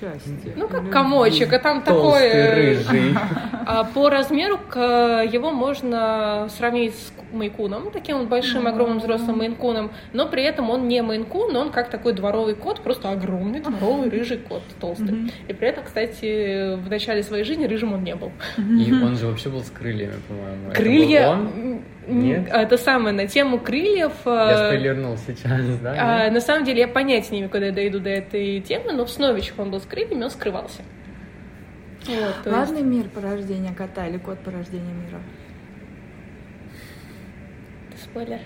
счастье. 0.00 0.52
Ну, 0.56 0.68
как 0.68 0.90
комочек, 0.90 1.52
а 1.52 1.58
там 1.58 1.82
Толстый, 1.82 2.30
такой... 2.30 2.54
рыжий. 2.54 3.14
А 3.66 3.84
по 3.84 4.10
размеру 4.10 4.58
к- 4.58 5.22
его 5.24 5.50
можно 5.50 6.48
сравнить 6.54 6.94
с 6.94 7.12
мейкуном, 7.32 7.90
таким 7.90 8.18
вот 8.18 8.28
большим, 8.28 8.66
огромным 8.66 8.98
взрослым 8.98 9.38
мейнкуном, 9.38 9.90
но 10.12 10.28
при 10.28 10.42
этом 10.44 10.68
он 10.68 10.86
не 10.86 11.00
мейнкун, 11.02 11.56
он 11.56 11.70
как 11.70 11.88
такой 11.88 12.12
дворовый 12.12 12.54
кот, 12.54 12.82
просто 12.82 13.10
огромный 13.10 13.60
дворовый 13.60 14.10
рыжий 14.10 14.36
кот, 14.36 14.62
толстый. 14.80 15.32
И 15.48 15.52
при 15.54 15.68
этом, 15.68 15.84
кстати, 15.84 16.76
в 16.76 16.90
начале 16.90 17.22
своей 17.22 17.44
жизни 17.44 17.66
рыжим 17.66 17.94
он 17.94 18.04
не 18.04 18.14
был. 18.14 18.32
И 18.58 18.92
он 18.92 19.16
же 19.16 19.26
вообще 19.26 19.48
был 19.48 19.62
с 19.62 19.70
крыльями, 19.70 20.12
по-моему. 20.28 20.68
Это 20.68 20.76
Крылья... 20.76 21.38
Нет? 22.06 22.48
Это 22.50 22.76
самое, 22.76 23.14
на 23.14 23.26
тему 23.26 23.58
крыльев... 23.58 24.12
Я 24.26 24.50
э, 24.50 24.66
спойлернул 24.68 25.16
сейчас, 25.16 25.78
да? 25.78 26.26
а, 26.26 26.30
на 26.30 26.40
самом 26.40 26.64
деле 26.64 26.80
я 26.80 26.88
понятия 26.88 27.32
не 27.32 27.38
имею, 27.38 27.50
когда 27.50 27.66
я 27.68 27.72
дойду 27.72 28.00
до 28.00 28.10
этой 28.10 28.60
темы, 28.60 28.92
но 28.92 29.04
в 29.04 29.10
Сновичах 29.10 29.58
он 29.58 29.70
был 29.70 29.80
с 29.80 29.84
крыльями, 29.84 30.24
он 30.24 30.30
скрывался. 30.30 30.82
Вот, 32.06 32.42
то 32.44 32.50
есть- 32.60 32.82
мир 32.82 33.08
порождения 33.08 33.72
кота 33.72 34.06
или 34.06 34.18
кот 34.18 34.38
порождения 34.40 34.92
мира? 34.92 35.20
Это 37.90 38.02
спойлер. 38.02 38.40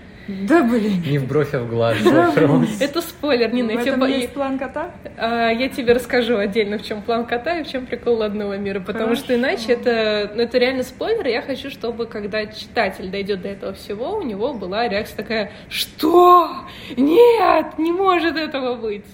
Да, 0.47 0.63
блин. 0.63 1.01
Не 1.05 1.17
в 1.17 1.27
бровь, 1.27 1.53
а 1.53 1.59
в 1.59 1.69
глаз 1.69 1.99
вопрос. 2.01 2.79
Это 2.79 3.01
спойлер, 3.01 3.51
Нина. 3.51 3.73
В 3.73 3.79
этом 3.79 4.05
есть 4.05 4.33
план 4.33 4.59
кота? 4.59 4.91
а, 5.17 5.49
я 5.49 5.69
тебе 5.69 5.93
расскажу 5.93 6.37
отдельно, 6.37 6.77
в 6.77 6.85
чем 6.85 7.01
план 7.01 7.25
кота 7.25 7.59
и 7.59 7.63
в 7.63 7.67
чем 7.67 7.85
прикол 7.85 8.17
ладного 8.17 8.57
мира, 8.57 8.79
потому 8.79 9.15
что 9.15 9.35
иначе 9.35 9.73
это, 9.73 10.31
ну, 10.35 10.43
это 10.43 10.57
реально 10.57 10.83
спойлер. 10.83 11.27
и 11.27 11.31
Я 11.31 11.41
хочу, 11.41 11.69
чтобы 11.69 12.05
когда 12.05 12.45
читатель 12.45 13.09
дойдет 13.09 13.41
до 13.41 13.49
этого 13.49 13.73
всего, 13.73 14.17
у 14.17 14.21
него 14.21 14.53
была 14.53 14.87
реакция 14.87 15.17
такая: 15.17 15.51
что? 15.69 16.49
Нет, 16.95 17.77
не 17.79 17.91
может 17.91 18.37
этого 18.37 18.75
быть. 18.75 19.05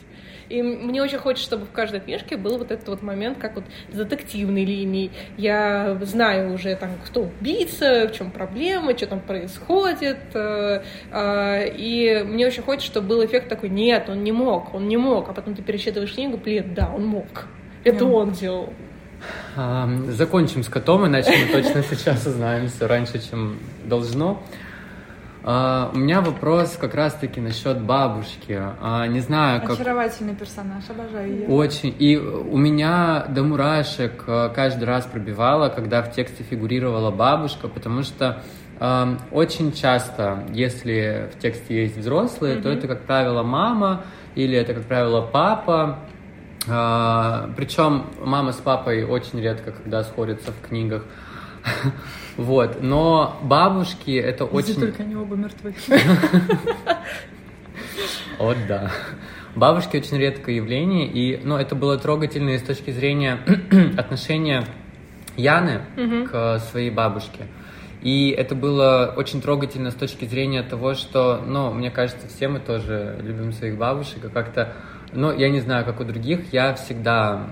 И 0.55 0.61
мне 0.61 1.03
очень 1.03 1.17
хочется, 1.17 1.47
чтобы 1.47 1.65
в 1.65 1.71
каждой 1.71 1.99
книжке 1.99 2.37
был 2.37 2.57
вот 2.57 2.71
этот 2.71 2.87
вот 2.87 3.01
момент, 3.01 3.37
как 3.37 3.55
вот 3.55 3.65
с 3.91 3.95
детективной 3.95 4.63
линией. 4.63 5.11
Я 5.35 5.97
знаю 6.03 6.53
уже 6.53 6.73
там, 6.77 6.91
кто 7.05 7.23
убийца, 7.23 8.07
в 8.07 8.13
чем 8.13 8.31
проблема, 8.31 8.95
что 8.95 9.07
там 9.07 9.19
происходит. 9.19 10.17
э, 10.33 10.81
э, 11.11 11.69
И 11.75 12.23
мне 12.25 12.47
очень 12.47 12.63
хочется, 12.63 12.89
чтобы 12.89 13.07
был 13.07 13.25
эффект 13.25 13.49
такой, 13.49 13.67
нет, 13.67 14.07
он 14.07 14.23
не 14.23 14.31
мог, 14.31 14.73
он 14.73 14.87
не 14.87 14.95
мог. 14.95 15.27
А 15.27 15.33
потом 15.33 15.55
ты 15.55 15.61
пересчитываешь 15.61 16.13
книгу, 16.13 16.37
блин, 16.37 16.73
да, 16.73 16.89
он 16.95 17.05
мог. 17.05 17.25
Это 17.83 18.05
он 18.05 18.31
делал. 18.31 18.71
А, 19.57 19.89
Закончим 20.07 20.63
с 20.63 20.69
котом, 20.69 21.05
иначе 21.05 21.31
мы 21.31 21.51
точно 21.51 21.83
сейчас 21.83 22.25
узнаем 22.25 22.69
все 22.69 22.87
раньше, 22.87 23.19
чем 23.19 23.57
должно. 23.83 24.41
А, 25.47 25.91
У 25.93 25.97
меня 25.99 26.21
вопрос 26.21 26.75
как 26.75 26.95
раз-таки 26.95 27.39
насчет 27.39 27.79
бабушки. 27.79 28.59
А, 28.81 29.05
Не 29.05 29.19
знаю, 29.19 29.61
как 29.61 29.71
Очаровательный 29.79 30.33
персонаж, 30.33 30.83
обожаю 30.89 31.31
ее. 31.41 31.47
очень. 31.47 31.95
И 31.99 32.17
у 32.17 32.57
меня 32.57 33.25
до 33.29 33.43
мурашек 33.43 34.23
э, 34.25 34.49
каждый 34.55 34.85
раз 34.85 35.05
пробивало, 35.05 35.69
когда 35.69 36.01
в 36.01 36.11
тексте 36.11 36.43
фигурировала 36.43 37.11
бабушка, 37.11 37.67
потому 37.67 38.01
что 38.01 38.41
э, 38.79 39.15
очень 39.31 39.71
часто, 39.71 40.43
если 40.51 41.29
в 41.35 41.39
тексте 41.39 41.83
есть 41.83 41.97
взрослые, 41.97 42.55
то 42.55 42.69
Мгм. 42.69 42.77
это, 42.79 42.87
как 42.87 43.01
правило, 43.03 43.43
мама 43.43 44.03
или 44.33 44.57
это, 44.57 44.73
как 44.73 44.85
правило, 44.85 45.21
папа. 45.21 45.99
причем 46.65 48.07
мама 48.19 48.51
с 48.51 48.55
папой 48.55 49.03
очень 49.03 49.39
редко, 49.39 49.71
когда 49.71 50.03
сходятся 50.03 50.51
в 50.51 50.67
книгах. 50.67 51.03
Вот, 52.37 52.81
но 52.81 53.37
бабушки 53.43 54.11
это 54.11 54.43
Если 54.43 54.71
очень... 54.73 54.81
только 54.81 55.03
они 55.03 55.15
оба 55.15 55.35
мертвы. 55.35 55.73
Вот 58.37 58.57
да. 58.67 58.91
Бабушки 59.55 59.95
очень 59.95 60.17
редкое 60.17 60.57
явление, 60.57 61.07
и, 61.07 61.39
ну, 61.41 61.55
это 61.55 61.75
было 61.75 61.97
трогательно 61.97 62.49
и 62.49 62.57
с 62.57 62.61
точки 62.61 62.91
зрения 62.91 63.39
отношения 63.97 64.65
Яны 65.37 65.81
к 66.29 66.59
своей 66.59 66.89
бабушке. 66.89 67.47
И 68.01 68.29
это 68.29 68.53
было 68.53 69.13
очень 69.15 69.41
трогательно 69.41 69.89
с 69.89 69.95
точки 69.95 70.25
зрения 70.25 70.61
того, 70.63 70.93
что, 70.93 71.41
ну, 71.45 71.73
мне 71.73 71.89
кажется, 71.89 72.27
все 72.27 72.47
мы 72.47 72.59
тоже 72.59 73.17
любим 73.21 73.51
своих 73.51 73.77
бабушек, 73.77 74.25
и 74.25 74.29
как-то, 74.29 74.73
ну, 75.11 75.35
я 75.35 75.49
не 75.49 75.59
знаю, 75.59 75.85
как 75.85 75.99
у 75.99 76.03
других, 76.03 76.53
я 76.53 76.73
всегда 76.75 77.47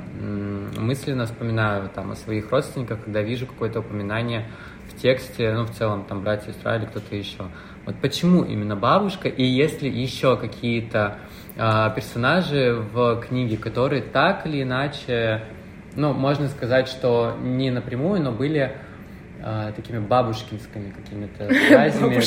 мысленно 0.77 1.25
вспоминаю 1.25 1.89
там 1.89 2.11
о 2.11 2.15
своих 2.15 2.51
родственниках, 2.51 3.03
когда 3.03 3.21
вижу 3.21 3.47
какое-то 3.47 3.79
упоминание 3.79 4.47
в 4.89 5.01
тексте, 5.01 5.51
ну, 5.53 5.65
в 5.65 5.71
целом, 5.71 6.05
там, 6.05 6.21
братья, 6.23 6.51
сестра 6.51 6.77
или 6.77 6.85
кто-то 6.85 7.15
еще. 7.15 7.45
Вот 7.85 7.95
почему 8.01 8.43
именно 8.43 8.75
бабушка, 8.75 9.27
и 9.27 9.43
есть 9.43 9.81
ли 9.81 9.89
еще 9.89 10.37
какие-то 10.37 11.17
а, 11.57 11.89
персонажи 11.89 12.81
в 12.93 13.21
книге, 13.27 13.57
которые 13.57 14.01
так 14.01 14.45
или 14.45 14.63
иначе, 14.63 15.43
ну, 15.95 16.13
можно 16.13 16.47
сказать, 16.47 16.87
что 16.87 17.35
не 17.41 17.71
напрямую, 17.71 18.21
но 18.21 18.31
были 18.31 18.77
а, 19.41 19.73
такими 19.73 19.99
бабушкинскими 19.99 20.91
какими-то 20.91 21.53
связями 21.67 22.19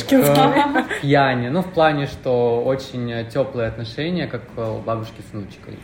к 1.01 1.05
Яне. 1.05 1.51
Ну, 1.51 1.63
в 1.63 1.73
плане, 1.73 2.07
что 2.07 2.63
очень 2.63 3.27
теплые 3.31 3.69
отношения, 3.69 4.27
как 4.27 4.43
у 4.57 4.81
бабушки 4.81 5.23
с 5.29 5.33
внучкой. 5.33 5.79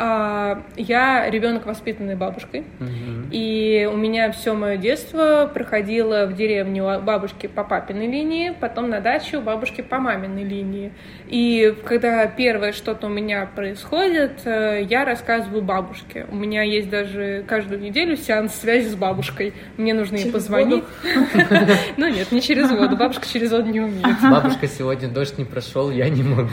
А, 0.00 0.62
Я 0.76 1.28
ребенок, 1.28 1.66
воспитанный 1.66 2.14
бабушкой. 2.14 2.64
Мгм. 2.78 3.28
И 3.32 3.88
у 3.92 3.96
меня 3.96 4.30
все 4.30 4.54
мое 4.54 4.76
детство 4.76 5.50
проходило 5.52 6.26
в 6.26 6.36
деревне 6.36 6.84
у 6.84 7.00
бабушки 7.00 7.48
по 7.48 7.64
папиной 7.64 8.06
линии, 8.06 8.54
потом 8.60 8.90
на 8.90 9.00
даче 9.00 9.38
у 9.38 9.40
бабушки 9.40 9.80
по 9.80 9.98
маминой 9.98 10.44
линии. 10.44 10.92
И 11.26 11.74
когда 11.84 12.24
первое 12.28 12.72
что-то 12.72 13.08
у 13.08 13.10
меня 13.10 13.48
происходит, 13.52 14.40
э, 14.44 14.86
я 14.88 15.04
рассказываю 15.04 15.62
бабушке. 15.62 16.26
У 16.30 16.36
меня 16.36 16.62
есть 16.62 16.88
даже 16.88 17.44
каждую 17.48 17.80
неделю 17.80 18.16
сеанс 18.16 18.54
связи 18.54 18.88
с 18.88 18.94
бабушкой. 18.94 19.52
Мне 19.76 19.94
нужно 19.94 20.14
ей 20.14 20.24
Через 20.24 20.34
позвонить. 20.34 20.84
Ну 21.96 22.08
нет, 22.08 22.30
не 22.30 22.40
через 22.40 22.70
воду. 22.70 22.96
Бабушка 22.96 23.26
через 23.26 23.50
воду 23.50 23.68
не 23.68 23.80
умеет. 23.80 24.20
Бабушка, 24.22 24.68
сегодня 24.68 25.08
дождь 25.08 25.38
не 25.38 25.44
прошел, 25.44 25.90
я 25.90 26.08
не 26.08 26.22
могу 26.22 26.50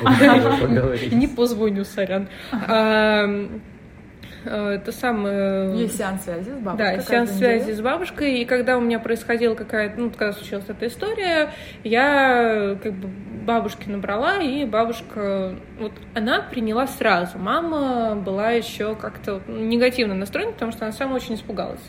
поговорить. 0.59 1.11
Не 1.11 1.27
позвоню, 1.27 1.83
сорян. 1.83 2.27
А, 4.45 4.71
э, 4.71 4.75
Это 4.75 4.91
самое... 4.91 5.75
Есть 5.77 5.97
сеанс 5.97 6.23
связи 6.23 6.49
с 6.49 6.57
бабушкой. 6.57 6.95
Да, 6.95 7.01
сеанс 7.01 7.31
связи 7.31 7.71
с 7.71 7.81
бабушкой, 7.81 8.39
и 8.39 8.45
когда 8.45 8.77
у 8.77 8.81
меня 8.81 8.99
происходила 8.99 9.55
какая-то, 9.55 9.99
ну, 9.99 10.09
когда 10.09 10.33
случилась 10.33 10.65
эта 10.67 10.88
история, 10.88 11.51
я 11.83 12.77
как 12.81 12.93
бы 12.93 13.09
бабушки 13.45 13.89
набрала, 13.89 14.41
и 14.41 14.65
бабушка, 14.65 15.55
вот 15.79 15.93
она 16.13 16.41
приняла 16.41 16.88
сразу. 16.88 17.38
Мама 17.38 18.15
была 18.15 18.51
еще 18.51 18.95
как-то 18.95 19.41
негативно 19.47 20.15
настроена, 20.15 20.51
потому 20.53 20.71
что 20.71 20.86
она 20.86 20.91
сама 20.91 21.15
очень 21.15 21.36
испугалась. 21.36 21.81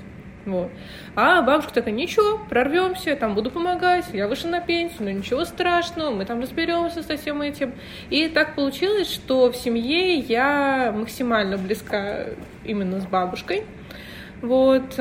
Вот. 0.47 0.71
А 1.17 1.43
бабушка 1.43 1.75
такая, 1.75 1.93
ничего, 1.93 2.39
прорвемся, 2.49 3.17
там 3.17 3.35
буду 3.35 3.51
помогать, 3.51 4.07
я 4.13 4.29
вышла 4.29 4.49
на 4.49 4.61
пенсию, 4.61 5.03
но 5.03 5.11
ничего 5.11 5.45
страшного, 5.45 6.11
мы 6.11 6.25
там 6.25 6.41
разберемся 6.41 7.03
со 7.03 7.17
всем 7.17 7.43
этим. 7.43 7.75
И 8.11 8.29
так 8.29 8.55
получилось, 8.55 9.13
что 9.13 9.51
в 9.51 9.57
семье 9.57 10.15
я 10.15 10.95
максимально 10.97 11.59
близка 11.59 12.27
именно 12.65 13.01
с 13.01 13.07
бабушкой. 13.07 13.65
Вот. 14.41 14.97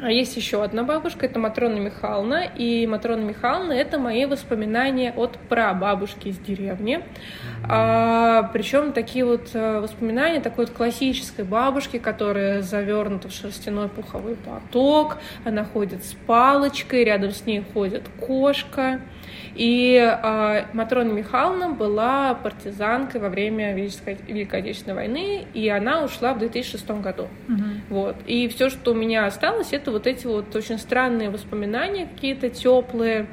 А 0.00 0.12
есть 0.12 0.36
еще 0.36 0.62
одна 0.62 0.84
бабушка, 0.84 1.26
это 1.26 1.40
Матрона 1.40 1.78
Михайловна. 1.78 2.44
И 2.56 2.86
Матрона 2.86 3.22
Михайловна— 3.22 3.72
это 3.74 3.98
мои 3.98 4.26
воспоминания 4.26 5.12
от 5.16 5.36
прабабушки 5.48 6.28
из 6.28 6.38
деревни. 6.38 7.02
А, 7.68 8.44
причем 8.52 8.92
такие 8.92 9.24
вот 9.24 9.50
э, 9.54 9.80
воспоминания 9.80 10.40
такой 10.40 10.66
вот 10.66 10.74
классической 10.74 11.44
бабушки, 11.44 11.98
которая 11.98 12.62
завернута 12.62 13.28
в 13.28 13.32
шерстяной 13.32 13.88
пуховой 13.88 14.36
платок. 14.36 15.18
Она 15.44 15.64
ходит 15.64 16.04
с 16.04 16.14
палочкой, 16.26 17.02
рядом 17.02 17.32
с 17.32 17.44
ней 17.44 17.64
ходит 17.74 18.04
кошка. 18.20 19.00
И 19.58 19.96
э, 19.96 20.64
Матрона 20.72 21.10
Михайловна 21.10 21.70
была 21.70 22.34
партизанкой 22.34 23.20
во 23.20 23.28
время 23.28 23.74
Великой 23.74 24.60
Отечественной 24.60 24.94
войны, 24.94 25.46
и 25.52 25.68
она 25.68 26.04
ушла 26.04 26.32
в 26.32 26.38
2006 26.38 26.88
году. 27.02 27.24
Угу. 27.48 27.64
Вот. 27.88 28.16
И 28.26 28.46
все, 28.46 28.70
что 28.70 28.92
у 28.92 28.94
меня 28.94 29.26
осталось, 29.26 29.72
это 29.72 29.90
вот 29.90 30.06
эти 30.06 30.28
вот 30.28 30.54
очень 30.54 30.78
странные 30.78 31.28
воспоминания 31.28 32.06
какие-то 32.06 32.50
теплые. 32.50 33.26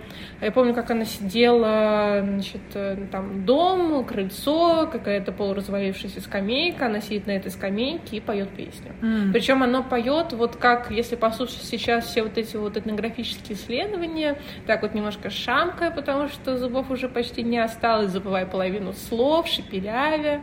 Я 0.45 0.51
помню, 0.51 0.75
как 0.75 0.91
она 0.91 1.05
сидела, 1.05 2.21
значит, 2.23 2.61
э, 2.75 3.07
там 3.11 3.45
дом, 3.45 4.05
крыльцо, 4.05 4.87
какая-то 4.91 5.31
полуразвалившаяся 5.31 6.21
скамейка, 6.21 6.85
она 6.85 7.01
сидит 7.01 7.25
на 7.25 7.31
этой 7.31 7.49
скамейке 7.49 8.17
и 8.17 8.19
поет 8.19 8.49
песню. 8.49 8.91
Mm. 9.01 9.31
Причем 9.31 9.63
она 9.63 9.81
поет 9.81 10.33
вот 10.33 10.55
как, 10.57 10.91
если 10.91 11.15
послушать 11.15 11.63
сейчас 11.63 12.05
все 12.05 12.21
вот 12.21 12.37
эти 12.37 12.57
вот 12.57 12.77
этнографические 12.77 13.57
исследования, 13.57 14.37
так 14.67 14.83
вот 14.83 14.93
немножко 14.93 15.31
шамкая, 15.31 15.89
потому 15.89 16.27
что 16.27 16.57
зубов 16.57 16.91
уже 16.91 17.09
почти 17.09 17.41
не 17.41 17.57
осталось, 17.57 18.11
забывая 18.11 18.45
половину 18.45 18.93
слов, 18.93 19.47
шепелявя. 19.47 20.41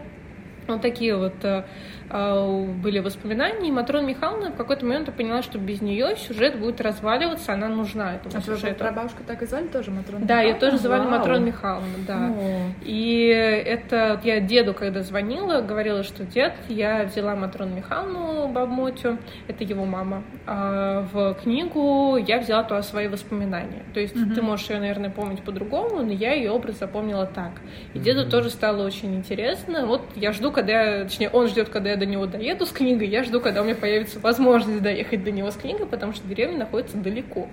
Вот 0.66 0.80
такие 0.80 1.16
вот 1.16 1.44
э, 1.44 1.64
были 2.12 2.98
воспоминания, 2.98 3.68
и 3.68 3.72
Матрона 3.72 4.06
Михайловна 4.06 4.50
в 4.50 4.56
какой-то 4.56 4.84
момент 4.84 5.12
поняла, 5.14 5.42
что 5.42 5.58
без 5.58 5.80
нее 5.80 6.14
сюжет 6.16 6.58
будет 6.58 6.80
разваливаться, 6.80 7.54
она 7.54 7.68
нужна 7.68 8.16
этому 8.16 8.36
а 8.36 8.40
сюжету. 8.42 8.84
А 8.84 8.88
прабабушку 8.88 9.22
так 9.26 9.42
и 9.42 9.46
звали 9.46 9.68
тоже 9.68 9.90
Матрона 9.90 10.26
Да, 10.26 10.42
ее 10.42 10.54
тоже 10.54 10.76
звали 10.76 11.06
Матрона 11.08 11.44
Михайловна, 11.44 11.98
да. 12.06 12.30
О. 12.36 12.70
И 12.82 13.26
это 13.28 14.20
я 14.24 14.40
деду, 14.40 14.74
когда 14.74 15.00
звонила, 15.02 15.62
говорила, 15.62 16.02
что 16.02 16.24
дед, 16.24 16.52
я 16.68 17.04
взяла 17.04 17.34
Матрону 17.34 17.76
Михайловну 17.76 18.48
Бабмотю, 18.48 19.18
это 19.48 19.64
его 19.64 19.84
мама, 19.86 20.22
а 20.46 21.06
в 21.12 21.34
книгу 21.42 22.16
я 22.16 22.40
взяла 22.40 22.62
туда 22.64 22.82
свои 22.82 23.08
воспоминания. 23.08 23.84
То 23.94 24.00
есть 24.00 24.16
угу. 24.16 24.34
ты 24.34 24.42
можешь 24.42 24.68
ее, 24.68 24.80
наверное, 24.80 25.10
помнить 25.10 25.42
по-другому, 25.42 26.02
но 26.02 26.12
я 26.12 26.34
ее 26.34 26.50
образ 26.50 26.78
запомнила 26.78 27.26
так. 27.26 27.52
И 27.94 27.98
деду 27.98 28.28
тоже 28.28 28.50
стало 28.50 28.84
очень 28.84 29.16
интересно. 29.16 29.86
Вот 29.86 30.02
я 30.14 30.32
жду, 30.32 30.52
когда 30.52 30.72
я, 30.72 31.04
точнее, 31.04 31.30
он 31.30 31.48
ждет, 31.48 31.68
когда 31.68 31.90
я 31.90 31.96
до 32.02 32.06
него 32.06 32.26
доеду 32.26 32.66
с 32.66 32.70
книгой, 32.70 33.06
я 33.06 33.22
жду, 33.22 33.40
когда 33.40 33.62
у 33.62 33.64
меня 33.64 33.76
появится 33.76 34.18
возможность 34.18 34.82
доехать 34.82 35.22
до 35.22 35.30
него 35.30 35.50
с 35.52 35.54
книгой, 35.54 35.86
потому 35.86 36.12
что 36.12 36.26
деревня 36.26 36.58
находится 36.58 36.96
далеко. 36.96 37.48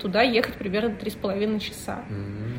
Туда 0.00 0.22
ехать 0.22 0.54
примерно 0.54 0.96
три 0.96 1.10
с 1.10 1.14
половиной 1.14 1.60
часа. 1.60 2.00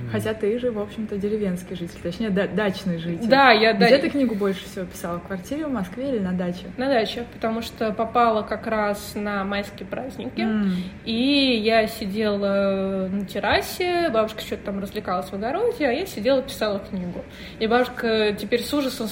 Хотя 0.09 0.33
ты 0.33 0.57
же, 0.59 0.71
в 0.71 0.79
общем-то, 0.79 1.17
деревенский 1.17 1.75
житель, 1.75 1.99
точнее, 2.01 2.29
да, 2.29 2.47
дачный 2.47 2.99
житель. 2.99 3.27
Да, 3.27 3.51
я... 3.51 3.73
Где 3.73 3.89
да... 3.89 3.97
ты 3.97 4.09
книгу 4.09 4.35
больше 4.35 4.63
всего 4.63 4.85
писала? 4.85 5.19
В 5.19 5.27
квартире 5.27 5.65
в 5.65 5.71
Москве 5.71 6.09
или 6.09 6.19
на 6.19 6.31
даче? 6.31 6.67
На 6.77 6.87
даче, 6.87 7.25
потому 7.33 7.61
что 7.61 7.91
попала 7.91 8.43
как 8.43 8.65
раз 8.67 9.13
на 9.15 9.43
майские 9.43 9.85
праздники, 9.85 10.39
mm. 10.39 10.71
и 11.03 11.57
я 11.57 11.87
сидела 11.87 13.09
на 13.11 13.25
террасе, 13.25 14.09
бабушка 14.09 14.41
что-то 14.41 14.65
там 14.65 14.79
развлекалась 14.79 15.27
в 15.29 15.33
огороде, 15.33 15.85
а 15.87 15.91
я 15.91 16.05
сидела 16.05 16.41
писала 16.41 16.79
книгу. 16.79 17.25
И 17.59 17.67
бабушка 17.67 18.33
теперь 18.39 18.61
с 18.61 18.73
ужасом 18.73 19.09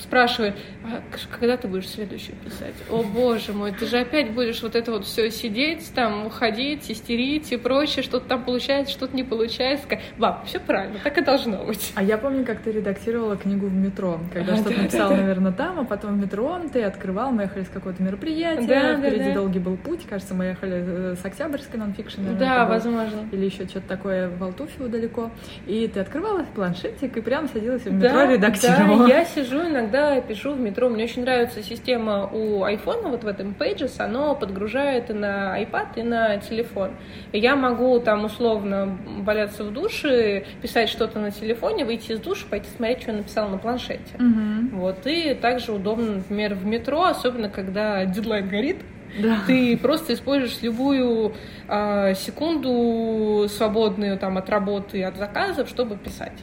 спрашивает, 0.00 0.54
а 0.84 1.02
когда 1.38 1.56
ты 1.56 1.68
будешь 1.68 1.88
следующую 1.88 2.36
писать? 2.36 2.74
О 2.90 3.02
боже 3.02 3.52
мой, 3.52 3.72
ты 3.72 3.86
же 3.86 3.98
опять 3.98 4.32
будешь 4.32 4.62
вот 4.62 4.76
это 4.76 4.92
вот 4.92 5.04
все 5.04 5.30
сидеть, 5.30 5.92
там, 5.94 6.26
уходить, 6.26 6.90
истерить 6.90 7.52
и 7.52 7.56
прочее, 7.56 8.02
что-то 8.02 8.28
там 8.28 8.44
получается, 8.44 8.92
что-то 8.92 9.16
не 9.16 9.24
получается. 9.24 9.86
Баб, 10.18 10.46
все 10.46 10.60
правильно, 10.60 10.98
так 11.02 11.18
и 11.18 11.22
должно 11.22 11.64
быть. 11.64 11.92
А 11.94 12.02
я 12.02 12.18
помню, 12.18 12.44
как 12.44 12.60
ты 12.60 12.72
редактировала 12.72 13.36
книгу 13.36 13.66
в 13.66 13.74
метро, 13.74 14.20
когда 14.32 14.54
а, 14.54 14.56
что-то 14.56 14.76
да, 14.76 14.82
написала, 14.82 15.10
да, 15.10 15.16
наверное, 15.16 15.52
там, 15.52 15.80
а 15.80 15.84
потом 15.84 16.18
в 16.18 16.22
метро 16.22 16.60
ты 16.72 16.82
открывал, 16.82 17.32
мы 17.32 17.42
ехали 17.42 17.64
с 17.64 17.68
какого-то 17.68 18.02
мероприятия, 18.02 18.66
да, 18.66 18.96
впереди 18.96 19.18
да, 19.18 19.28
да. 19.28 19.34
долгий 19.34 19.58
был 19.58 19.76
путь, 19.76 20.06
кажется, 20.08 20.34
мы 20.34 20.46
ехали 20.46 20.84
э, 20.86 21.14
с 21.20 21.24
Октябрьской 21.24 21.78
нонфикшн. 21.78 22.36
Да, 22.38 22.66
возможно. 22.66 23.28
Или 23.32 23.46
еще 23.46 23.66
что-то 23.66 23.88
такое 23.88 24.28
в 24.28 24.42
Алтуфьево 24.42 24.88
далеко. 24.88 25.30
И 25.66 25.88
ты 25.88 26.00
открывала 26.00 26.44
планшетик 26.54 27.16
и 27.16 27.20
прямо 27.20 27.48
садилась 27.48 27.82
в 27.82 27.92
метро 27.92 28.10
да, 28.10 28.26
редактировала. 28.26 29.06
Да, 29.06 29.14
я 29.14 29.24
сижу 29.24 29.60
иногда 29.60 29.85
иногда 29.86 30.20
пишу 30.20 30.52
в 30.52 30.60
метро. 30.60 30.88
Мне 30.88 31.04
очень 31.04 31.22
нравится 31.22 31.62
система 31.62 32.26
у 32.26 32.64
iPhone, 32.64 33.08
вот 33.08 33.24
в 33.24 33.26
этом 33.26 33.54
Pages, 33.58 34.00
оно 34.00 34.34
подгружает 34.34 35.10
и 35.10 35.12
на 35.12 35.60
iPad, 35.62 35.86
и 35.96 36.02
на 36.02 36.38
телефон. 36.38 36.90
И 37.32 37.38
я 37.38 37.56
могу 37.56 37.98
там 38.00 38.24
условно 38.24 38.98
валяться 39.20 39.64
в 39.64 39.72
душе, 39.72 40.44
писать 40.60 40.88
что-то 40.88 41.18
на 41.18 41.30
телефоне, 41.30 41.84
выйти 41.84 42.12
из 42.12 42.20
душа, 42.20 42.46
пойти 42.50 42.68
смотреть, 42.76 43.02
что 43.02 43.12
я 43.12 43.18
написала 43.18 43.48
на 43.48 43.58
планшете. 43.58 44.14
Угу. 44.18 44.80
Вот. 44.80 45.06
И 45.06 45.34
также 45.34 45.72
удобно, 45.72 46.16
например, 46.16 46.54
в 46.54 46.66
метро, 46.66 47.04
особенно 47.04 47.48
когда 47.48 48.04
дедлайн 48.04 48.48
горит, 48.48 48.78
да. 49.22 49.38
Ты 49.46 49.78
просто 49.78 50.12
используешь 50.12 50.60
любую 50.60 51.32
э, 51.68 52.14
секунду 52.14 53.48
свободную 53.48 54.18
там 54.18 54.36
от 54.36 54.50
работы, 54.50 55.02
от 55.04 55.16
заказов, 55.16 55.70
чтобы 55.70 55.96
писать. 55.96 56.34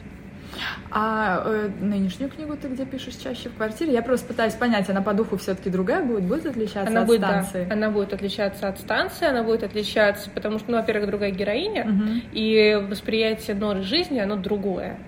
А 0.90 1.42
э, 1.44 1.70
нынешнюю 1.80 2.30
книгу 2.30 2.56
ты 2.56 2.68
где 2.68 2.84
пишешь 2.84 3.16
чаще 3.16 3.48
в 3.48 3.54
квартире? 3.54 3.92
Я 3.92 4.02
просто 4.02 4.26
пытаюсь 4.26 4.54
понять, 4.54 4.88
она 4.88 5.02
по 5.02 5.12
духу 5.12 5.36
все-таки 5.36 5.70
другая 5.70 6.04
будет, 6.04 6.24
будет 6.24 6.46
отличаться 6.46 6.90
она 6.90 7.00
от 7.02 7.06
будет, 7.06 7.20
станции? 7.20 7.64
Да, 7.64 7.74
она 7.74 7.90
будет 7.90 8.12
отличаться 8.12 8.68
от 8.68 8.78
станции, 8.78 9.26
она 9.26 9.42
будет 9.42 9.62
отличаться, 9.62 10.30
потому 10.30 10.58
что, 10.58 10.70
ну, 10.70 10.78
во-первых, 10.78 11.08
другая 11.08 11.30
героиня, 11.30 11.84
угу. 11.84 12.04
и 12.32 12.86
восприятие 12.88 13.56
норы 13.56 13.82
жизни, 13.82 14.18
оно 14.18 14.36
другое. 14.36 14.98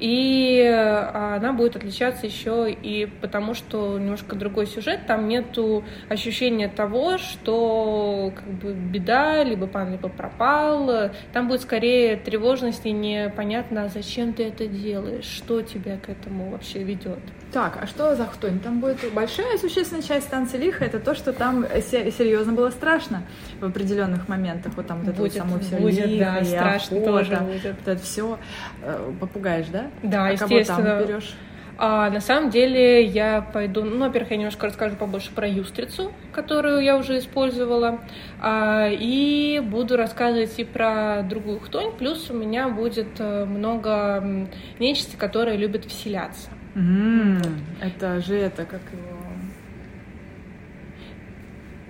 И 0.00 0.60
а, 0.62 1.36
она 1.36 1.52
будет 1.52 1.76
отличаться 1.76 2.26
еще 2.26 2.70
и 2.70 3.06
потому, 3.20 3.54
что 3.54 3.98
немножко 3.98 4.36
другой 4.36 4.66
сюжет, 4.66 5.06
там 5.06 5.28
нету 5.28 5.84
ощущения 6.08 6.68
того, 6.68 7.18
что 7.18 8.32
как 8.34 8.46
бы 8.46 8.72
беда, 8.72 9.42
либо 9.42 9.66
пан, 9.66 9.92
либо 9.92 10.08
пропал. 10.08 11.10
Там 11.32 11.48
будет 11.48 11.62
скорее 11.62 12.16
тревожность 12.16 12.86
и 12.86 12.92
непонятно, 12.92 13.88
зачем 13.92 14.32
ты 14.32 14.44
это 14.44 14.66
делаешь, 14.66 15.24
что 15.24 15.62
тебя 15.62 15.96
к 15.96 16.08
этому 16.08 16.50
вообще 16.50 16.82
ведет. 16.82 17.20
Так, 17.52 17.78
а 17.80 17.86
что 17.86 18.16
за 18.16 18.26
хтонь? 18.26 18.58
Там 18.58 18.80
будет 18.80 19.12
большая 19.12 19.58
существенная 19.58 20.02
часть 20.02 20.26
станции 20.26 20.58
лиха, 20.58 20.84
это 20.84 20.98
то, 20.98 21.14
что 21.14 21.32
там 21.32 21.64
серьезно 21.64 22.52
было 22.52 22.70
страшно 22.70 23.22
в 23.60 23.66
определенных 23.66 24.28
моментах. 24.28 24.72
Вот 24.76 24.86
там 24.88 25.02
вот 25.02 25.14
будет, 25.14 25.36
это 25.36 25.44
вот 25.44 25.50
само 25.50 25.60
все 25.60 25.76
будет, 25.76 26.06
лихо, 26.06 26.38
да, 26.40 26.44
страшно 26.44 26.96
охота, 26.96 27.12
тоже 27.12 27.36
будет. 27.36 27.64
Вот 27.64 27.88
это 27.88 28.02
все. 28.02 28.38
Э, 28.82 29.12
попугаешь, 29.20 29.66
да? 29.68 29.83
Да, 30.02 30.26
а 30.26 30.32
естественно. 30.32 30.82
Кого 30.82 30.98
там 30.98 31.06
берешь? 31.06 31.34
А, 31.76 32.08
на 32.10 32.20
самом 32.20 32.50
деле 32.50 33.04
я 33.04 33.40
пойду, 33.40 33.82
ну, 33.82 33.98
во-первых, 33.98 34.30
я 34.30 34.36
немножко 34.36 34.66
расскажу 34.66 34.94
побольше 34.96 35.32
про 35.32 35.48
юстрицу, 35.48 36.12
которую 36.32 36.80
я 36.82 36.96
уже 36.96 37.18
использовала, 37.18 38.00
а, 38.40 38.88
и 38.88 39.60
буду 39.60 39.96
рассказывать 39.96 40.56
и 40.58 40.64
про 40.64 41.22
другую 41.28 41.58
хтонь, 41.58 41.92
плюс 41.96 42.30
у 42.30 42.34
меня 42.34 42.68
будет 42.68 43.18
э, 43.18 43.44
много 43.44 44.48
нечисти, 44.78 45.16
которые 45.16 45.56
любят 45.56 45.84
вселяться. 45.84 46.48
Mm, 46.76 47.44
это 47.80 48.20
же 48.20 48.36
это, 48.36 48.64
как 48.64 48.80
его... 48.92 49.18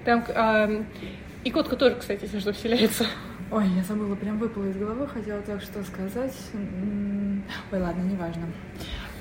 Там, 0.06 0.24
а, 0.34 0.82
и 1.44 1.50
котка 1.50 1.76
тоже, 1.76 1.96
кстати, 1.96 2.22
если 2.22 2.38
что, 2.38 2.54
вселяется. 2.54 3.04
Ой, 3.54 3.68
я 3.68 3.84
забыла, 3.84 4.16
прям 4.16 4.36
выпала 4.38 4.64
из 4.64 4.76
головы, 4.76 5.06
хотела 5.06 5.40
так 5.42 5.62
что 5.62 5.84
сказать. 5.84 6.34
Ой, 7.70 7.80
ладно, 7.80 8.02
неважно. 8.02 8.48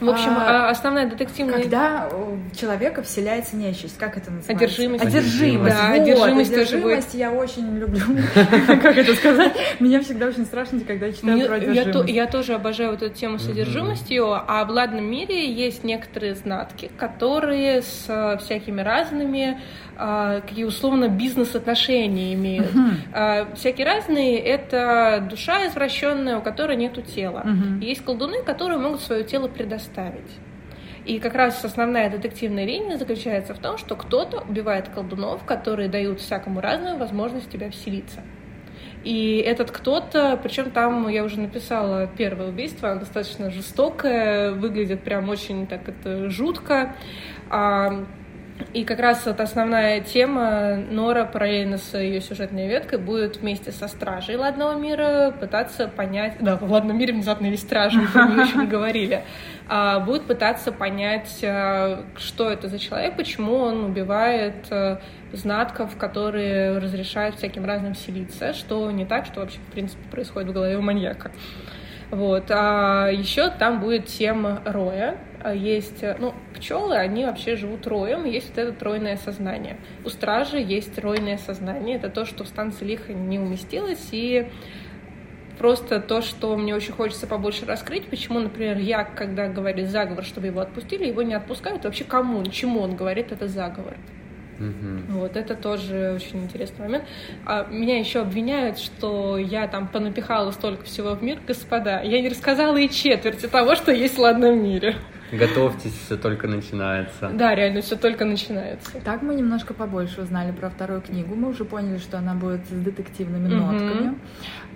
В 0.06 0.10
общем, 0.10 0.32
а, 0.38 0.68
а, 0.68 0.70
основная 0.70 1.08
детективная... 1.08 1.62
Когда 1.62 2.10
у 2.12 2.38
человека 2.56 3.04
вселяется 3.04 3.56
нечисть, 3.56 3.98
как 3.98 4.18
это 4.18 4.32
называется? 4.32 4.66
Одержимость. 4.66 5.06
Одержимость. 5.06 5.76
Да, 5.76 5.90
вот, 5.90 6.00
одержимость, 6.02 6.52
одержимость 6.52 7.12
тоже 7.12 7.18
я 7.18 7.32
очень 7.32 7.78
люблю. 7.78 8.02
Как 8.82 8.98
это 8.98 9.16
сказать? 9.16 9.54
Меня 9.80 10.02
всегда 10.02 10.28
очень 10.28 10.46
страшно, 10.46 10.80
когда 10.82 11.08
я 11.08 11.14
читаю 11.14 11.48
про 11.48 11.56
одержимость. 11.56 12.10
Я 12.10 12.28
тоже 12.28 12.54
обожаю 12.54 12.92
вот 12.92 13.02
эту 13.02 13.16
тему 13.16 13.40
с 13.40 13.48
одержимостью, 13.48 14.34
а 14.34 14.66
в 14.66 14.70
«Ладном 14.70 15.06
мире» 15.06 15.52
есть 15.52 15.84
некоторые 15.84 16.36
знатки, 16.36 16.92
которые 16.98 17.82
с 17.82 18.06
э, 18.08 18.38
всякими 18.40 18.82
разными 18.82 19.60
а, 19.96 20.42
какие 20.42 20.66
условно 20.66 21.08
бизнес-отношения 21.08 22.34
имеют. 22.34 22.74
Uh-huh. 22.74 23.56
Всякие 23.56 23.86
разные— 23.86 24.40
это 24.40 25.26
душа 25.30 25.68
извращенная, 25.68 26.40
у 26.40 26.42
которой 26.42 26.76
нету 26.76 27.02
тела. 27.02 27.44
Uh-huh. 27.46 27.84
есть 27.84 28.04
колдуны, 28.04 28.42
которые 28.44 28.80
могут 28.80 29.02
свое 29.02 29.24
тело 29.24 29.48
предоставить. 29.48 29.93
И 31.06 31.20
как 31.20 31.36
раз 31.36 31.64
основная 31.64 32.10
детективная 32.10 32.66
линия 32.66 32.98
заключается 32.98 33.54
в 33.54 33.60
том, 33.60 33.78
что 33.78 33.96
кто-то 33.96 34.42
убивает 34.42 34.88
колдунов, 34.90 35.44
которые 35.44 35.90
дают 35.90 36.22
всякому 36.22 36.62
разному 36.62 36.98
возможность 36.98 37.50
тебя 37.50 37.70
вселиться. 37.70 38.22
И 39.04 39.44
этот 39.46 39.70
кто-то, 39.70 40.40
причем 40.42 40.72
там 40.72 41.10
я 41.10 41.26
уже 41.26 41.40
написала 41.40 42.08
первое 42.08 42.48
убийство, 42.48 42.92
оно 42.92 43.02
достаточно 43.02 43.52
жестокое, 43.52 44.52
выглядит 44.54 45.04
прям 45.04 45.28
очень 45.28 45.68
так 45.68 45.90
это 45.90 46.30
жутко. 46.30 46.96
И 48.74 48.84
как 48.86 49.00
раз 49.00 49.26
вот 49.26 49.40
основная 49.40 50.02
тема 50.02 50.76
Нора 50.76 51.26
параллельно 51.26 51.78
с 51.78 51.98
ее 51.98 52.22
сюжетной 52.22 52.68
веткой 52.68 53.00
будет 53.00 53.38
вместе 53.38 53.72
со 53.72 53.88
стражей 53.88 54.36
Ладного 54.36 54.78
мира 54.78 55.34
пытаться 55.40 55.88
понять... 55.88 56.38
Да, 56.40 56.58
в 56.58 56.72
Ладном 56.72 56.98
мире 56.98 57.14
внезапно 57.14 57.48
есть 57.48 57.64
стражи, 57.64 58.00
мы 58.00 58.44
еще 58.44 58.58
не 58.60 58.68
говорили. 58.68 59.24
А, 59.68 60.00
будет 60.00 60.24
пытаться 60.24 60.72
понять, 60.72 61.40
а, 61.44 62.04
что 62.18 62.50
это 62.50 62.68
за 62.68 62.80
человек, 62.80 63.16
почему 63.16 63.56
он 63.56 63.84
убивает 63.84 64.66
а, 64.72 65.00
знатков, 65.32 65.98
которые 65.98 66.78
разрешают 66.78 67.36
всяким 67.36 67.66
разным 67.66 67.96
селиться, 67.96 68.54
что 68.54 68.90
не 68.92 69.06
так, 69.06 69.26
что 69.26 69.42
вообще, 69.42 69.60
в 69.60 69.72
принципе, 69.72 70.04
происходит 70.10 70.50
в 70.50 70.54
голове 70.54 70.78
у 70.78 70.82
маньяка. 70.82 71.32
Вот. 72.14 72.46
А 72.50 73.08
еще 73.08 73.50
там 73.50 73.80
будет 73.80 74.06
тема 74.06 74.62
роя. 74.66 75.18
А 75.44 75.54
есть, 75.54 76.04
ну, 76.20 76.34
пчелы, 76.56 76.96
они 76.96 77.26
вообще 77.26 77.58
живут 77.58 77.86
роем, 77.86 78.24
есть 78.24 78.50
вот 78.50 78.58
это 78.58 78.72
тройное 78.72 79.18
сознание. 79.18 79.78
У 80.06 80.10
стражи 80.10 80.58
есть 80.58 80.96
тройное 80.96 81.38
сознание, 81.38 81.98
это 81.98 82.10
то, 82.10 82.24
что 82.24 82.46
в 82.46 82.48
станции 82.48 82.86
лихо 82.86 83.12
не 83.12 83.40
уместилось, 83.40 84.08
и 84.14 84.48
просто 85.60 86.00
то, 86.00 86.22
что 86.22 86.56
мне 86.56 86.74
очень 86.74 86.94
хочется 86.94 87.28
побольше 87.28 87.66
раскрыть, 87.66 88.06
почему, 88.08 88.40
например, 88.40 88.78
я, 88.78 89.04
когда 89.04 89.50
говорит 89.50 89.90
заговор, 89.90 90.24
чтобы 90.24 90.48
его 90.48 90.62
отпустили, 90.62 91.06
его 91.06 91.22
не 91.24 91.34
отпускают, 91.34 91.84
вообще 91.84 92.06
кому, 92.06 92.46
чему 92.46 92.80
он 92.80 92.96
говорит, 92.96 93.34
это 93.34 93.50
заговор. 93.50 93.98
Мгм. 94.60 95.06
Вот 95.10 95.36
это 95.36 95.56
тоже 95.56 96.14
очень 96.16 96.44
интересный 96.44 96.86
момент. 96.86 97.06
А 97.46 97.66
меня 97.66 97.98
еще 98.00 98.22
обвиняют, 98.22 98.78
что 98.78 99.38
я 99.38 99.68
там 99.68 99.88
понапихала 99.88 100.52
столько 100.52 100.86
всего 100.86 101.16
в 101.16 101.24
мир, 101.24 101.40
господа. 101.46 102.02
Я 102.02 102.22
не 102.22 102.30
рассказала 102.30 102.78
и 102.78 102.88
четверти 102.88 103.48
того, 103.48 103.76
что 103.76 103.92
есть 103.92 104.16
в 104.16 104.22
ладном 104.22 104.64
мире. 104.64 104.96
Готовьтесь, 105.38 105.94
все 106.06 106.16
только 106.16 106.48
начинается. 106.48 107.30
Да, 107.30 107.56
реально, 107.56 107.82
все 107.82 107.96
только 107.96 108.24
начинается. 108.24 108.92
Так 109.04 109.22
мы 109.24 109.34
немножко 109.36 109.74
побольше 109.74 110.22
узнали 110.22 110.52
про 110.52 110.70
вторую 110.70 111.02
книгу. 111.02 111.34
Мы 111.36 111.50
уже 111.50 111.66
поняли, 111.66 111.98
что 111.98 112.20
она 112.20 112.36
будет 112.36 112.66
с 112.68 112.70
детективными 112.70 113.48
Мгм. 113.48 113.58
нотками. 113.58 114.18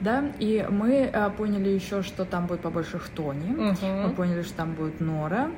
Да, 0.02 0.24
и 0.40 0.66
мы 0.70 1.06
а, 1.14 1.30
поняли 1.30 1.70
еще, 1.70 2.02
что 2.02 2.26
там 2.26 2.48
будет 2.48 2.62
побольше 2.62 2.98
хтони. 2.98 3.56
Мы 3.56 3.72
Мгм. 4.08 4.16
поняли, 4.16 4.42
что 4.42 4.56
там 4.56 4.74
будет 4.74 5.00
Нора. 5.00 5.50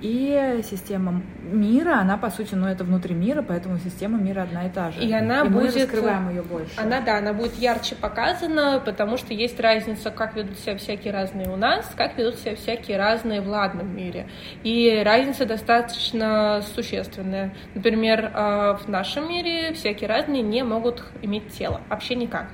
И 0.00 0.60
система 0.62 1.22
мира, 1.42 1.98
она, 2.00 2.16
по 2.16 2.30
сути, 2.30 2.54
ну, 2.54 2.66
это 2.68 2.84
внутри 2.84 3.14
мира, 3.14 3.42
поэтому 3.42 3.78
система 3.78 4.16
мира 4.18 4.42
одна 4.42 4.66
и 4.66 4.70
та 4.70 4.90
же. 4.92 5.00
И 5.00 5.12
она 5.12 5.44
мы 5.44 5.50
будет- 5.50 5.74
раскрываем 5.74 6.30
ее 6.30 6.42
больше. 6.42 6.70
Она, 6.76 7.00
да, 7.00 7.18
она 7.18 7.32
будет 7.32 7.54
ярче 7.56 7.96
показана, 7.96 8.80
потому 8.84 9.16
что 9.16 9.34
есть 9.34 9.58
разница, 9.58 10.10
как 10.10 10.36
ведут 10.36 10.58
себя 10.58 10.76
всякие 10.76 11.12
разные 11.12 11.48
у 11.48 11.56
нас, 11.56 11.92
как 11.96 12.16
ведут 12.16 12.36
себя 12.36 12.54
всякие 12.54 12.96
разные 12.96 13.40
в 13.40 13.48
ладном 13.48 13.94
мире. 13.96 14.28
И 14.62 15.02
разница 15.04 15.46
достаточно 15.46 16.62
существенная. 16.74 17.54
Например, 17.74 18.30
э, 18.32 18.76
в 18.84 18.88
нашем 18.88 19.28
мире 19.28 19.72
всякие 19.74 20.08
разные 20.08 20.42
не 20.42 20.62
могут 20.62 21.02
иметь 21.22 21.48
тело, 21.48 21.80
вообще 21.88 22.14
никак. 22.14 22.46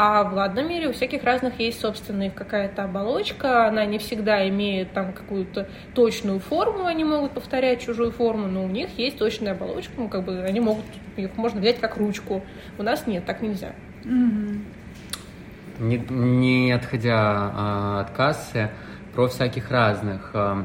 А 0.00 0.22
в 0.22 0.32
ладном 0.32 0.68
мире 0.68 0.86
у 0.86 0.92
всяких 0.92 1.24
разных 1.24 1.58
есть 1.58 1.80
собственная 1.80 2.30
какая-то 2.30 2.84
оболочка, 2.84 3.66
она 3.66 3.84
не 3.84 3.98
всегда 3.98 4.48
имеет 4.48 4.92
там 4.92 5.12
какую-то 5.12 5.66
точную 5.92 6.38
форму, 6.38 6.86
они 6.86 7.02
могут 7.02 7.32
повторять 7.32 7.80
чужую 7.80 8.12
форму, 8.12 8.46
но 8.46 8.62
у 8.62 8.68
них 8.68 8.96
есть 8.96 9.18
точная 9.18 9.54
оболочка, 9.54 9.94
ну, 9.96 10.08
как 10.08 10.22
бы 10.22 10.44
они 10.44 10.60
могут, 10.60 10.84
их 11.16 11.36
можно 11.36 11.60
взять 11.60 11.80
как 11.80 11.96
ручку. 11.96 12.44
У 12.78 12.84
нас 12.84 13.08
нет, 13.08 13.26
так 13.26 13.42
нельзя. 13.42 13.72
Не, 14.04 15.96
не 16.08 16.70
отходя 16.70 17.16
а, 17.16 18.00
от 18.02 18.10
кассы, 18.10 18.70
про 19.16 19.26
всяких 19.26 19.68
разных. 19.68 20.30
а, 20.32 20.64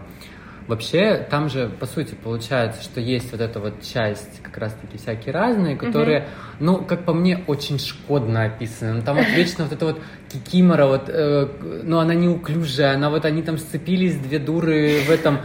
Вообще, 0.68 1.26
там 1.30 1.50
же, 1.50 1.70
по 1.80 1.86
сути, 1.86 2.16
получается, 2.16 2.82
что 2.82 3.02
есть 3.02 3.32
вот 3.32 3.42
эта 3.42 3.60
вот 3.60 3.82
часть, 3.82 4.42
как 4.42 4.58
раз-таки 4.58 4.98
всякие 4.98 5.34
разные, 5.34 5.76
которые, 5.76 6.28
ну, 6.60 6.78
как 6.78 7.04
по 7.04 7.14
мне, 7.14 7.44
очень 7.48 7.80
шкодно 7.80 8.46
описаны. 8.46 8.94
Ну, 8.94 9.02
там 9.02 9.18
вот 9.18 9.28
вечно 9.36 9.66
вот 9.66 9.74
эта 9.74 9.86
вот 9.86 10.00
кикимора, 10.32 10.86
вот, 10.86 11.10
э, 11.10 11.48
ну, 11.84 12.00
она 12.00 12.14
неуклюжая, 12.14 12.96
она 12.96 13.10
вот, 13.10 13.26
они 13.26 13.42
там 13.42 13.58
сцепились, 13.58 14.16
две 14.18 14.40
дуры 14.40 15.02
в 15.06 15.10
этом, 15.10 15.40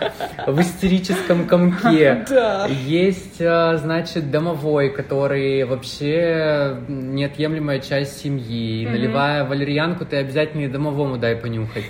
в 0.47 0.61
истерическом 0.61 1.47
комке. 1.47 2.25
Да. 2.39 2.67
Есть, 2.67 3.41
а, 3.41 3.77
значит, 3.79 4.31
домовой, 4.31 4.91
который 4.91 5.65
вообще 5.65 6.77
неотъемлемая 6.89 7.81
часть 7.81 8.21
семьи. 8.21 8.85
Мгм. 8.85 8.93
Наливая 8.93 9.45
валерьянку, 9.45 10.05
ты 10.05 10.17
обязательно 10.17 10.63
и 10.63 10.69
домовому 10.69 11.17
дай 11.17 11.37
понюхать. 11.37 11.85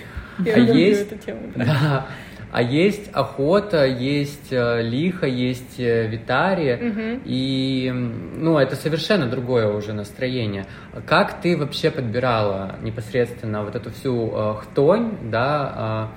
Я 0.45 0.53
а 0.53 0.59
люблю 0.59 0.75
есть, 0.75 1.11
эту 1.11 1.17
тему. 1.17 1.39
да. 1.55 1.65
да, 1.65 2.07
а 2.51 2.61
есть 2.61 3.09
охота, 3.13 3.85
есть 3.85 4.51
э, 4.51 4.81
лихо, 4.81 5.27
есть 5.27 5.79
э, 5.79 6.07
витари. 6.07 6.75
Мгм. 6.81 7.21
И, 7.25 7.91
ну, 7.93 8.57
это 8.57 8.75
совершенно 8.75 9.27
другое 9.27 9.67
уже 9.71 9.93
настроение. 9.93 10.65
Как 11.05 11.41
ты 11.41 11.55
вообще 11.57 11.91
подбирала 11.91 12.75
непосредственно 12.81 13.63
вот 13.63 13.75
эту 13.75 13.91
всю 13.91 14.31
э, 14.33 14.53
хтонь, 14.61 15.17
да, 15.29 15.73
а, 15.75 16.11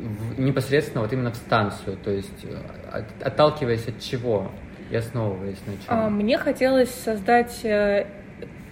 в- 0.00 0.38
непосредственно 0.40 1.02
вот 1.02 1.12
именно 1.12 1.32
в 1.32 1.36
станцию, 1.36 1.96
то 1.96 2.10
есть 2.10 2.44
э, 2.44 2.56
от- 2.92 3.26
отталкиваясь 3.26 3.88
от 3.88 3.98
чего 4.00 4.50
и 4.90 4.96
основываясь 4.96 5.58
на 5.66 5.72
чем? 5.72 5.84
А, 5.88 6.08
Мне 6.08 6.38
хотелось 6.38 6.90
создать 6.90 7.64
э, 7.64 8.06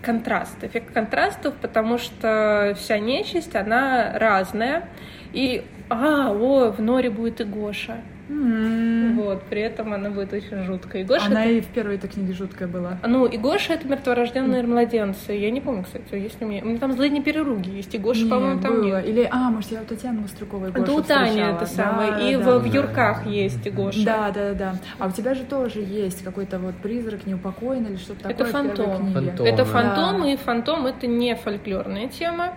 контраст, 0.03 0.63
эффект 0.63 0.93
контрастов, 0.93 1.55
потому 1.61 1.99
что 1.99 2.75
вся 2.79 2.99
нечисть, 2.99 3.57
она 3.57 4.13
разная. 4.19 4.89
И, 5.33 5.65
а, 5.89 6.31
о, 6.33 6.71
в 6.73 6.81
Норе 6.81 7.11
будет 7.11 7.41
и 7.41 7.45
Гоша. 7.45 7.99
М. 8.27 9.17
Вот, 9.19 9.43
при 9.45 9.61
этом 9.61 9.93
она 9.93 10.09
будет 10.09 10.33
очень 10.33 10.63
жуткая. 10.65 11.03
И 11.03 11.05
Гоша 11.05 11.27
Она 11.27 11.45
это- 11.45 11.53
и 11.53 11.61
в 11.61 11.67
первой 11.67 11.97
этой 11.97 12.09
книге 12.09 12.33
жуткая 12.33 12.67
была. 12.69 12.99
Ну, 13.07 13.27
и 13.27 13.37
Гоша 13.37 13.75
это 13.75 13.87
мертворожденные 13.87 14.63
младенцы. 14.63 15.33
Я 15.33 15.51
не 15.51 15.61
помню, 15.61 15.85
кстати, 15.85 16.15
есть 16.15 16.41
ли 16.41 16.47
у 16.47 16.51
меня. 16.51 16.63
У 16.63 16.69
меня 16.69 16.79
там 16.79 16.93
злые 16.95 17.21
переруги 17.23 17.69
есть, 17.69 17.95
и 17.95 17.99
Гоша, 17.99 18.27
по-моему, 18.27 18.61
там 18.63 18.75
было. 18.77 18.85
нет. 18.85 19.07
Или, 19.07 19.29
а, 19.31 19.51
может, 19.51 19.73
я 19.73 19.83
у 19.83 19.85
Татьяны 19.85 20.23
Мострюковой 20.23 20.71
Гошу 20.71 20.87
Да 20.87 20.93
у 20.95 21.03
Тани 21.03 21.41
это 21.41 21.67
самое. 21.67 22.13
Да, 22.13 22.31
и 22.31 22.37
да, 22.37 22.43
в, 22.43 22.59
в 22.61 22.63
да. 22.73 22.79
Юрках 22.79 23.27
есть 23.27 23.67
и 23.67 23.71
Гоша. 23.71 24.05
Да, 24.07 24.31
да, 24.31 24.53
да, 24.53 24.55
да. 24.55 24.75
А 24.99 25.07
у 25.09 25.11
тебя 25.11 25.35
же 25.35 25.43
тоже 25.45 25.81
есть 25.81 26.25
какой-то 26.25 26.59
вот 26.59 26.77
призрак 26.77 27.27
неупокоенный 27.27 27.91
или 27.91 27.97
что-то 27.99 28.31
Это 28.31 28.45
такое 28.45 28.47
в 28.47 28.75
первой 28.75 28.87
фантом. 28.87 29.13
Фантом. 29.13 29.47
Это 29.47 29.57
Да. 29.59 29.65
фантом, 29.67 30.25
и 30.25 30.37
фантом 30.37 30.87
это 30.87 31.07
не 31.07 31.37
фольклорная 31.37 32.09
тема. 32.09 32.55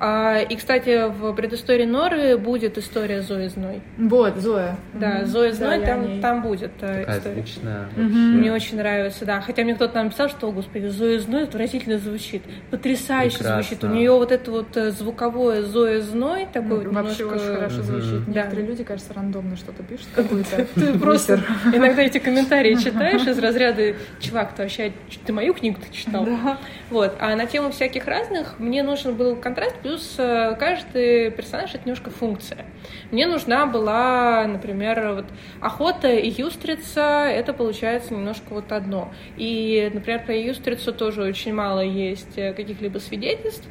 А, 0.00 0.38
и, 0.38 0.54
кстати, 0.56 1.08
в 1.08 1.32
предыстории 1.34 1.84
Норы 1.84 2.36
будет 2.38 2.78
история 2.78 3.20
Зои 3.22 3.48
Зной. 3.48 3.80
Вот, 3.98 4.36
Зоя. 4.36 4.76
Да, 4.94 5.08
Мгм. 5.18 5.26
Зоя 5.26 5.50
Да, 5.50 5.56
Зной 5.56 5.82
о 5.82 5.86
там, 5.86 6.06
ней. 6.06 6.20
там 6.20 6.42
будет 6.42 6.70
э, 6.80 7.00
Такая 7.00 7.18
история. 7.18 7.36
вообще. 7.36 7.60
Мне 7.96 8.52
очень 8.52 8.76
нравится, 8.76 9.24
да. 9.24 9.40
Хотя 9.40 9.64
мне 9.64 9.74
кто-то 9.74 10.00
написал, 10.02 10.28
что, 10.28 10.48
о, 10.48 10.52
господи, 10.52 10.86
Зоя 10.86 11.18
Зной 11.18 11.44
отвратительно 11.44 11.98
звучит. 11.98 12.42
Потрясающе 12.70 13.38
Прекрасно. 13.38 13.62
звучит. 13.62 13.84
У 13.84 13.86
нее 13.88 14.12
вот 14.12 14.30
это 14.30 14.50
вот 14.50 14.76
э, 14.76 14.90
звуковое 14.92 15.62
Зоя 15.62 16.00
Зной, 16.00 16.46
такое 16.52 16.80
вот 16.80 16.92
Вообще 16.94 17.24
немножко... 17.24 17.44
очень 17.44 17.54
хорошо 17.56 17.82
звучит. 17.82 18.24
Да. 18.26 18.32
Некоторые 18.42 18.66
люди, 18.68 18.84
кажется, 18.84 19.12
рандомно 19.14 19.56
что-то 19.56 19.82
пишут, 19.82 20.06
какую-то 20.14 20.64
Ты 20.74 20.98
просто 20.98 21.40
иногда 21.74 22.02
эти 22.02 22.18
комментарии 22.18 22.74
читаешь 22.82 23.26
из 23.26 23.38
разряда 23.38 23.94
«Чувак, 24.20 24.54
ты 24.54 24.62
вообще, 24.62 24.92
ты 25.26 25.32
мою 25.32 25.54
книгу-то 25.54 25.92
читал?» 25.92 26.24
Да. 26.24 26.58
Вот. 26.90 27.16
А 27.18 27.34
на 27.34 27.46
тему 27.46 27.70
всяких 27.72 28.06
разных 28.06 28.58
мне 28.60 28.82
нужен 28.82 29.14
был 29.14 29.34
контраст, 29.36 29.74
плюс 29.88 30.16
э, 30.18 30.54
каждый 30.58 31.30
персонаж— 31.30 31.70
это 31.74 31.84
немножко 31.84 32.10
функция. 32.10 32.66
Мне 33.10 33.26
нужна 33.26 33.64
была, 33.64 34.46
например, 34.46 35.14
вот 35.14 35.24
охота 35.62 36.08
и 36.08 36.28
юстрица, 36.28 37.26
это 37.26 37.54
получается 37.54 38.12
немножко 38.12 38.44
вот 38.50 38.70
одно. 38.70 39.10
И, 39.38 39.90
например, 39.94 40.24
про 40.26 40.36
юстрицу 40.36 40.92
тоже 40.92 41.22
очень 41.22 41.54
мало 41.54 41.80
есть 41.80 42.36
э, 42.36 42.52
каких-либо 42.52 42.98
свидетельств, 42.98 43.66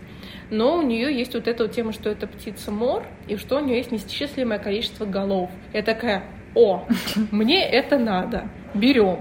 но 0.49 0.77
у 0.77 0.81
нее 0.81 1.15
есть 1.15 1.35
вот 1.35 1.47
эта 1.47 1.65
вот 1.65 1.73
тема, 1.73 1.93
что 1.93 2.09
это 2.09 2.25
птица 2.25 2.71
мор, 2.71 3.05
и 3.27 3.37
что 3.37 3.57
у 3.57 3.59
нее 3.59 3.77
есть 3.77 3.91
неисчислимое 3.91 4.57
количество 4.57 5.05
голов. 5.05 5.51
Я 5.71 5.83
такая, 5.83 6.23
о, 6.55 6.87
мне 7.31 7.63
это 7.63 7.99
надо, 7.99 8.49
берем. 8.73 9.19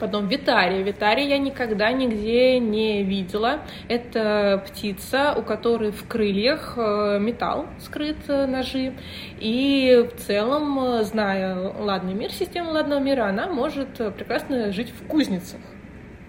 Потом 0.00 0.28
Витария. 0.28 0.82
Витария 0.82 1.28
я 1.28 1.38
никогда 1.38 1.92
нигде 1.92 2.58
не 2.58 3.02
видела. 3.02 3.60
Это 3.88 4.62
птица, 4.66 5.34
у 5.36 5.42
которой 5.42 5.92
в 5.92 6.06
крыльях 6.06 6.74
э, 6.76 7.18
металл 7.20 7.66
скрыт, 7.80 8.18
э, 8.28 8.46
ножи. 8.46 8.94
И 9.38 10.08
в 10.12 10.20
целом, 10.20 10.78
э, 10.80 11.04
зная 11.04 11.72
ладный 11.78 12.14
мир, 12.14 12.32
систему 12.32 12.72
ладного 12.72 13.00
мира, 13.00 13.26
она 13.28 13.46
может 13.46 13.88
прекрасно 14.16 14.72
жить 14.72 14.90
в 14.90 15.06
кузницах. 15.06 15.60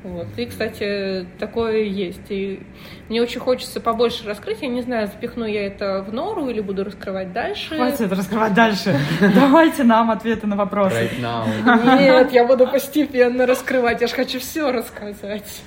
Вот. 0.03 0.27
И, 0.35 0.45
кстати, 0.45 1.25
такое 1.39 1.83
есть. 1.83 2.29
И 2.29 2.61
мне 3.07 3.21
очень 3.21 3.39
хочется 3.39 3.79
побольше 3.79 4.27
раскрыть. 4.27 4.61
Я 4.61 4.67
не 4.67 4.81
знаю, 4.81 5.07
запихну 5.07 5.45
я 5.45 5.65
это 5.65 6.03
в 6.03 6.13
нору 6.13 6.49
или 6.49 6.59
буду 6.59 6.83
раскрывать 6.83 7.31
дальше. 7.31 7.75
Хватит 7.75 8.11
раскрывать 8.11 8.53
дальше. 8.53 8.99
Давайте 9.33 9.83
нам 9.83 10.11
ответы 10.11 10.45
на 10.45 10.57
вопросы. 10.57 10.95
Right 10.95 11.21
now. 11.21 11.97
Нет, 11.97 12.33
я 12.33 12.45
буду 12.45 12.67
постепенно 12.67 13.45
раскрывать. 13.45 14.01
Я 14.01 14.07
же 14.07 14.15
хочу 14.15 14.39
все 14.39 14.71
рассказать. 14.71 15.63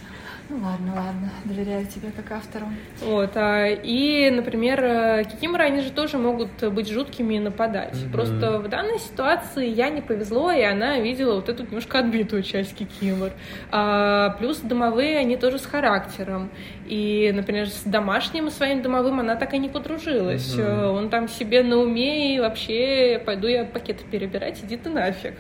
Ну 0.48 0.58
ладно, 0.62 0.94
ладно. 0.94 1.30
Доверяю 1.44 1.86
тебе 1.86 2.12
как 2.14 2.30
автору. 2.30 2.66
Вот, 3.02 3.36
а, 3.36 3.66
и, 3.66 4.30
например, 4.30 4.84
э, 4.84 5.24
кикиморы, 5.24 5.64
они 5.64 5.80
же 5.80 5.90
тоже 5.90 6.18
могут 6.18 6.62
быть 6.72 6.88
жуткими 6.88 7.34
и 7.34 7.38
нападать. 7.40 7.94
Мгм. 8.00 8.12
Просто 8.12 8.58
в 8.60 8.68
данной 8.68 9.00
ситуации 9.00 9.68
я 9.68 9.88
не 9.88 10.02
повезло, 10.02 10.52
и 10.52 10.62
она 10.62 11.00
видела 11.00 11.34
вот 11.34 11.48
эту 11.48 11.64
немножко 11.64 11.98
отбитую 11.98 12.44
часть 12.44 12.76
кикимор. 12.76 13.32
А, 13.72 14.30
плюс 14.38 14.58
домовые, 14.58 15.18
они 15.18 15.36
тоже 15.36 15.58
с 15.58 15.66
характером. 15.66 16.50
И, 16.86 17.32
например, 17.34 17.68
с 17.68 17.82
домашним 17.82 18.50
своим 18.50 18.82
домовым 18.82 19.18
она 19.18 19.34
так 19.34 19.52
и 19.54 19.58
не 19.58 19.68
подружилась. 19.68 20.54
Э, 20.56 20.86
Он 20.86 21.10
там 21.10 21.28
себе 21.28 21.64
на 21.64 21.76
уме, 21.78 22.36
и 22.36 22.40
вообще 22.40 23.20
пойду 23.24 23.48
я 23.48 23.64
пакеты 23.64 24.04
перебирать, 24.08 24.60
иди 24.62 24.76
ты 24.76 24.90
нафиг. 24.90 25.34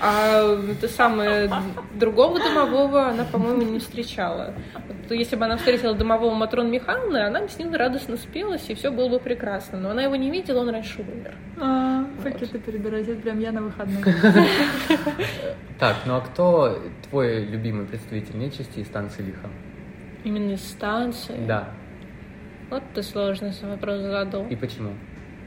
А 0.00 0.54
это 0.70 0.88
самое 0.88 1.50
другого 1.94 2.38
домового 2.38 3.08
она, 3.08 3.24
по-моему, 3.24 3.62
не 3.62 3.78
встречала. 3.78 4.54
Вот 4.74 5.10
если 5.10 5.36
бы 5.36 5.44
она 5.46 5.56
встретила 5.56 5.94
домового 5.94 6.34
Матрон 6.34 6.70
Михайловны, 6.70 7.18
она 7.18 7.40
бы 7.40 7.48
с 7.48 7.58
ним 7.58 7.74
радостно 7.74 8.16
спелась, 8.16 8.68
и 8.68 8.74
все 8.74 8.90
было 8.90 9.08
бы 9.08 9.18
прекрасно. 9.18 9.78
Но 9.78 9.90
она 9.90 10.02
его 10.02 10.16
не 10.16 10.30
видела, 10.30 10.60
он 10.60 10.70
раньше 10.70 11.00
умер. 11.00 11.34
А, 11.58 12.04
пакеты 12.22 12.58
перебирать, 12.58 13.08
это 13.08 13.20
прям 13.22 13.38
я 13.40 13.52
на 13.52 13.62
выходных. 13.62 14.06
Так, 15.78 15.96
ну 16.06 16.16
а 16.16 16.20
кто 16.22 16.78
твой 17.10 17.44
любимый 17.44 17.84
представитель 17.84 18.38
нечисти 18.38 18.78
из 18.78 18.86
станции 18.86 19.22
Лиха? 19.22 19.48
Именно 20.24 20.52
из 20.52 20.66
станции? 20.66 21.36
Да. 21.46 21.68
Вот 22.70 22.82
ты 22.94 23.02
сложный 23.02 23.52
вопрос 23.62 24.00
задал. 24.00 24.46
И 24.46 24.56
почему? 24.56 24.94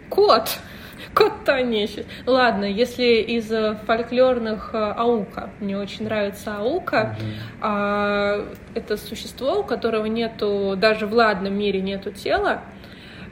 Кот! 0.09 0.59
Кот-то 1.13 1.61
нечисть. 1.61 2.07
Ладно, 2.25 2.65
если 2.65 3.03
из 3.21 3.51
э, 3.51 3.75
фольклорных 3.85 4.71
э, 4.73 4.77
аука, 4.77 5.49
мне 5.59 5.77
очень 5.77 6.05
нравится 6.05 6.57
аука, 6.57 7.15
Мгм. 7.19 7.31
а, 7.61 8.45
это 8.75 8.97
существо, 8.97 9.59
у 9.59 9.63
которого 9.63 10.05
нету, 10.05 10.75
даже 10.77 11.05
в 11.07 11.13
ладном 11.13 11.57
мире 11.57 11.81
нету 11.81 12.11
тела, 12.11 12.61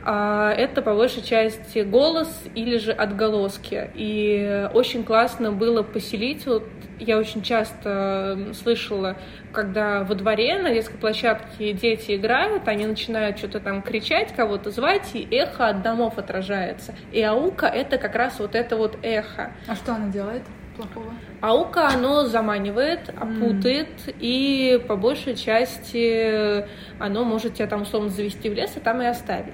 а, 0.06 0.52
это 0.52 0.82
по 0.82 0.94
большей 0.94 1.22
части 1.22 1.80
голос 1.80 2.30
или 2.56 2.78
же 2.78 2.92
отголоски. 2.92 3.90
И 3.96 4.70
очень 4.74 5.04
классно 5.04 5.52
было 5.52 5.84
поселить, 5.84 6.46
вот 6.46 6.64
я 7.00 7.18
очень 7.18 7.42
часто 7.42 8.54
слышала, 8.54 9.16
когда 9.52 10.04
во 10.04 10.16
дворе 10.16 10.62
на 10.62 10.74
детской 10.74 10.98
площадке 10.98 11.74
дети 11.74 12.16
играют, 12.16 12.68
они 12.68 12.86
начинают 12.86 13.38
что-то 13.38 13.60
там 13.60 13.82
кричать, 13.82 14.34
кого-то 14.36 14.72
звать, 14.72 15.12
и 15.14 15.28
эхо 15.32 15.68
от 15.70 15.82
домов 15.82 16.18
отражается. 16.18 16.96
И 17.12 17.22
аука— 17.22 17.66
это 17.68 17.98
как 17.98 18.16
раз 18.16 18.40
вот 18.40 18.56
это 18.56 18.78
вот 18.78 18.98
эхо. 19.04 19.52
А 19.68 19.76
что 19.76 19.96
она 19.96 20.08
делает 20.08 20.44
плохого? 20.78 21.14
Аука, 21.42 21.88
оно 21.88 22.26
заманивает, 22.26 23.10
опутает, 23.10 23.90
и 24.20 24.82
по 24.88 24.96
большей 24.96 25.36
части 25.36 26.66
оно 27.00 27.24
может 27.24 27.56
тебя 27.56 27.68
там 27.68 27.82
условно 27.82 28.10
завести 28.10 28.50
в 28.50 28.54
лес 28.54 28.78
и 28.78 28.80
там 28.80 29.02
и 29.02 29.06
оставить. 29.06 29.54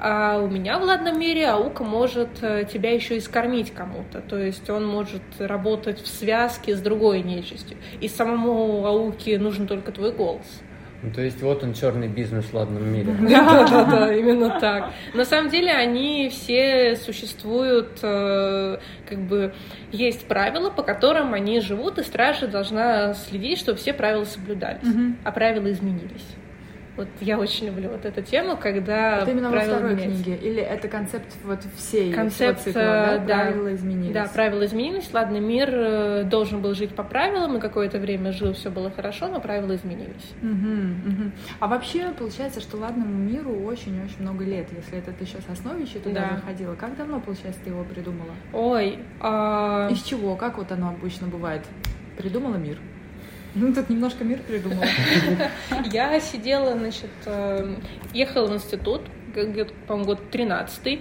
А 0.00 0.38
у 0.38 0.48
меня 0.48 0.78
в 0.78 0.84
ладном 0.84 1.18
мире 1.18 1.48
аука 1.48 1.84
может 1.84 2.42
э, 2.42 2.64
тебя 2.72 2.92
еще 2.92 3.16
и 3.16 3.20
скормить 3.20 3.72
кому-то. 3.72 4.20
То 4.20 4.38
есть 4.38 4.68
он 4.70 4.86
может 4.86 5.22
работать 5.38 6.00
в 6.00 6.06
связке 6.06 6.76
с 6.76 6.80
другой 6.80 7.22
нечистью. 7.22 7.76
И 8.00 8.08
самому 8.08 8.86
ауке 8.86 9.38
нужен 9.38 9.66
только 9.66 9.92
твой 9.92 10.12
голос. 10.12 10.62
Ну, 11.00 11.12
то 11.12 11.22
есть 11.22 11.40
вот 11.42 11.62
он 11.62 11.74
черный 11.74 12.08
бизнес 12.08 12.46
в 12.46 12.54
ладном 12.54 12.92
мире. 12.92 13.14
Да, 13.20 13.66
да, 13.68 13.84
да, 13.84 14.14
именно 14.14 14.58
так. 14.58 14.92
На 15.14 15.24
самом 15.24 15.48
деле 15.48 15.70
они 15.70 16.28
все 16.28 16.96
существуют, 16.96 18.00
э, 18.02 18.78
как 19.08 19.18
бы 19.20 19.54
есть 19.92 20.26
правила, 20.26 20.70
по 20.70 20.82
которым 20.82 21.34
они 21.34 21.60
живут, 21.60 21.98
и 21.98 22.02
стража 22.02 22.48
должна 22.48 23.14
следить, 23.14 23.60
чтобы 23.60 23.78
все 23.78 23.92
правила 23.92 24.24
соблюдались. 24.24 24.82
А 25.24 25.30
правила 25.30 25.70
изменились. 25.70 26.26
Вот 26.98 27.06
я 27.20 27.38
очень 27.38 27.68
люблю 27.68 27.90
вот 27.90 28.04
эту 28.04 28.22
тему, 28.22 28.56
когда 28.56 29.18
Это 29.20 29.30
именно 29.30 29.50
во 29.50 29.60
второй 29.60 29.94
меняются. 29.94 30.24
книге? 30.24 30.36
Или 30.42 30.60
это 30.60 30.88
концепт 30.88 31.32
вот 31.44 31.60
всей 31.76 32.12
Концепт, 32.12 32.58
всего 32.58 32.72
цикла, 32.72 32.82
да? 32.82 33.14
э, 33.14 33.18
да. 33.26 33.36
Правила 33.44 33.74
изменились. 33.74 34.12
Да, 34.12 34.24
правила 34.34 34.66
изменились. 34.66 35.08
Ладно, 35.12 35.36
мир 35.38 35.68
э, 35.72 36.24
должен 36.24 36.60
был 36.60 36.74
жить 36.74 36.96
по 36.96 37.04
правилам, 37.04 37.56
и 37.56 37.60
какое-то 37.60 37.98
время 38.00 38.32
жил, 38.32 38.52
все 38.52 38.68
было 38.70 38.90
хорошо, 38.90 39.28
но 39.28 39.40
правила 39.40 39.76
изменились. 39.76 40.32
Мгм, 40.42 40.90
мгм. 41.06 41.32
А 41.60 41.68
вообще 41.68 42.08
получается, 42.18 42.60
что 42.60 42.76
ладному 42.76 43.14
миру 43.14 43.52
очень-очень 43.64 44.20
много 44.20 44.42
лет, 44.44 44.66
если 44.76 44.98
это 44.98 45.12
ты 45.12 45.22
еще 45.22 45.36
с 45.40 45.48
основищей 45.48 46.00
туда 46.00 46.30
Да. 46.30 46.36
заходила. 46.36 46.74
Как 46.74 46.96
давно, 46.96 47.20
получается, 47.20 47.60
ты 47.62 47.70
его 47.70 47.84
придумала? 47.84 48.32
Ой, 48.52 48.98
а... 49.20 49.88
Из 49.88 50.02
чего? 50.02 50.34
Как 50.34 50.58
вот 50.58 50.72
оно 50.72 50.88
обычно 50.88 51.28
бывает? 51.28 51.62
Придумала 52.16 52.56
мир? 52.56 52.78
Ну, 53.54 53.72
тут 53.74 53.88
немножко 53.88 54.24
мир 54.24 54.40
придумала. 54.46 54.84
Я 55.92 56.20
сидела, 56.20 56.76
значит, 56.76 57.10
э, 57.26 57.74
ехала 58.12 58.46
в 58.46 58.54
институт, 58.54 59.02
по-моему, 59.86 60.04
год 60.04 60.30
13 60.30 61.00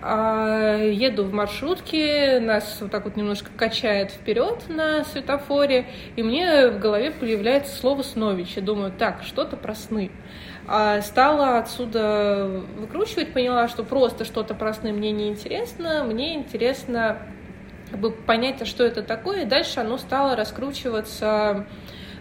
еду 0.00 1.24
в 1.24 1.32
маршрутке, 1.32 2.40
нас 2.40 2.78
вот 2.80 2.90
так 2.90 3.04
вот 3.04 3.16
немножко 3.16 3.50
качает 3.56 4.12
вперед 4.12 4.64
на 4.68 5.04
светофоре, 5.04 5.86
и 6.14 6.22
мне 6.22 6.68
в 6.68 6.78
голове 6.78 7.10
появляется 7.10 7.74
слово 7.74 8.02
«снович». 8.02 8.54
Я 8.56 8.62
думаю, 8.62 8.92
так, 8.96 9.22
что-то 9.22 9.56
про 9.56 9.74
сны. 9.74 10.10
А 10.68 11.00
стала 11.00 11.58
отсюда 11.58 12.62
выкручивать, 12.76 13.32
поняла, 13.32 13.68
что 13.68 13.82
просто 13.82 14.24
что-то 14.24 14.54
про 14.54 14.74
сны 14.74 14.92
мне 14.92 15.10
не 15.10 15.28
интересно, 15.28 16.04
мне 16.04 16.34
интересно 16.34 17.18
как 17.90 18.00
бы 18.00 18.10
понять, 18.10 18.62
а 18.62 18.64
что 18.64 18.84
это 18.84 19.02
такое, 19.02 19.42
и 19.42 19.46
дальше 19.46 19.80
оно 19.80 19.98
стало 19.98 20.36
раскручиваться 20.36 21.66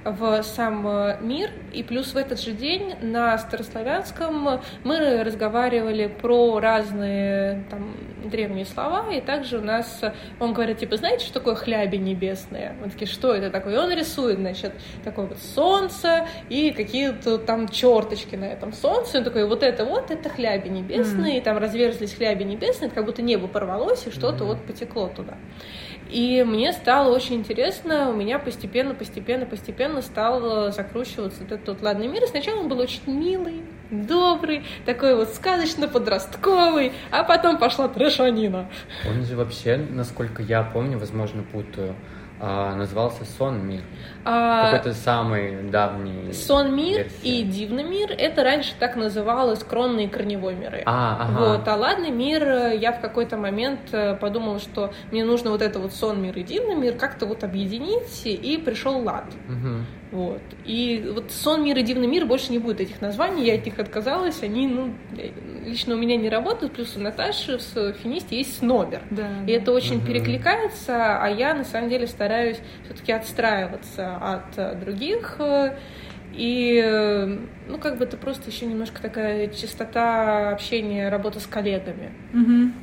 в 0.03 0.43
сам 0.43 0.87
э, 0.87 1.17
мир, 1.21 1.49
и 1.73 1.83
плюс 1.83 2.13
в 2.13 2.17
этот 2.17 2.39
же 2.39 2.51
день 2.51 2.95
на 3.01 3.37
старославянском 3.37 4.61
мы 4.83 5.23
разговаривали 5.23 6.07
про 6.07 6.59
разные 6.59 7.63
там 7.69 7.95
древние 8.25 8.65
слова, 8.65 9.11
и 9.11 9.21
также 9.21 9.57
у 9.57 9.61
нас 9.61 10.01
он 10.39 10.53
говорит, 10.53 10.79
типа, 10.79 10.97
знаете, 10.97 11.25
что 11.25 11.35
такое 11.35 11.55
хляби 11.55 11.97
небесные? 11.97 12.75
Мы 12.81 12.89
такие, 12.89 13.07
что 13.07 13.33
это 13.33 13.49
такое? 13.49 13.75
И 13.75 13.77
он 13.77 13.91
рисует, 13.91 14.37
значит, 14.37 14.73
такое 15.03 15.27
вот 15.27 15.39
солнце 15.39 16.27
и 16.49 16.71
какие-то 16.71 17.37
там 17.37 17.67
черточки 17.67 18.35
на 18.35 18.45
этом 18.45 18.73
солнце. 18.73 19.19
Он 19.19 19.23
такой, 19.23 19.47
вот 19.47 19.63
это 19.63 19.85
вот, 19.85 20.11
это 20.11 20.29
хляби 20.29 20.69
небесные, 20.69 21.37
и 21.37 21.41
там 21.41 21.57
разверзлись 21.57 22.13
хляби 22.13 22.43
небесные, 22.43 22.89
как 22.89 23.05
будто 23.05 23.21
небо 23.21 23.47
порвалось, 23.47 24.05
и 24.07 24.11
что-то 24.11 24.45
вот 24.45 24.61
потекло 24.65 25.07
туда. 25.07 25.35
И 26.09 26.43
мне 26.47 26.71
стало 26.71 27.13
очень 27.13 27.35
интересно, 27.35 28.09
у 28.09 28.13
меня 28.13 28.39
постепенно, 28.39 28.95
постепенно, 28.95 29.45
постепенно 29.45 29.96
стал 30.01 30.71
закручиваться 30.71 31.43
вот 31.43 31.51
этот 31.51 31.67
вот 31.67 31.81
ладный 31.81 32.07
мир. 32.07 32.23
И 32.23 32.27
сначала 32.27 32.59
он 32.59 32.67
был 32.67 32.79
очень 32.79 33.01
милый, 33.07 33.63
добрый, 33.91 34.63
такой 34.85 35.15
вот 35.15 35.29
сказочно-подростковый, 35.29 36.93
а 37.11 37.23
потом 37.23 37.57
пошла 37.57 37.87
трэшанина. 37.87 38.69
Он 39.07 39.23
же 39.23 39.35
вообще, 39.35 39.77
насколько 39.77 40.41
я 40.41 40.63
помню, 40.63 40.97
возможно, 40.97 41.43
путаю, 41.43 41.95
а, 42.39 42.75
назывался 42.75 43.25
Сон 43.37 43.67
Мир. 43.67 43.81
А, 44.23 44.71
Какой-то 44.71 44.93
самый 44.93 45.63
давний. 45.69 46.33
Сон 46.33 46.75
мир 46.75 46.97
версия. 46.97 47.17
и 47.23 47.43
дивный 47.43 47.83
мир 47.83 48.11
это 48.11 48.43
раньше 48.43 48.73
так 48.77 48.95
называлось 48.95 49.63
кронный 49.63 50.05
и 50.05 50.07
корневой 50.07 50.53
миры. 50.53 50.83
А, 50.85 51.17
ага. 51.19 51.39
Вот, 51.57 51.67
а 51.67 51.75
ладный 51.75 52.11
мир, 52.11 52.73
я 52.73 52.91
в 52.91 52.99
какой-то 52.99 53.37
момент 53.37 53.79
э, 53.91 54.15
подумала, 54.15 54.59
что 54.59 54.91
мне 55.11 55.23
нужно 55.23 55.49
вот 55.51 55.61
это 55.61 55.79
вот 55.79 55.93
сон 55.93 56.21
мир 56.21 56.37
и 56.37 56.43
дивный 56.43 56.75
мир 56.75 56.95
как-то 56.95 57.25
вот 57.25 57.43
объединить, 57.43 58.21
и 58.25 58.57
пришел 58.57 59.01
лад. 59.01 59.25
Мгм. 59.47 59.85
Вот. 60.11 60.41
И 60.65 61.09
вот 61.13 61.31
сон 61.31 61.63
мир 61.63 61.77
и 61.77 61.83
дивный 61.83 62.07
мир 62.07 62.25
больше 62.25 62.51
не 62.51 62.59
будет 62.59 62.81
этих 62.81 63.01
названий, 63.01 63.45
я 63.45 63.55
от 63.55 63.65
них 63.65 63.79
отказалась, 63.79 64.43
они, 64.43 64.67
ну, 64.67 64.93
лично 65.67 65.95
у 65.95 65.97
меня 65.97 66.15
не 66.17 66.29
работают, 66.29 66.73
плюс 66.73 66.95
у 66.95 66.99
Наташи 66.99 67.57
в 67.57 67.93
финисте 67.93 68.37
есть 68.37 68.57
снобер. 68.59 69.01
Да. 69.11 69.27
И 69.45 69.51
это 69.51 69.71
очень 69.71 69.97
Мгм. 69.97 70.05
перекликается, 70.07 71.21
а 71.21 71.27
я 71.29 71.53
на 71.53 71.63
самом 71.63 71.89
деле 71.89 72.07
стараюсь 72.07 72.57
все-таки 72.85 73.11
отстраиваться 73.11 74.15
от 74.17 74.57
э, 74.57 74.75
других. 74.75 75.35
э, 75.39 75.77
И, 76.33 76.79
э, 76.83 77.37
ну, 77.67 77.77
как 77.79 77.97
бы 77.97 78.03
это 78.03 78.17
просто 78.17 78.51
еще 78.51 78.65
немножко 78.65 79.01
такая 79.01 79.47
чистота 79.47 80.51
общения, 80.51 81.09
работа 81.09 81.39
с 81.39 81.47
коллегами. 81.47 82.11
Мгм. 82.33 82.73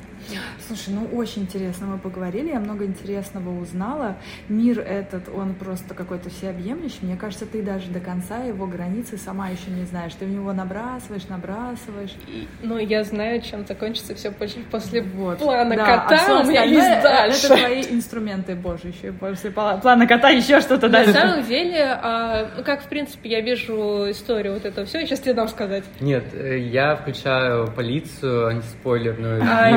Слушай, 0.67 0.89
ну 0.93 1.17
очень 1.17 1.43
интересно 1.43 1.87
мы 1.87 1.97
поговорили, 1.97 2.49
я 2.51 2.59
много 2.59 2.85
интересного 2.85 3.59
узнала. 3.59 4.15
Мир 4.49 4.79
этот, 4.79 5.29
он 5.29 5.53
просто 5.53 5.93
какой-то 5.93 6.29
всеобъемлющий. 6.29 6.99
Мне 7.01 7.15
кажется, 7.17 7.45
ты 7.45 7.61
даже 7.61 7.89
до 7.89 7.99
конца 7.99 8.39
его 8.43 8.65
границы 8.67 9.17
сама 9.17 9.49
еще 9.49 9.69
не 9.69 9.83
знаешь. 9.85 10.13
Ты 10.17 10.25
в 10.25 10.29
него 10.29 10.53
набрасываешь, 10.53 11.27
набрасываешь. 11.29 12.15
И, 12.27 12.47
ну, 12.63 12.77
я 12.77 13.03
знаю, 13.03 13.41
чем 13.41 13.65
закончится 13.65 14.15
все 14.15 14.31
после 14.31 15.01
Вот. 15.01 15.37
плана 15.39 15.75
Да, 15.75 15.85
кота, 16.07 16.25
а 16.27 16.41
у 16.41 16.45
меня 16.45 16.63
есть 16.63 17.03
дальше. 17.03 17.45
Это 17.47 17.57
твои 17.57 17.81
инструменты, 17.91 18.55
боже, 18.55 18.87
еще 18.87 19.07
и 19.09 19.11
после 19.11 19.49
пла- 19.51 19.79
плана 19.81 20.07
кота 20.07 20.29
еще 20.29 20.59
что-то 20.61 20.87
На 20.87 20.93
дальше. 20.93 21.13
самом 21.13 21.43
деле, 21.45 21.83
а, 22.01 22.49
ну, 22.57 22.63
как, 22.63 22.81
в 22.81 22.87
принципе, 22.87 23.29
я 23.29 23.41
вижу 23.41 24.09
историю 24.09 24.53
вот 24.55 24.65
этого 24.65 24.85
всего, 24.87 25.03
сейчас 25.03 25.19
тебе 25.19 25.33
дам 25.33 25.47
сказать. 25.47 25.83
Нет, 25.99 26.23
э, 26.33 26.57
я 26.59 26.95
включаю 26.95 27.67
полицию 27.67 28.47
антиспойлерную. 28.47 29.41
А, 29.43 29.69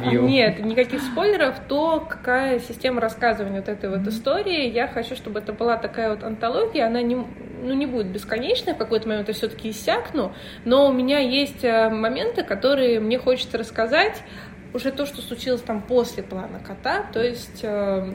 Вью, 0.00 0.10
вью, 0.10 0.20
вью. 0.22 0.28
Нет, 0.28 0.58
никаких 0.64 1.02
спойлеров. 1.02 1.56
То, 1.68 2.06
какая 2.08 2.58
система 2.58 3.00
рассказывания 3.00 3.60
вот 3.60 3.68
этой 3.68 3.90
вот 3.90 4.06
истории, 4.06 4.68
я 4.68 4.88
хочу, 4.88 5.14
чтобы 5.16 5.40
это 5.40 5.52
была 5.52 5.76
такая 5.76 6.10
вот 6.10 6.22
антология. 6.24 6.86
Она 6.86 7.02
не, 7.02 7.14
ну, 7.14 7.72
не 7.74 7.86
будет 7.86 8.08
бесконечной, 8.08 8.74
в 8.74 8.78
какой-то 8.78 9.08
момент 9.08 9.28
я 9.28 9.34
все-таки 9.34 9.70
иссякну, 9.70 10.32
но 10.64 10.88
у 10.88 10.92
меня 10.92 11.18
есть 11.18 11.64
э, 11.64 11.88
моменты, 11.88 12.42
которые 12.42 13.00
мне 13.00 13.18
хочется 13.18 13.58
рассказать, 13.58 14.22
уже 14.74 14.90
то, 14.90 15.06
что 15.06 15.20
случилось 15.20 15.60
там 15.60 15.82
после 15.82 16.22
плана 16.22 16.58
кота, 16.58 17.04
то 17.12 17.22
есть 17.22 17.60
э, 17.62 18.14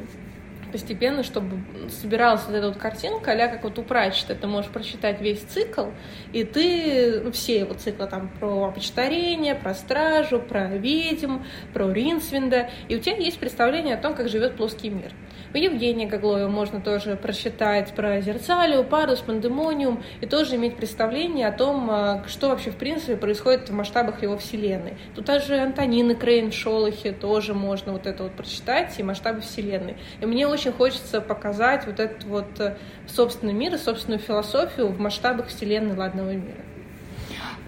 постепенно, 0.77 1.23
чтобы 1.23 1.57
собиралась 1.89 2.43
вот 2.45 2.55
эта 2.55 2.67
вот 2.67 2.77
картинка, 2.77 3.31
а 3.31 3.47
как 3.47 3.63
вот 3.63 3.79
у 3.79 3.83
Пратчета, 3.83 4.35
ты 4.35 4.45
можешь 4.45 4.69
прочитать 4.69 5.19
весь 5.21 5.39
цикл, 5.39 5.87
и 6.33 6.43
ты, 6.43 7.19
ну, 7.23 7.31
все 7.31 7.61
его 7.61 7.73
циклы 7.73 8.05
там 8.05 8.29
про 8.39 8.65
опочтарение, 8.65 9.55
про 9.55 9.73
стражу, 9.73 10.39
про 10.39 10.67
ведьм, 10.67 11.39
про 11.73 11.91
Ринсвинда, 11.91 12.69
и 12.89 12.95
у 12.95 12.99
тебя 12.99 13.15
есть 13.15 13.39
представление 13.39 13.95
о 13.95 13.97
том, 13.97 14.13
как 14.13 14.29
живет 14.29 14.55
плоский 14.55 14.89
мир. 14.91 15.11
У 15.53 15.57
Евгения 15.57 16.07
Гаглоева 16.07 16.49
можно 16.49 16.81
тоже 16.81 17.15
прочитать 17.15 17.93
про 17.93 18.19
Зерцалию, 18.19 18.83
Парус, 18.83 19.19
Пандемониум 19.19 20.03
и 20.19 20.25
тоже 20.25 20.55
иметь 20.55 20.75
представление 20.75 21.47
о 21.47 21.51
том, 21.53 21.89
а, 21.89 22.23
что 22.27 22.49
вообще 22.49 22.69
в 22.69 22.75
принципе 22.75 23.15
происходит 23.15 23.69
в 23.69 23.73
масштабах 23.73 24.21
его 24.23 24.37
вселенной. 24.37 24.97
Тут 25.15 25.25
даже 25.25 25.57
Антонины 25.57 26.15
Крейн 26.15 26.51
в 26.51 26.53
Шолохе 26.53 27.13
тоже 27.13 27.53
можно 27.53 27.93
вот 27.93 28.07
это 28.07 28.23
вот 28.23 28.33
прочитать 28.33 28.99
и 28.99 29.03
масштабы 29.03 29.39
вселенной. 29.41 29.95
И 30.19 30.25
мне 30.25 30.47
очень 30.47 30.73
хочется 30.73 31.21
показать 31.21 31.85
вот 31.85 31.99
этот 31.99 32.25
вот 32.25 32.59
э, 32.59 32.77
собственный 33.07 33.53
мир 33.53 33.73
и 33.73 33.77
собственную 33.77 34.19
философию 34.19 34.87
в 34.87 34.99
масштабах 34.99 35.47
вселенной 35.47 35.95
ладного 35.95 36.31
мира. 36.31 36.63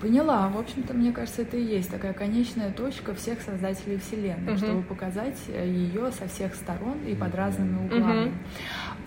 Поняла. 0.02 0.48
В 0.48 0.58
общем-то, 0.58 0.94
мне 0.94 1.12
кажется, 1.12 1.42
это 1.42 1.58
и 1.58 1.64
есть 1.64 1.92
такая 1.92 2.14
конечная 2.14 2.72
точка 2.72 3.14
всех 3.14 3.42
создателей 3.42 3.98
Вселенной, 3.98 4.54
угу. 4.54 4.58
чтобы 4.58 4.82
показать 4.84 5.38
э, 5.48 5.68
ее 5.68 6.12
со 6.12 6.28
всех 6.28 6.56
сторон 6.56 6.98
и 7.06 7.16
под 7.16 7.36
разными 7.36 7.86
углами. 7.86 8.28
Угу. 8.28 8.34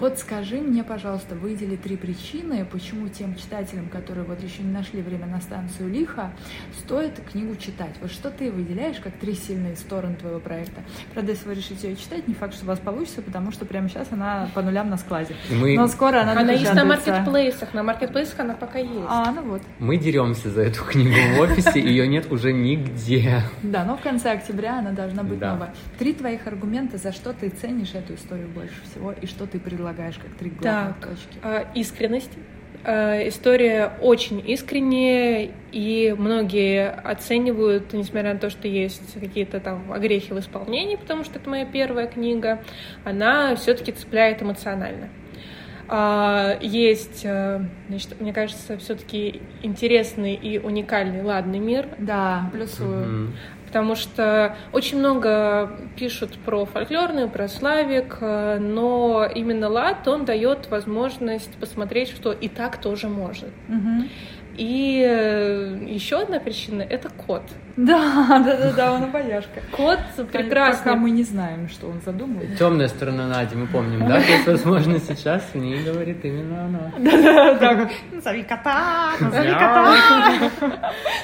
Вот 0.02 0.18
скажи 0.18 0.56
мне, 0.56 0.82
пожалуйста, 0.82 1.36
выдели 1.36 1.76
три 1.76 1.96
причины, 1.96 2.64
почему 2.64 3.08
тем 3.08 3.36
читателям, 3.36 3.88
которые 3.88 4.24
вот 4.24 4.42
еще 4.42 4.62
не 4.62 4.72
нашли 4.72 5.00
время 5.00 5.26
на 5.26 5.40
станцию 5.40 5.90
Лиха, 5.90 6.32
стоит 6.80 7.20
книгу 7.30 7.54
читать. 7.56 7.94
Вот 8.00 8.10
что 8.10 8.30
ты 8.30 8.50
выделяешь 8.50 8.98
как 8.98 9.12
три 9.14 9.34
сильные 9.34 9.76
стороны 9.76 10.16
твоего 10.16 10.40
проекта? 10.40 10.82
Правда, 11.14 11.32
если 11.32 11.46
вы 11.46 11.54
решите 11.54 11.90
ее 11.90 11.96
читать, 11.96 12.26
не 12.26 12.34
факт, 12.34 12.54
что 12.54 12.64
у 12.64 12.68
вас 12.68 12.80
получится, 12.80 13.22
потому 13.22 13.52
что 13.52 13.64
прямо 13.64 13.88
сейчас 13.88 14.08
она 14.10 14.50
по 14.54 14.62
нулям 14.62 14.90
на 14.90 14.96
складе. 14.96 15.36
Мы... 15.50 15.76
Но 15.76 15.86
скоро 15.86 16.22
она 16.22 16.32
Она 16.32 16.52
есть 16.52 16.74
на 16.74 16.84
маркетплейсах, 16.84 17.72
на 17.72 17.82
маркетплейсах 17.82 18.40
она 18.40 18.54
пока 18.54 18.80
есть. 18.80 19.06
А, 19.08 19.30
ну 19.30 19.42
вот. 19.42 19.62
Мы 19.78 19.98
деремся 19.98 20.50
за 20.50 20.62
эту 20.62 20.81
книгу 20.90 21.36
в 21.36 21.40
офисе, 21.40 21.80
ее 21.80 22.06
нет 22.06 22.30
уже 22.30 22.52
нигде. 22.52 23.42
Да, 23.62 23.84
но 23.84 23.96
в 23.96 24.00
конце 24.00 24.32
октября 24.32 24.78
она 24.78 24.92
должна 24.92 25.22
быть 25.22 25.40
новая. 25.40 25.74
Три 25.98 26.12
твоих 26.12 26.46
аргумента, 26.46 26.98
за 26.98 27.12
что 27.12 27.32
ты 27.32 27.48
ценишь 27.48 27.94
эту 27.94 28.14
историю 28.14 28.48
больше 28.48 28.74
всего 28.84 29.12
и 29.12 29.26
что 29.26 29.46
ты 29.46 29.58
предлагаешь 29.58 30.16
как 30.16 30.32
три 30.34 30.50
главных 30.50 30.96
так, 30.96 31.10
точки? 31.10 31.38
А, 31.42 31.66
искренность. 31.74 32.30
А, 32.84 33.28
история 33.28 33.92
очень 34.00 34.42
искренняя, 34.44 35.50
и 35.70 36.14
многие 36.18 36.90
оценивают, 36.90 37.92
несмотря 37.92 38.34
на 38.34 38.40
то, 38.40 38.50
что 38.50 38.66
есть 38.66 39.14
какие-то 39.14 39.60
там 39.60 39.92
огрехи 39.92 40.32
в 40.32 40.38
исполнении, 40.38 40.96
потому 40.96 41.24
что 41.24 41.38
это 41.38 41.48
моя 41.48 41.64
первая 41.64 42.06
книга, 42.06 42.62
она 43.04 43.54
все-таки 43.56 43.92
цепляет 43.92 44.42
эмоционально. 44.42 45.08
А, 45.94 46.58
есть, 46.62 47.20
значит, 47.20 48.18
мне 48.18 48.32
кажется, 48.32 48.78
все-таки 48.78 49.42
интересный 49.62 50.34
и 50.34 50.58
уникальный 50.58 51.22
ладный 51.22 51.58
мир. 51.58 51.86
Да, 51.98 52.48
плюсую. 52.52 53.04
Mm-hmm 53.04 53.32
потому 53.72 53.94
что 53.94 54.54
очень 54.72 54.98
много 54.98 55.70
пишут 55.96 56.36
про 56.44 56.66
фольклорную, 56.66 57.30
про 57.30 57.48
славик, 57.48 58.18
э, 58.20 58.58
но 58.58 59.26
именно 59.34 59.70
лад, 59.70 60.06
он 60.06 60.26
дает 60.26 60.68
возможность 60.68 61.54
посмотреть, 61.54 62.10
что 62.10 62.32
и 62.32 62.50
так 62.50 62.76
тоже 62.76 63.08
может. 63.08 63.48
Угу. 63.70 64.08
И 64.58 65.02
э, 65.02 65.86
еще 65.88 66.20
одна 66.20 66.38
причина— 66.38 66.82
это 66.90 67.08
кот. 67.08 67.44
Да, 67.76 68.42
да, 68.44 68.56
да, 68.56 68.72
да, 68.72 68.92
он 68.92 69.04
обаяшка. 69.04 69.62
Кот 69.70 69.98
прекрасный. 70.30 70.84
Пока 70.84 70.96
мы 70.96 71.10
не 71.10 71.22
знаем, 71.24 71.68
что 71.68 71.86
он 71.86 72.00
задумал. 72.04 72.42
Темная 72.58 72.88
сторона 72.88 73.26
Нади, 73.26 73.56
мы 73.56 73.66
помним, 73.66 74.06
да? 74.06 74.20
То 74.20 74.32
есть, 74.32 74.46
возможно, 74.46 74.98
сейчас 74.98 75.42
в 75.54 75.56
ней 75.56 75.82
говорит 75.82 76.22
именно 76.24 76.66
она. 76.66 76.92
Да, 76.98 77.22
да, 77.22 77.54
да. 77.54 77.90
Назови 78.12 78.42
кота, 78.42 79.12
назови 79.20 79.52
кота. 79.52 80.52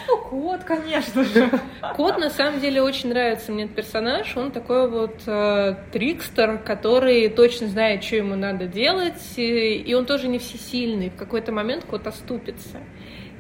Ну, 0.06 0.16
кот, 0.18 0.64
конечно 0.64 1.24
же. 1.24 1.50
Кот, 1.94 2.18
на 2.18 2.30
самом 2.30 2.60
деле, 2.60 2.80
очень 2.80 3.10
нравится 3.10 3.52
мне 3.52 3.64
этот 3.64 3.76
персонаж. 3.76 4.34
Он 4.36 4.50
такой 4.50 4.88
вот 4.88 5.22
э, 5.26 5.74
трикстер, 5.92 6.58
который 6.58 7.28
точно 7.28 7.68
знает, 7.68 8.02
что 8.02 8.16
ему 8.16 8.36
надо 8.36 8.66
делать, 8.66 9.34
и 9.36 9.94
он 9.96 10.06
тоже 10.06 10.28
не 10.28 10.38
всесильный. 10.38 11.10
В 11.10 11.16
какой-то 11.16 11.52
момент 11.52 11.84
кот 11.84 12.06
оступится. 12.06 12.78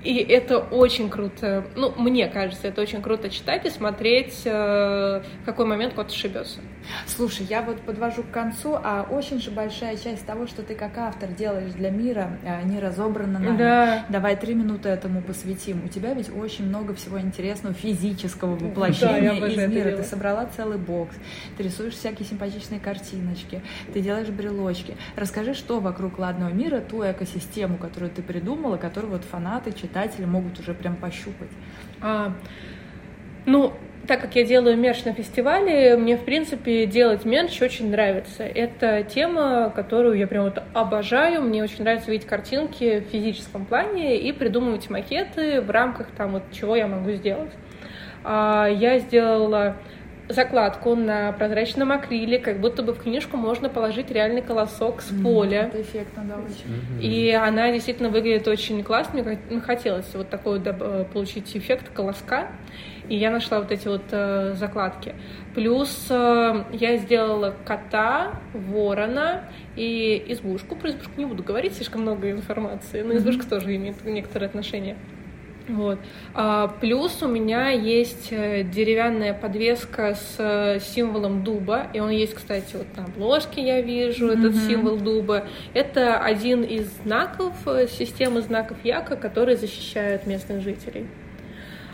И 0.04 0.16
это 0.16 0.58
очень 0.58 1.10
круто. 1.10 1.64
Ну, 1.74 1.92
мне 1.96 2.28
кажется, 2.28 2.68
это 2.68 2.80
очень 2.80 3.02
круто 3.02 3.28
читать 3.30 3.66
и 3.66 3.70
смотреть, 3.70 4.42
э, 4.44 5.22
в 5.42 5.44
какой 5.44 5.66
момент 5.66 5.94
кот 5.94 6.10
ошибется. 6.10 6.60
Слушай, 7.06 7.46
я 7.48 7.62
вот 7.62 7.80
подвожу 7.82 8.22
к 8.22 8.30
концу, 8.30 8.74
а 8.74 9.06
очень 9.08 9.40
же 9.40 9.50
большая 9.50 9.96
часть 9.96 10.24
того, 10.26 10.46
что 10.46 10.62
ты 10.62 10.74
как 10.74 10.96
автор 10.98 11.30
делаешь 11.30 11.72
для 11.72 11.90
мира, 11.90 12.38
а, 12.44 12.62
не 12.62 12.78
разобрана 12.78 13.38
нами. 13.38 13.56
Да. 13.58 14.06
Давай 14.08 14.36
три 14.36 14.54
минуты 14.54 14.88
этому 14.88 15.22
посвятим. 15.22 15.84
У 15.84 15.88
тебя 15.88 16.14
ведь 16.14 16.30
очень 16.34 16.66
много 16.66 16.94
всего 16.94 17.20
интересного 17.20 17.74
физического 17.74 18.56
воплощения 18.56 19.40
да, 19.40 19.48
из 19.48 19.56
мира. 19.70 19.96
Ты 19.96 20.02
собрала 20.02 20.46
целый 20.46 20.78
бокс, 20.78 21.14
ты 21.56 21.62
рисуешь 21.62 21.94
всякие 21.94 22.26
симпатичные 22.26 22.80
картиночки, 22.80 23.62
ты 23.92 24.00
делаешь 24.00 24.28
брелочки. 24.28 24.96
Расскажи, 25.16 25.54
что 25.54 25.80
вокруг 25.80 26.18
ладного 26.18 26.50
мира, 26.50 26.80
ту 26.80 27.02
экосистему, 27.02 27.76
которую 27.76 28.10
ты 28.10 28.22
придумала, 28.22 28.76
которую 28.76 29.12
вот 29.12 29.24
фанаты, 29.24 29.72
читатели 29.72 30.24
могут 30.24 30.58
уже 30.60 30.74
прям 30.74 30.96
пощупать. 30.96 31.50
А, 32.00 32.34
ну, 33.46 33.74
так 34.08 34.22
как 34.22 34.34
я 34.36 34.44
делаю 34.44 34.76
мерч 34.78 35.04
на 35.04 35.12
фестивале, 35.12 35.94
мне, 35.98 36.16
в 36.16 36.24
принципе, 36.24 36.86
делать 36.86 37.26
мерч 37.26 37.60
очень 37.60 37.90
нравится. 37.90 38.42
Это 38.42 39.04
тема, 39.04 39.70
которую 39.76 40.16
я 40.16 40.26
прям 40.26 40.44
вот 40.44 40.62
обожаю. 40.72 41.42
Мне 41.42 41.62
очень 41.62 41.84
нравится 41.84 42.10
видеть 42.10 42.26
картинки 42.26 43.00
в 43.00 43.12
физическом 43.12 43.66
плане 43.66 44.18
и 44.18 44.32
придумывать 44.32 44.88
макеты 44.88 45.60
в 45.60 45.70
рамках 45.70 46.06
там 46.16 46.32
вот 46.32 46.42
чего 46.52 46.74
я 46.74 46.86
могу 46.86 47.12
сделать. 47.12 47.52
А, 48.24 48.66
я 48.66 48.98
сделала 48.98 49.76
закладку 50.30 50.94
на 50.94 51.32
прозрачном 51.32 51.92
акриле, 51.92 52.38
как 52.38 52.60
будто 52.60 52.82
бы 52.82 52.94
в 52.94 53.02
книжку 53.02 53.36
можно 53.36 53.68
положить 53.68 54.10
реальный 54.10 54.42
колосок 54.42 55.02
с 55.02 55.10
поля. 55.22 55.64
Это 55.64 55.82
эффектно, 55.82 56.24
да, 56.24 56.36
очень. 56.36 57.02
И 57.02 57.30
она 57.32 57.70
действительно 57.72 58.08
выглядит 58.08 58.48
очень 58.48 58.82
классно. 58.82 59.22
Мне 59.22 59.60
хотелось 59.60 60.14
вот 60.14 60.30
такой 60.30 60.62
э, 60.64 61.04
получить 61.12 61.54
эффект 61.54 61.90
колоска. 61.92 62.48
И 63.08 63.16
я 63.16 63.30
нашла 63.30 63.60
вот 63.60 63.72
эти 63.72 63.88
вот 63.88 64.02
э, 64.10 64.54
закладки. 64.54 65.14
Плюс 65.54 66.06
э, 66.10 66.64
я 66.72 66.96
сделала 66.98 67.54
кота, 67.64 68.40
ворона 68.52 69.44
и 69.76 70.24
избушку. 70.28 70.76
Про 70.76 70.90
избушку 70.90 71.12
не 71.16 71.24
буду 71.24 71.42
говорить, 71.42 71.74
слишком 71.74 72.02
много 72.02 72.30
информации, 72.30 73.02
но 73.02 73.16
избушка 73.16 73.44
mm-hmm. 73.44 73.48
тоже 73.48 73.76
имеет 73.76 74.04
некоторые 74.04 74.48
отношения. 74.48 74.96
Вот. 75.68 75.98
А, 76.34 76.68
плюс 76.80 77.22
у 77.22 77.28
меня 77.28 77.70
есть 77.70 78.28
э, 78.30 78.62
деревянная 78.62 79.34
подвеска 79.34 80.14
с 80.14 80.36
э, 80.38 80.80
символом 80.80 81.44
дуба, 81.44 81.88
и 81.92 82.00
он 82.00 82.10
есть, 82.10 82.34
кстати, 82.34 82.76
вот 82.76 82.86
на 82.96 83.04
обложке 83.04 83.64
я 83.64 83.80
вижу 83.82 84.28
mm-hmm. 84.28 84.38
этот 84.38 84.56
символ 84.62 84.96
дуба. 84.96 85.44
Это 85.74 86.18
один 86.18 86.62
из 86.62 86.88
знаков 87.02 87.54
э, 87.66 87.86
системы 87.86 88.40
знаков 88.40 88.78
Яка, 88.82 89.16
которые 89.16 89.56
защищают 89.56 90.26
местных 90.26 90.62
жителей 90.62 91.06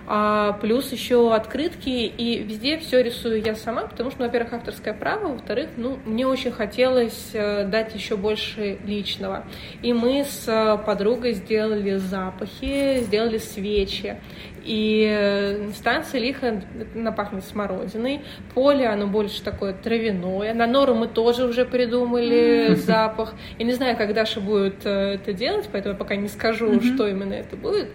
а 0.07 0.53
плюс 0.61 0.93
еще 0.93 1.35
открытки, 1.35 1.89
и 1.89 2.43
везде 2.43 2.79
все 2.79 3.03
рисую 3.03 3.43
я 3.43 3.55
сама, 3.55 3.83
потому 3.83 4.11
что, 4.11 4.21
ну, 4.21 4.27
во-первых, 4.27 4.53
авторское 4.53 4.93
право, 4.93 5.29
во-вторых, 5.29 5.71
ну, 5.77 5.99
мне 6.05 6.27
очень 6.27 6.53
хотелось 6.53 7.31
э, 7.33 7.65
дать 7.67 7.95
еще 7.95 8.17
больше 8.17 8.79
личного. 8.85 9.45
И 9.83 9.95
мы 9.95 10.25
с 10.25 10.45
э, 10.47 10.79
подругой 10.85 11.33
сделали 11.33 11.97
запахи, 11.97 13.01
сделали 13.01 13.39
свечи. 13.39 14.17
И 14.63 15.07
э, 15.11 15.71
станция 15.75 16.21
лихо 16.21 16.63
напахнет 16.95 17.45
смородиной. 17.45 18.23
Поле, 18.55 18.87
оно 18.87 19.07
больше 19.07 19.43
такое 19.43 19.73
травяное. 19.73 20.53
На 20.53 20.67
нору 20.67 20.95
мы 20.95 21.07
тоже 21.07 21.47
уже 21.47 21.65
придумали 21.65 22.75
запах. 22.75 23.35
Я 23.59 23.65
не 23.65 23.73
знаю, 23.73 23.97
как 23.97 24.13
Даша 24.13 24.41
будет 24.41 24.85
это 24.85 25.33
делать, 25.33 25.69
поэтому 25.73 25.95
я 25.95 25.99
пока 25.99 26.17
не 26.17 26.29
скажу, 26.29 26.81
что 26.81 27.07
именно 27.07 27.35
это 27.35 27.57
будет. 27.57 27.89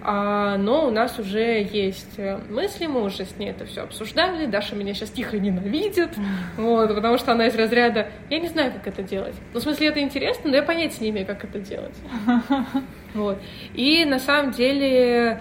А, 0.00 0.56
но 0.58 0.86
у 0.86 0.90
нас 0.90 1.18
уже 1.18 1.62
есть 1.72 2.18
э, 2.18 2.38
мысли, 2.48 2.86
мы 2.86 3.02
уже 3.02 3.24
с 3.24 3.36
ней 3.36 3.50
это 3.50 3.66
все 3.66 3.82
обсуждали. 3.82 4.46
Даша 4.46 4.76
меня 4.76 4.94
сейчас 4.94 5.10
тихо 5.10 5.38
ненавидит, 5.38 6.10
вот, 6.56 6.94
потому 6.94 7.18
что 7.18 7.32
она 7.32 7.46
из 7.46 7.56
разряда 7.56 8.08
«я 8.30 8.38
не 8.38 8.48
знаю, 8.48 8.72
как 8.72 8.86
это 8.86 9.02
делать». 9.02 9.34
Ну, 9.52 9.60
в 9.60 9.62
смысле, 9.62 9.88
это 9.88 10.00
интересно, 10.00 10.50
но 10.50 10.56
я 10.56 10.62
понятия 10.62 10.98
не 11.00 11.10
имею, 11.10 11.26
как 11.26 11.44
это 11.44 11.58
делать. 11.58 11.96
Вот. 13.14 13.38
И 13.72 14.04
на 14.04 14.18
самом 14.18 14.52
деле 14.52 15.40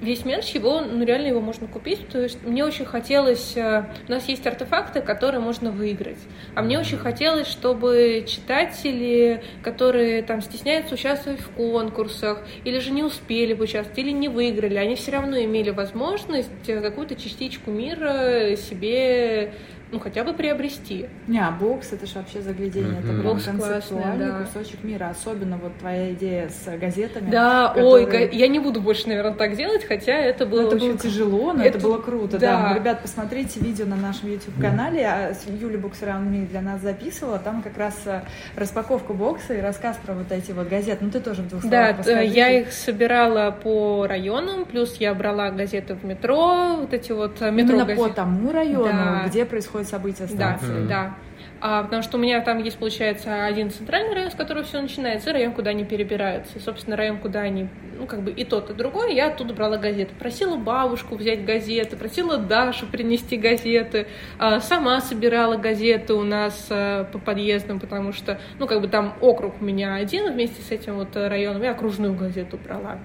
весь 0.00 0.24
мерч, 0.24 0.50
его, 0.50 0.80
ну, 0.80 1.04
реально 1.04 1.28
его 1.28 1.40
можно 1.40 1.66
купить. 1.66 2.08
То 2.08 2.22
есть 2.22 2.42
мне 2.42 2.64
очень 2.64 2.84
хотелось... 2.84 3.56
Э, 3.56 3.84
у 4.08 4.10
нас 4.10 4.28
есть 4.28 4.46
артефакты, 4.46 5.00
которые 5.00 5.40
можно 5.40 5.70
выиграть. 5.70 6.18
А 6.54 6.62
мне 6.62 6.78
очень 6.78 6.98
хотелось, 6.98 7.46
чтобы 7.46 8.24
читатели, 8.26 9.42
которые 9.62 10.22
там 10.22 10.40
стесняются 10.40 10.94
участвовать 10.94 11.40
в 11.40 11.50
конкурсах, 11.50 12.44
или 12.64 12.78
же 12.78 12.90
не 12.90 13.02
успели 13.02 13.54
участвовать, 13.54 13.98
или 13.98 14.10
не 14.10 14.28
выиграли, 14.28 14.76
они 14.76 14.96
все 14.96 15.12
равно 15.12 15.42
имели 15.42 15.70
возможность 15.70 16.50
э, 16.68 16.80
какую-то 16.80 17.16
частичку 17.16 17.70
мира 17.70 18.56
себе 18.56 19.54
ну, 19.90 20.00
хотя 20.00 20.24
бы 20.24 20.32
приобрести. 20.32 21.06
Не, 21.28 21.38
а 21.38 21.50
бокс 21.50 21.92
это 21.92 22.06
же 22.06 22.14
вообще 22.14 22.40
заглядение, 22.40 23.00
mm-hmm. 23.00 23.12
это 23.12 23.20
прям 23.20 23.40
концептуальный 23.40 24.26
да. 24.26 24.40
кусочек 24.40 24.82
мира, 24.82 25.08
особенно 25.10 25.56
вот 25.56 25.76
твоя 25.78 26.12
идея 26.12 26.48
с 26.48 26.78
газетами. 26.78 27.30
Да, 27.30 27.68
которые... 27.68 28.06
ой, 28.06 28.30
я 28.32 28.48
не 28.48 28.58
буду 28.58 28.80
больше, 28.80 29.08
наверное, 29.08 29.34
так 29.34 29.56
делать, 29.56 29.84
хотя 29.84 30.12
это 30.12 30.46
было 30.46 30.62
но 30.62 30.66
Это 30.68 30.76
очень... 30.76 30.88
было 30.88 30.98
тяжело, 30.98 31.52
но 31.52 31.64
это... 31.64 31.78
это 31.78 31.86
было 31.86 31.98
круто, 31.98 32.38
да. 32.38 32.62
да. 32.62 32.68
Ну, 32.70 32.74
ребят, 32.74 33.02
посмотрите 33.02 33.60
видео 33.60 33.86
на 33.86 33.96
нашем 33.96 34.30
YouTube-канале, 34.30 35.02
mm-hmm. 35.02 35.60
Юля 35.60 35.78
Бокс 35.78 36.00
для 36.00 36.60
нас 36.60 36.80
записывала, 36.80 37.38
там 37.38 37.62
как 37.62 37.78
раз 37.78 37.94
э, 38.04 38.22
распаковка 38.56 39.12
бокса 39.12 39.54
и 39.54 39.60
рассказ 39.60 39.96
про 40.04 40.14
вот 40.14 40.30
эти 40.30 40.52
вот 40.52 40.68
газеты, 40.68 41.04
ну 41.04 41.10
ты 41.10 41.20
тоже 41.20 41.42
в 41.42 41.48
двух 41.48 41.62
словах 41.62 42.04
Да, 42.04 42.20
я 42.20 42.60
их 42.60 42.72
собирала 42.72 43.50
по 43.50 44.06
районам, 44.06 44.64
плюс 44.64 44.96
я 44.96 45.14
брала 45.14 45.50
газеты 45.50 45.94
в 45.94 46.04
метро, 46.04 46.76
вот 46.80 46.92
эти 46.92 47.12
вот 47.12 47.40
э, 47.40 47.50
метро 47.50 47.76
Именно 47.76 47.86
газеты. 47.86 48.08
по 48.08 48.14
тому 48.14 48.52
району, 48.52 48.92
да. 48.92 49.24
где 49.26 49.44
происходит 49.44 49.73
событие 49.82 50.28
станции. 50.28 50.86
Да, 50.86 50.88
да. 50.88 51.14
А, 51.60 51.82
потому 51.82 52.02
что 52.02 52.18
у 52.18 52.20
меня 52.20 52.40
там 52.42 52.62
есть, 52.62 52.78
получается, 52.78 53.46
один 53.46 53.70
центральный 53.70 54.14
район, 54.14 54.30
с 54.30 54.34
которого 54.34 54.64
все 54.64 54.80
начинается, 54.80 55.30
и 55.30 55.32
район, 55.32 55.52
куда 55.52 55.70
они 55.70 55.84
перебираются. 55.84 56.58
И, 56.58 56.60
собственно, 56.60 56.94
район, 56.94 57.18
куда 57.18 57.40
они, 57.40 57.68
ну, 57.98 58.06
как 58.06 58.22
бы 58.22 58.30
и 58.30 58.44
тот, 58.44 58.70
и 58.70 58.74
другой, 58.74 59.14
я 59.14 59.28
оттуда 59.28 59.54
брала 59.54 59.78
газеты. 59.78 60.14
Просила 60.14 60.56
бабушку 60.56 61.16
взять 61.16 61.44
газеты, 61.44 61.96
просила 61.96 62.36
Дашу 62.36 62.86
принести 62.86 63.36
газеты, 63.36 64.08
а, 64.38 64.60
сама 64.60 65.00
собирала 65.00 65.56
газеты 65.56 66.12
у 66.12 66.22
нас 66.22 66.66
а, 66.70 67.04
по 67.04 67.18
подъездам, 67.18 67.80
потому 67.80 68.12
что, 68.12 68.38
ну, 68.58 68.66
как 68.66 68.80
бы 68.80 68.88
там 68.88 69.14
округ 69.20 69.54
у 69.60 69.64
меня 69.64 69.94
один, 69.94 70.30
вместе 70.32 70.60
с 70.60 70.70
этим 70.70 70.96
вот 70.96 71.16
районом 71.16 71.62
я 71.62 71.70
окружную 71.70 72.14
газету 72.14 72.58
брала. 72.62 72.98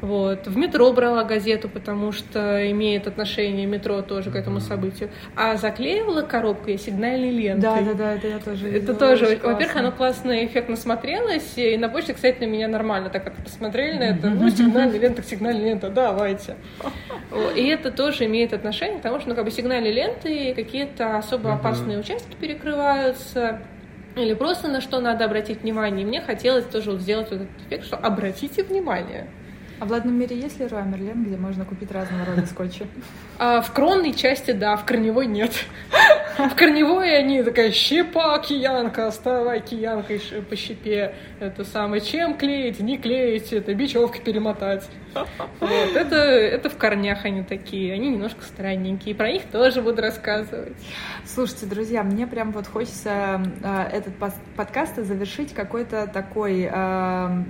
Вот. 0.00 0.46
В 0.46 0.56
метро 0.56 0.92
брала 0.92 1.24
газету, 1.24 1.68
потому 1.68 2.12
что 2.12 2.70
имеет 2.70 3.06
отношение 3.06 3.66
метро 3.66 4.02
тоже 4.02 4.30
к 4.30 4.36
этому 4.36 4.60
событию. 4.60 5.10
А 5.36 5.56
заклеивала 5.56 6.22
коробку 6.22 6.70
я 6.70 6.78
сигнальной 6.78 7.30
лентой. 7.30 7.62
Да, 7.62 7.80
да, 7.80 7.94
да, 7.94 8.14
это 8.14 8.28
я 8.28 8.38
тоже 8.38 8.68
Это 8.68 8.94
тоже, 8.94 9.38
во-первых, 9.42 9.76
оно 9.76 9.92
классно, 9.92 10.44
эффектно 10.44 10.76
смотрелось, 10.76 11.52
и 11.56 11.76
на 11.76 11.88
почте, 11.88 12.14
кстати, 12.14 12.40
на 12.40 12.46
меня 12.46 12.68
нормально, 12.68 13.10
так 13.10 13.24
как 13.24 13.34
посмотрели 13.36 13.98
на 13.98 14.04
это, 14.04 14.30
ну, 14.30 14.48
сигнальная 14.48 14.98
лента, 14.98 15.22
сигнальная 15.22 15.64
лента, 15.64 15.90
давайте. 15.90 16.56
И 17.56 17.66
это 17.66 17.90
тоже 17.90 18.24
имеет 18.24 18.52
отношение 18.52 18.98
к 18.98 19.02
тому, 19.02 19.20
что, 19.20 19.28
ну, 19.28 19.34
как 19.34 19.44
бы 19.44 19.50
сигнальные 19.50 19.92
ленты 19.92 20.54
какие-то 20.54 21.18
особо 21.18 21.52
опасные 21.52 21.98
участки 21.98 22.34
перекрываются, 22.40 23.60
или 24.16 24.34
просто 24.34 24.68
на 24.68 24.80
что 24.80 25.00
надо 25.00 25.24
обратить 25.24 25.62
внимание. 25.62 26.02
И 26.02 26.04
мне 26.06 26.20
хотелось 26.20 26.64
тоже 26.64 26.90
вот 26.90 27.00
сделать 27.00 27.30
вот 27.30 27.42
этот 27.42 27.66
эффект, 27.66 27.84
что 27.84 27.96
обратите 27.96 28.64
внимание. 28.64 29.28
А 29.80 29.86
в 29.86 29.90
ладном 29.90 30.14
мире 30.18 30.36
есть 30.36 30.58
ли 30.58 30.66
Леруа 30.66 30.82
Мерлен, 30.82 31.24
где 31.24 31.38
можно 31.38 31.64
купить 31.64 31.90
разного 31.90 32.26
рода 32.26 32.44
скотчи? 32.44 32.86
А, 33.38 33.62
в 33.62 33.72
кронной 33.72 34.12
части, 34.12 34.50
да, 34.50 34.76
в 34.76 34.84
корневой 34.84 35.26
нет. 35.26 35.52
В 36.36 36.54
корневой 36.54 37.16
они 37.16 37.42
такая 37.42 37.70
щепа, 37.70 38.38
киянка, 38.40 39.06
оставай 39.06 39.60
киянкой 39.60 40.20
по 40.48 40.54
щепе. 40.54 41.14
Это 41.40 41.64
самое, 41.64 42.02
чем 42.02 42.36
клеить, 42.36 42.80
не 42.80 42.98
клеить, 42.98 43.54
это 43.54 43.74
бечевкой 43.74 44.20
перемотать. 44.20 44.86
Вот, 45.14 45.96
это, 45.96 46.16
это 46.16 46.68
в 46.68 46.76
корнях 46.76 47.24
они 47.24 47.42
такие, 47.42 47.94
они 47.94 48.10
немножко 48.10 48.42
странненькие, 48.44 49.14
про 49.14 49.32
них 49.32 49.42
тоже 49.50 49.82
буду 49.82 50.02
рассказывать. 50.02 50.76
Слушайте, 51.24 51.66
друзья, 51.66 52.02
мне 52.02 52.26
прям 52.26 52.52
вот 52.52 52.66
хочется 52.66 53.42
э, 53.62 53.82
этот 53.92 54.14
подкаст 54.56 54.96
завершить 54.96 55.52
какой-то 55.52 56.06
такой 56.06 56.68
э, 56.70 57.44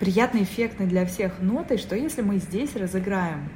приятный, 0.00 0.42
эффектный 0.42 0.86
для 0.86 1.06
всех 1.06 1.40
нотой, 1.40 1.78
что 1.78 1.96
если 1.96 2.22
мы 2.22 2.38
здесь 2.38 2.74
разыграем, 2.76 3.48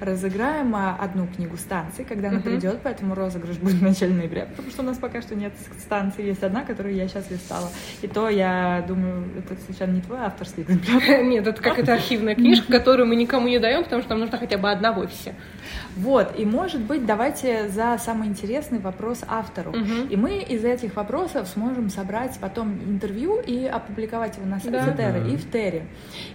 разыграем 0.00 0.74
а, 0.74 0.96
одну 1.00 1.26
книгу 1.26 1.56
станции, 1.56 2.04
когда 2.04 2.28
она 2.28 2.38
uh-huh. 2.38 2.42
придет, 2.42 2.80
поэтому 2.82 3.14
розыгрыш 3.14 3.56
будет 3.56 3.74
в 3.74 3.82
начале 3.82 4.14
ноября, 4.14 4.46
потому 4.46 4.70
что 4.70 4.82
у 4.82 4.84
нас 4.86 4.98
пока 4.98 5.22
что 5.22 5.34
нет 5.34 5.52
станции, 5.78 6.26
есть 6.26 6.42
одна, 6.42 6.62
которую 6.62 6.94
я 6.94 7.08
сейчас 7.08 7.30
листала. 7.30 7.68
И 8.02 8.06
то, 8.06 8.28
я 8.28 8.84
думаю, 8.86 9.24
это 9.38 9.60
случайно 9.64 9.92
не 9.92 10.00
твой 10.00 10.18
авторский 10.18 10.62
экземпляр. 10.62 11.24
Нет, 11.24 11.46
это 11.46 11.62
как 11.62 11.78
это 11.78 11.94
архивная 11.94 12.34
книжка, 12.34 12.72
которую 12.72 13.08
мы 13.08 13.16
никому 13.16 13.48
не 13.48 13.58
даем, 13.58 13.84
потому 13.84 14.02
что 14.02 14.10
нам 14.10 14.20
нужна 14.20 14.38
хотя 14.38 14.58
бы 14.58 14.70
одна 14.70 14.92
в 14.92 14.98
офисе. 14.98 15.34
Вот, 15.96 16.38
и 16.38 16.44
может 16.44 16.80
быть, 16.80 17.06
давайте 17.06 17.68
за 17.68 17.98
самый 17.98 18.28
интересный 18.28 18.78
вопрос 18.78 19.20
автору. 19.26 19.70
Угу. 19.70 20.08
И 20.10 20.16
мы 20.16 20.38
из 20.38 20.64
этих 20.64 20.96
вопросов 20.96 21.48
сможем 21.48 21.88
собрать 21.88 22.36
потом 22.40 22.74
интервью 22.86 23.40
и 23.40 23.64
опубликовать 23.66 24.36
его 24.36 24.46
на 24.46 24.60
сайте 24.60 24.94
да. 24.96 25.23
И 25.32 25.36
в 25.36 25.50
Терре. 25.50 25.86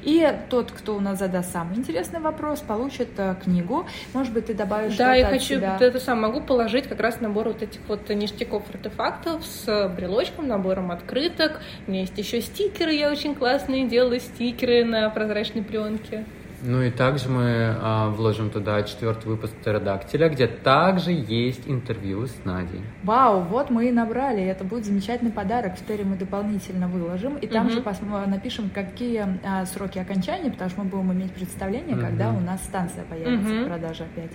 И 0.03 0.27
тот, 0.49 0.71
кто 0.71 0.95
у 0.95 0.99
нас 0.99 1.19
задаст 1.19 1.51
самый 1.51 1.77
интересный 1.77 2.19
вопрос, 2.19 2.59
получит 2.59 3.09
uh, 3.17 3.41
книгу. 3.41 3.85
Может 4.13 4.33
быть, 4.33 4.47
ты 4.47 4.53
добавишь 4.53 4.95
да, 4.95 5.15
я 5.15 5.27
хочу, 5.27 5.55
себя. 5.55 5.77
это 5.79 5.99
сам 5.99 6.21
могу 6.21 6.41
положить 6.41 6.87
как 6.87 6.99
раз 6.99 7.21
набор 7.21 7.49
вот 7.49 7.61
этих 7.61 7.79
вот 7.87 8.09
ништяков, 8.09 8.63
артефактов 8.69 9.45
с 9.45 9.89
брелочком, 9.95 10.47
набором 10.47 10.91
открыток. 10.91 11.61
У 11.87 11.91
меня 11.91 12.01
есть 12.01 12.17
еще 12.17 12.41
стикеры, 12.41 12.93
я 12.93 13.11
очень 13.11 13.35
классные 13.35 13.87
делаю 13.87 14.19
стикеры 14.19 14.83
на 14.83 15.09
прозрачной 15.09 15.63
пленке. 15.63 16.25
Ну 16.61 16.81
и 16.81 16.91
также 16.91 17.29
мы 17.29 17.75
а, 17.79 18.09
вложим 18.09 18.49
туда 18.49 18.83
четвертый 18.83 19.27
выпуск 19.27 19.53
Птеродактиля, 19.53 20.29
где 20.29 20.47
также 20.47 21.11
есть 21.11 21.61
интервью 21.67 22.27
с 22.27 22.35
Надей. 22.43 22.81
Вау, 23.03 23.41
вот 23.43 23.69
мы 23.69 23.89
и 23.89 23.91
набрали. 23.91 24.43
Это 24.43 24.63
будет 24.63 24.85
замечательный 24.85 25.31
подарок. 25.31 25.77
В 25.77 25.85
Тере 25.85 26.03
мы 26.03 26.17
дополнительно 26.17 26.87
выложим. 26.87 27.37
И 27.37 27.47
там 27.47 27.67
угу. 27.67 27.73
же 27.73 27.79
пос- 27.79 28.27
напишем, 28.27 28.69
какие 28.69 29.25
а, 29.43 29.65
сроки 29.65 29.99
окончания, 29.99 30.51
потому 30.51 30.69
что 30.69 30.81
мы 30.81 30.89
будем 30.89 31.13
иметь 31.13 31.33
представление, 31.33 31.95
угу. 31.95 32.05
когда 32.05 32.31
у 32.31 32.39
нас 32.39 32.61
станция 32.63 33.03
появится 33.05 33.53
угу. 33.53 33.63
в 33.63 33.67
продаже 33.67 34.03
опять. 34.03 34.31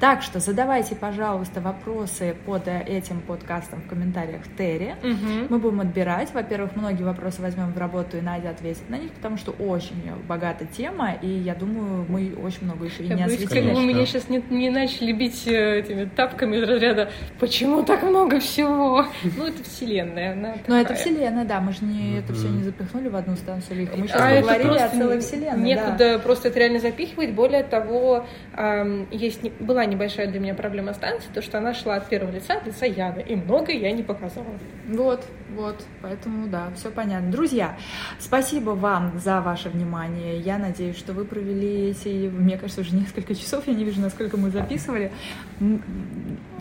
Так 0.00 0.22
что 0.22 0.40
задавайте, 0.40 0.94
пожалуйста, 0.94 1.60
вопросы 1.60 2.36
под 2.44 2.68
этим 2.68 3.20
подкастом 3.20 3.80
в 3.82 3.88
комментариях 3.88 4.42
в 4.42 4.56
Тере. 4.56 4.96
Угу. 5.02 5.46
Мы 5.48 5.58
будем 5.58 5.80
отбирать. 5.80 6.32
Во-первых, 6.34 6.76
многие 6.76 7.04
вопросы 7.04 7.40
возьмем 7.40 7.72
в 7.72 7.78
работу, 7.78 8.18
и 8.18 8.20
Надя 8.20 8.50
ответит 8.50 8.88
на 8.90 8.98
них, 8.98 9.12
потому 9.12 9.36
что 9.36 9.52
очень 9.52 9.96
богатая 10.28 10.66
тема, 10.66 11.12
и 11.12 11.28
я 11.28 11.54
думаю, 11.62 12.04
мы 12.08 12.34
очень 12.42 12.64
много 12.64 12.84
еще 12.84 13.04
и 13.04 13.08
не 13.08 13.22
осветили. 13.22 13.46
Как 13.46 13.74
бы 13.74 13.82
меня 13.84 14.06
сейчас 14.06 14.28
не, 14.28 14.42
не 14.50 14.70
начали 14.70 15.12
бить 15.12 15.46
э, 15.46 15.78
этими 15.80 16.04
тапками 16.04 16.56
из 16.56 16.68
разряда 16.68 17.10
«Почему 17.38 17.82
так 17.82 18.02
много 18.02 18.40
всего?» 18.40 19.06
Ну, 19.36 19.46
это 19.46 19.62
вселенная, 19.62 20.32
она 20.32 20.54
Ну, 20.66 20.74
это 20.74 20.94
вселенная, 20.94 21.44
да, 21.44 21.60
мы 21.60 21.72
же 21.72 21.84
не, 21.84 22.18
это 22.18 22.32
все 22.34 22.48
не 22.48 22.62
запихнули 22.62 23.08
в 23.08 23.16
одну 23.16 23.36
станцию 23.36 23.80
лиха. 23.80 23.96
Мы 23.96 24.08
сейчас 24.08 24.20
а 24.20 24.40
поговорили 24.40 24.78
о 24.78 24.88
целой 24.88 25.20
вселенной, 25.20 25.62
Некуда 25.62 26.14
да. 26.14 26.18
просто 26.18 26.48
это 26.48 26.58
реально 26.58 26.80
запихивать. 26.80 27.32
Более 27.32 27.62
того, 27.62 28.26
есть 29.10 29.42
была 29.60 29.84
небольшая 29.84 30.26
для 30.26 30.40
меня 30.40 30.54
проблема 30.54 30.94
станции, 30.94 31.28
то, 31.32 31.42
что 31.42 31.58
она 31.58 31.74
шла 31.74 31.96
от 31.96 32.08
первого 32.08 32.32
лица 32.32 32.54
от 32.54 32.66
лица 32.66 32.86
Яны, 32.86 33.20
и 33.20 33.36
многое 33.36 33.76
я 33.76 33.92
не 33.92 34.02
показала. 34.02 34.46
Вот, 34.88 35.24
вот, 35.54 35.84
поэтому, 36.00 36.48
да, 36.48 36.70
все 36.74 36.90
понятно. 36.90 37.30
Друзья, 37.30 37.76
спасибо 38.18 38.70
вам 38.70 39.18
за 39.18 39.40
ваше 39.40 39.68
внимание. 39.68 40.38
Я 40.38 40.58
надеюсь, 40.58 40.96
что 40.96 41.12
вы 41.12 41.24
провели 41.24 41.51
провели 41.52 41.90
эти, 41.90 42.28
мне 42.28 42.56
кажется, 42.56 42.80
уже 42.80 42.94
несколько 42.94 43.34
часов, 43.34 43.66
я 43.66 43.74
не 43.74 43.84
вижу, 43.84 44.00
насколько 44.00 44.36
мы 44.36 44.50
записывали. 44.50 45.12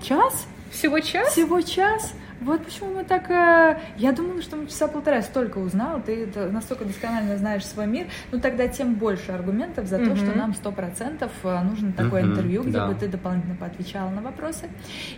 Час? 0.03 0.47
Всего 0.71 0.99
час? 0.99 1.31
Всего 1.33 1.61
час. 1.61 2.13
Вот 2.41 2.65
почему 2.65 2.95
мы 2.95 3.03
так... 3.03 3.29
Э, 3.29 3.79
я 3.97 4.11
думала, 4.11 4.41
что 4.41 4.55
мы 4.55 4.65
часа 4.65 4.87
полтора 4.87 5.21
столько 5.21 5.59
узнала, 5.59 6.01
ты 6.01 6.27
настолько 6.51 6.85
досконально 6.85 7.37
знаешь 7.37 7.65
свой 7.65 7.85
мир, 7.85 8.07
ну 8.31 8.39
тогда 8.39 8.67
тем 8.67 8.95
больше 8.95 9.31
аргументов 9.31 9.85
за 9.85 9.99
то, 9.99 10.15
что 10.15 10.35
нам 10.35 10.55
сто 10.55 10.71
процентов 10.71 11.31
э, 11.43 11.61
нужно 11.61 11.93
такое 11.93 12.23
интервью, 12.23 12.63
где 12.63 12.83
бы 12.83 12.95
ты 12.95 13.07
дополнительно 13.07 13.55
поотвечала 13.55 14.09
на 14.09 14.21
вопросы. 14.21 14.69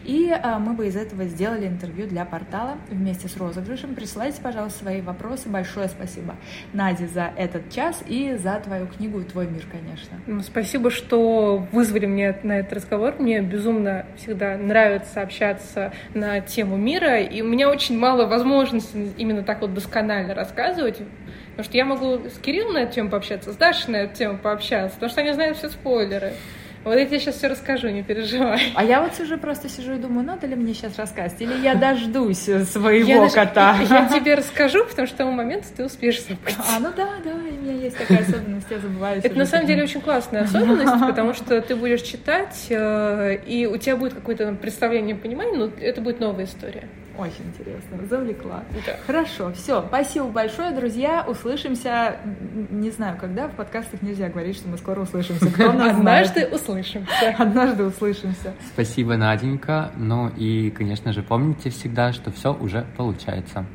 И 0.03 0.29
э, 0.29 0.57
мы 0.59 0.73
бы 0.73 0.87
из 0.87 0.97
этого 0.97 1.23
сделали 1.25 1.67
интервью 1.67 2.07
для 2.07 2.25
портала 2.25 2.77
вместе 2.89 3.29
с 3.29 3.37
розыгрышем. 3.37 3.95
Присылайте, 3.95 4.41
пожалуйста, 4.41 4.79
свои 4.79 5.01
вопросы. 5.01 5.47
Большое 5.47 5.87
спасибо, 5.87 6.35
Наде, 6.73 7.07
за 7.07 7.31
этот 7.37 7.69
час 7.71 8.03
и 8.05 8.35
за 8.35 8.59
твою 8.59 8.87
книгу 8.87 9.21
и 9.21 9.23
твой 9.23 9.47
мир, 9.47 9.63
конечно. 9.71 10.17
Ну, 10.27 10.41
спасибо, 10.41 10.91
что 10.91 11.65
вызвали 11.71 12.05
меня 12.05 12.35
на 12.43 12.59
этот 12.59 12.73
разговор. 12.73 13.15
Мне 13.17 13.41
безумно 13.41 14.05
всегда 14.17 14.57
нравится 14.57 15.21
общаться 15.21 15.93
на 16.13 16.41
тему 16.41 16.75
мира, 16.75 17.12
и 17.19 17.41
у 17.41 17.45
меня 17.45 17.69
очень 17.69 17.97
мало 17.97 18.25
возможностей 18.25 19.11
именно 19.17 19.43
так 19.43 19.61
вот 19.61 19.73
досконально 19.73 20.33
рассказывать, 20.33 20.99
потому 21.51 21.63
что 21.63 21.77
я 21.77 21.85
могу 21.85 22.29
с 22.29 22.37
Кириллом 22.39 22.73
на 22.73 22.79
эту 22.79 22.93
тему 22.93 23.09
пообщаться, 23.09 23.51
с 23.51 23.55
Дашей 23.55 23.91
на 23.91 23.97
эту 23.97 24.15
тему 24.15 24.37
пообщаться, 24.37 24.95
потому 24.95 25.09
что 25.09 25.21
они 25.21 25.33
знают 25.33 25.57
все 25.57 25.69
спойлеры. 25.69 26.33
Вот 26.83 26.95
я 26.95 27.05
тебе 27.05 27.19
сейчас 27.19 27.35
все 27.35 27.47
расскажу, 27.47 27.87
не 27.87 28.03
переживай. 28.03 28.73
А 28.75 28.83
я 28.83 29.01
вот 29.01 29.15
сижу 29.15 29.37
просто 29.37 29.69
сижу 29.69 29.93
и 29.93 29.97
думаю, 29.97 30.25
надо 30.25 30.47
ли 30.47 30.55
мне 30.55 30.73
сейчас 30.73 30.97
рассказать, 30.99 31.41
или 31.41 31.53
я 31.63 31.75
дождусь 31.75 32.39
своего 32.39 33.23
я 33.25 33.29
кота. 33.29 33.77
Я 33.89 34.09
тебе 34.09 34.35
расскажу, 34.35 34.83
потому 34.85 35.07
что 35.07 35.15
к 35.15 35.17
тому 35.19 35.31
моменту 35.31 35.67
ты 35.75 35.85
успеешь 35.85 36.21
забыть. 36.21 36.55
А, 36.57 36.79
ну 36.79 36.89
да, 36.95 37.09
да, 37.23 37.31
у 37.31 37.37
меня 37.37 37.73
есть 37.73 37.97
такая 37.97 38.19
особенность, 38.19 38.67
я 38.69 38.79
забываю. 38.79 39.21
Это 39.23 39.37
на 39.37 39.45
самом 39.45 39.67
деле 39.67 39.83
очень 39.83 40.01
классная 40.01 40.43
особенность, 40.43 41.05
потому 41.07 41.33
что 41.33 41.61
ты 41.61 41.75
будешь 41.75 42.01
читать, 42.01 42.67
э, 42.69 43.37
и 43.45 43.65
у 43.65 43.77
тебя 43.77 43.95
будет 43.95 44.13
какое-то 44.13 44.51
представление, 44.53 45.15
понимание, 45.15 45.57
но 45.57 45.69
это 45.79 46.01
будет 46.01 46.19
новая 46.19 46.45
история. 46.45 46.89
Очень 47.17 47.45
интересно, 47.45 47.97
завлекла. 48.09 48.63
Да. 48.85 48.97
Хорошо, 49.05 49.51
все, 49.53 49.83
спасибо 49.87 50.25
большое, 50.27 50.71
друзья. 50.71 51.23
Услышимся, 51.27 52.17
не 52.71 52.89
знаю, 52.89 53.17
когда 53.19 53.47
в 53.47 53.51
подкастах 53.51 54.01
нельзя 54.01 54.29
говорить, 54.29 54.55
что 54.57 54.67
мы 54.67 54.77
скоро 54.77 55.01
услышимся. 55.01 55.45
Кто 55.51 55.71
нас 55.73 55.95
Однажды 55.95 56.39
знает? 56.41 56.53
услышимся. 56.53 57.35
Однажды 57.37 57.83
услышимся. 57.83 58.53
Спасибо, 58.73 59.15
Наденька. 59.15 59.91
Ну 59.95 60.29
и, 60.29 60.71
конечно 60.71 61.13
же, 61.13 61.21
помните 61.21 61.69
всегда, 61.69 62.13
что 62.13 62.31
все 62.31 62.51
уже 62.53 62.85
получается. 62.97 63.65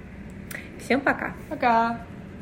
Всем 0.81 1.01
пока. 1.01 1.33
Пока. 1.49 2.01